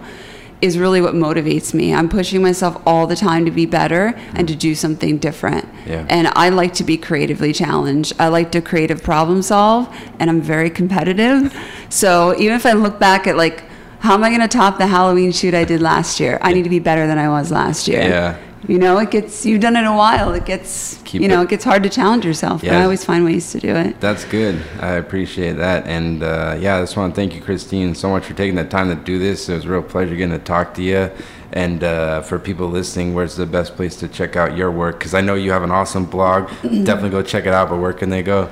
is 0.61 0.77
really 0.77 1.01
what 1.01 1.13
motivates 1.13 1.73
me. 1.73 1.93
I'm 1.93 2.09
pushing 2.09 2.41
myself 2.41 2.81
all 2.85 3.07
the 3.07 3.15
time 3.15 3.45
to 3.45 3.51
be 3.51 3.65
better 3.65 4.13
and 4.33 4.47
to 4.47 4.55
do 4.55 4.73
something 4.73 5.17
different. 5.17 5.67
Yeah. 5.85 6.05
And 6.09 6.27
I 6.35 6.49
like 6.49 6.73
to 6.75 6.83
be 6.83 6.97
creatively 6.97 7.53
challenged. 7.53 8.13
I 8.19 8.29
like 8.29 8.51
to 8.53 8.61
creative 8.61 9.03
problem 9.03 9.41
solve, 9.41 9.93
and 10.19 10.29
I'm 10.29 10.41
very 10.41 10.69
competitive. 10.69 11.55
So 11.87 12.37
even 12.39 12.55
if 12.55 12.65
I 12.65 12.73
look 12.73 12.99
back 12.99 13.25
at 13.25 13.37
like, 13.37 13.63
how 13.99 14.15
am 14.15 14.23
I 14.23 14.29
going 14.29 14.41
to 14.41 14.47
top 14.47 14.79
the 14.79 14.87
Halloween 14.87 15.31
shoot 15.31 15.53
I 15.53 15.63
did 15.63 15.81
last 15.81 16.19
year? 16.19 16.39
I 16.41 16.51
need 16.51 16.63
to 16.63 16.69
be 16.69 16.79
better 16.79 17.07
than 17.07 17.17
I 17.17 17.29
was 17.29 17.51
last 17.51 17.87
year. 17.87 18.01
Yeah. 18.01 18.37
You 18.68 18.80
know, 18.80 18.97
it 18.97 19.11
gets 19.11 19.45
you've 19.45 19.61
done 19.61 19.76
it 19.76 19.86
a 19.86 19.93
while. 19.93 20.34
It 20.34 20.45
gets 20.45 20.99
Keep 21.05 21.22
you 21.22 21.28
know, 21.28 21.41
it- 21.41 21.45
it 21.45 21.49
gets 21.49 21.63
hard 21.63 21.84
to 21.84 21.89
challenge 21.89 22.26
yourself. 22.26 22.61
But 22.61 22.68
Yeah. 22.72 22.80
I 22.80 22.84
always 22.84 23.03
find 23.05 23.24
ways 23.26 23.51
to 23.51 23.59
do 23.59 23.76
it. 23.76 23.99
That's 23.99 24.26
good. 24.26 24.61
I 24.80 24.93
appreciate 24.93 25.53
that. 25.57 25.86
And 25.88 26.24
uh, 26.24 26.57
yeah, 26.59 26.78
I 26.78 26.82
just 26.82 26.97
want 26.97 27.13
to 27.13 27.20
thank 27.22 27.36
you, 27.36 27.41
Christine, 27.41 27.93
so 27.95 28.09
much 28.09 28.26
for 28.26 28.34
taking 28.34 28.55
the 28.55 28.63
time 28.66 28.89
to 28.89 28.95
do 28.95 29.20
this. 29.20 29.47
It 29.49 29.53
was 29.55 29.66
a 29.66 29.70
real 29.70 29.82
pleasure 29.84 30.16
getting 30.16 30.38
to 30.38 30.43
talk 30.43 30.74
to 30.76 30.82
you. 30.82 31.09
And 31.53 31.84
uh, 31.84 32.22
for 32.22 32.38
people 32.39 32.68
listening, 32.70 33.13
where's 33.13 33.36
the 33.38 33.45
best 33.45 33.76
place 33.76 33.95
to 33.97 34.07
check 34.07 34.36
out 34.36 34.57
your 34.57 34.72
work? 34.72 34.99
Because 34.99 35.13
I 35.13 35.22
know 35.22 35.36
you 35.36 35.51
have 35.51 35.63
an 35.63 35.72
awesome 35.72 36.05
blog. 36.05 36.49
Definitely 36.63 37.11
go 37.11 37.22
check 37.22 37.45
it 37.45 37.53
out. 37.53 37.70
But 37.70 37.78
where 37.78 37.93
can 37.93 38.09
they 38.09 38.24
go? 38.24 38.49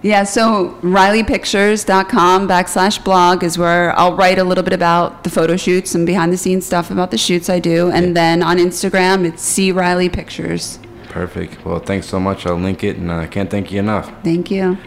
Yeah, 0.00 0.22
so 0.22 0.78
ReillyPictures.com 0.82 2.46
backslash 2.48 3.02
blog 3.02 3.42
is 3.42 3.58
where 3.58 3.98
I'll 3.98 4.14
write 4.14 4.38
a 4.38 4.44
little 4.44 4.62
bit 4.62 4.72
about 4.72 5.24
the 5.24 5.30
photo 5.30 5.56
shoots 5.56 5.96
and 5.96 6.06
behind 6.06 6.32
the 6.32 6.36
scenes 6.36 6.64
stuff 6.64 6.92
about 6.92 7.10
the 7.10 7.18
shoots 7.18 7.50
I 7.50 7.58
do. 7.58 7.90
And 7.90 8.16
then 8.16 8.42
on 8.42 8.58
Instagram, 8.58 9.26
it's 9.26 9.42
C 9.42 9.72
Reilly 9.72 10.08
Pictures. 10.08 10.78
Perfect. 11.08 11.64
Well, 11.64 11.80
thanks 11.80 12.06
so 12.06 12.20
much. 12.20 12.46
I'll 12.46 12.54
link 12.54 12.84
it, 12.84 12.96
and 12.96 13.10
I 13.10 13.26
can't 13.26 13.50
thank 13.50 13.72
you 13.72 13.80
enough. 13.80 14.12
Thank 14.22 14.52
you. 14.52 14.78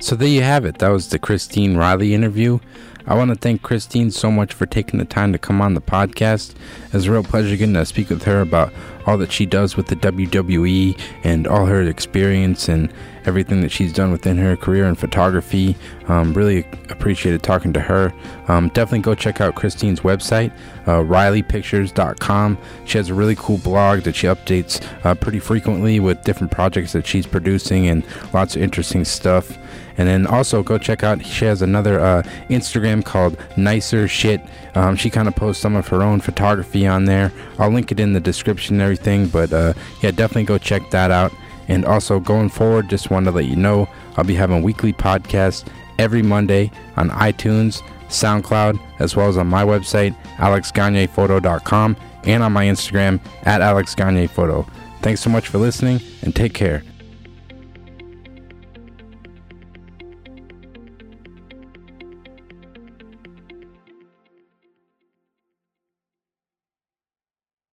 So 0.00 0.16
there 0.16 0.26
you 0.26 0.42
have 0.42 0.64
it. 0.64 0.78
That 0.78 0.88
was 0.88 1.08
the 1.08 1.20
Christine 1.20 1.76
Reilly 1.76 2.14
interview. 2.14 2.58
I 3.06 3.14
want 3.14 3.30
to 3.30 3.36
thank 3.36 3.60
Christine 3.60 4.10
so 4.10 4.30
much 4.30 4.54
for 4.54 4.64
taking 4.64 4.98
the 4.98 5.04
time 5.04 5.32
to 5.32 5.38
come 5.38 5.60
on 5.60 5.74
the 5.74 5.82
podcast. 5.82 6.54
It's 6.90 7.04
a 7.04 7.12
real 7.12 7.22
pleasure 7.22 7.54
getting 7.54 7.74
to 7.74 7.84
speak 7.84 8.08
with 8.08 8.22
her 8.22 8.40
about 8.40 8.72
all 9.06 9.18
that 9.18 9.30
she 9.30 9.44
does 9.44 9.76
with 9.76 9.88
the 9.88 9.96
WWE 9.96 10.98
and 11.22 11.46
all 11.46 11.66
her 11.66 11.82
experience 11.82 12.66
and 12.66 12.90
everything 13.26 13.60
that 13.60 13.70
she's 13.70 13.92
done 13.92 14.10
within 14.10 14.38
her 14.38 14.56
career 14.56 14.86
in 14.86 14.94
photography. 14.94 15.76
Um, 16.08 16.32
really 16.32 16.60
appreciated 16.88 17.42
talking 17.42 17.74
to 17.74 17.80
her. 17.80 18.14
Um, 18.48 18.68
definitely 18.68 19.00
go 19.00 19.14
check 19.14 19.38
out 19.38 19.54
Christine's 19.54 20.00
website, 20.00 20.50
uh, 20.86 21.00
ReillyPictures.com. 21.00 22.58
She 22.86 22.96
has 22.96 23.10
a 23.10 23.14
really 23.14 23.36
cool 23.36 23.58
blog 23.58 24.00
that 24.04 24.16
she 24.16 24.28
updates 24.28 24.82
uh, 25.04 25.14
pretty 25.14 25.40
frequently 25.40 26.00
with 26.00 26.22
different 26.24 26.52
projects 26.52 26.92
that 26.92 27.06
she's 27.06 27.26
producing 27.26 27.86
and 27.88 28.02
lots 28.32 28.56
of 28.56 28.62
interesting 28.62 29.04
stuff. 29.04 29.58
And 29.96 30.08
then 30.08 30.26
also 30.26 30.62
go 30.62 30.78
check 30.78 31.02
out, 31.02 31.24
she 31.24 31.44
has 31.44 31.62
another 31.62 32.00
uh, 32.00 32.22
Instagram 32.50 33.04
called 33.04 33.36
Nicer 33.56 34.08
Shit. 34.08 34.40
Um, 34.74 34.96
she 34.96 35.10
kind 35.10 35.28
of 35.28 35.36
posts 35.36 35.62
some 35.62 35.76
of 35.76 35.86
her 35.88 36.02
own 36.02 36.20
photography 36.20 36.86
on 36.86 37.04
there. 37.04 37.32
I'll 37.58 37.70
link 37.70 37.92
it 37.92 38.00
in 38.00 38.12
the 38.12 38.20
description 38.20 38.76
and 38.76 38.82
everything. 38.82 39.28
But 39.28 39.52
uh, 39.52 39.74
yeah, 40.02 40.10
definitely 40.10 40.44
go 40.44 40.58
check 40.58 40.90
that 40.90 41.10
out. 41.10 41.32
And 41.68 41.84
also 41.84 42.20
going 42.20 42.48
forward, 42.48 42.90
just 42.90 43.10
wanted 43.10 43.30
to 43.30 43.36
let 43.36 43.46
you 43.46 43.56
know 43.56 43.88
I'll 44.16 44.24
be 44.24 44.34
having 44.34 44.62
weekly 44.62 44.92
podcasts 44.92 45.66
every 45.98 46.22
Monday 46.22 46.70
on 46.96 47.10
iTunes, 47.10 47.82
SoundCloud, 48.08 48.78
as 48.98 49.16
well 49.16 49.28
as 49.28 49.36
on 49.36 49.46
my 49.46 49.64
website, 49.64 50.14
alexgagnePhoto.com, 50.36 51.96
and 52.24 52.42
on 52.42 52.52
my 52.52 52.66
Instagram 52.66 53.20
at 53.44 53.60
alexgagnePhoto. 53.60 54.68
Thanks 55.02 55.20
so 55.20 55.30
much 55.30 55.48
for 55.48 55.58
listening 55.58 56.00
and 56.22 56.34
take 56.34 56.54
care. 56.54 56.82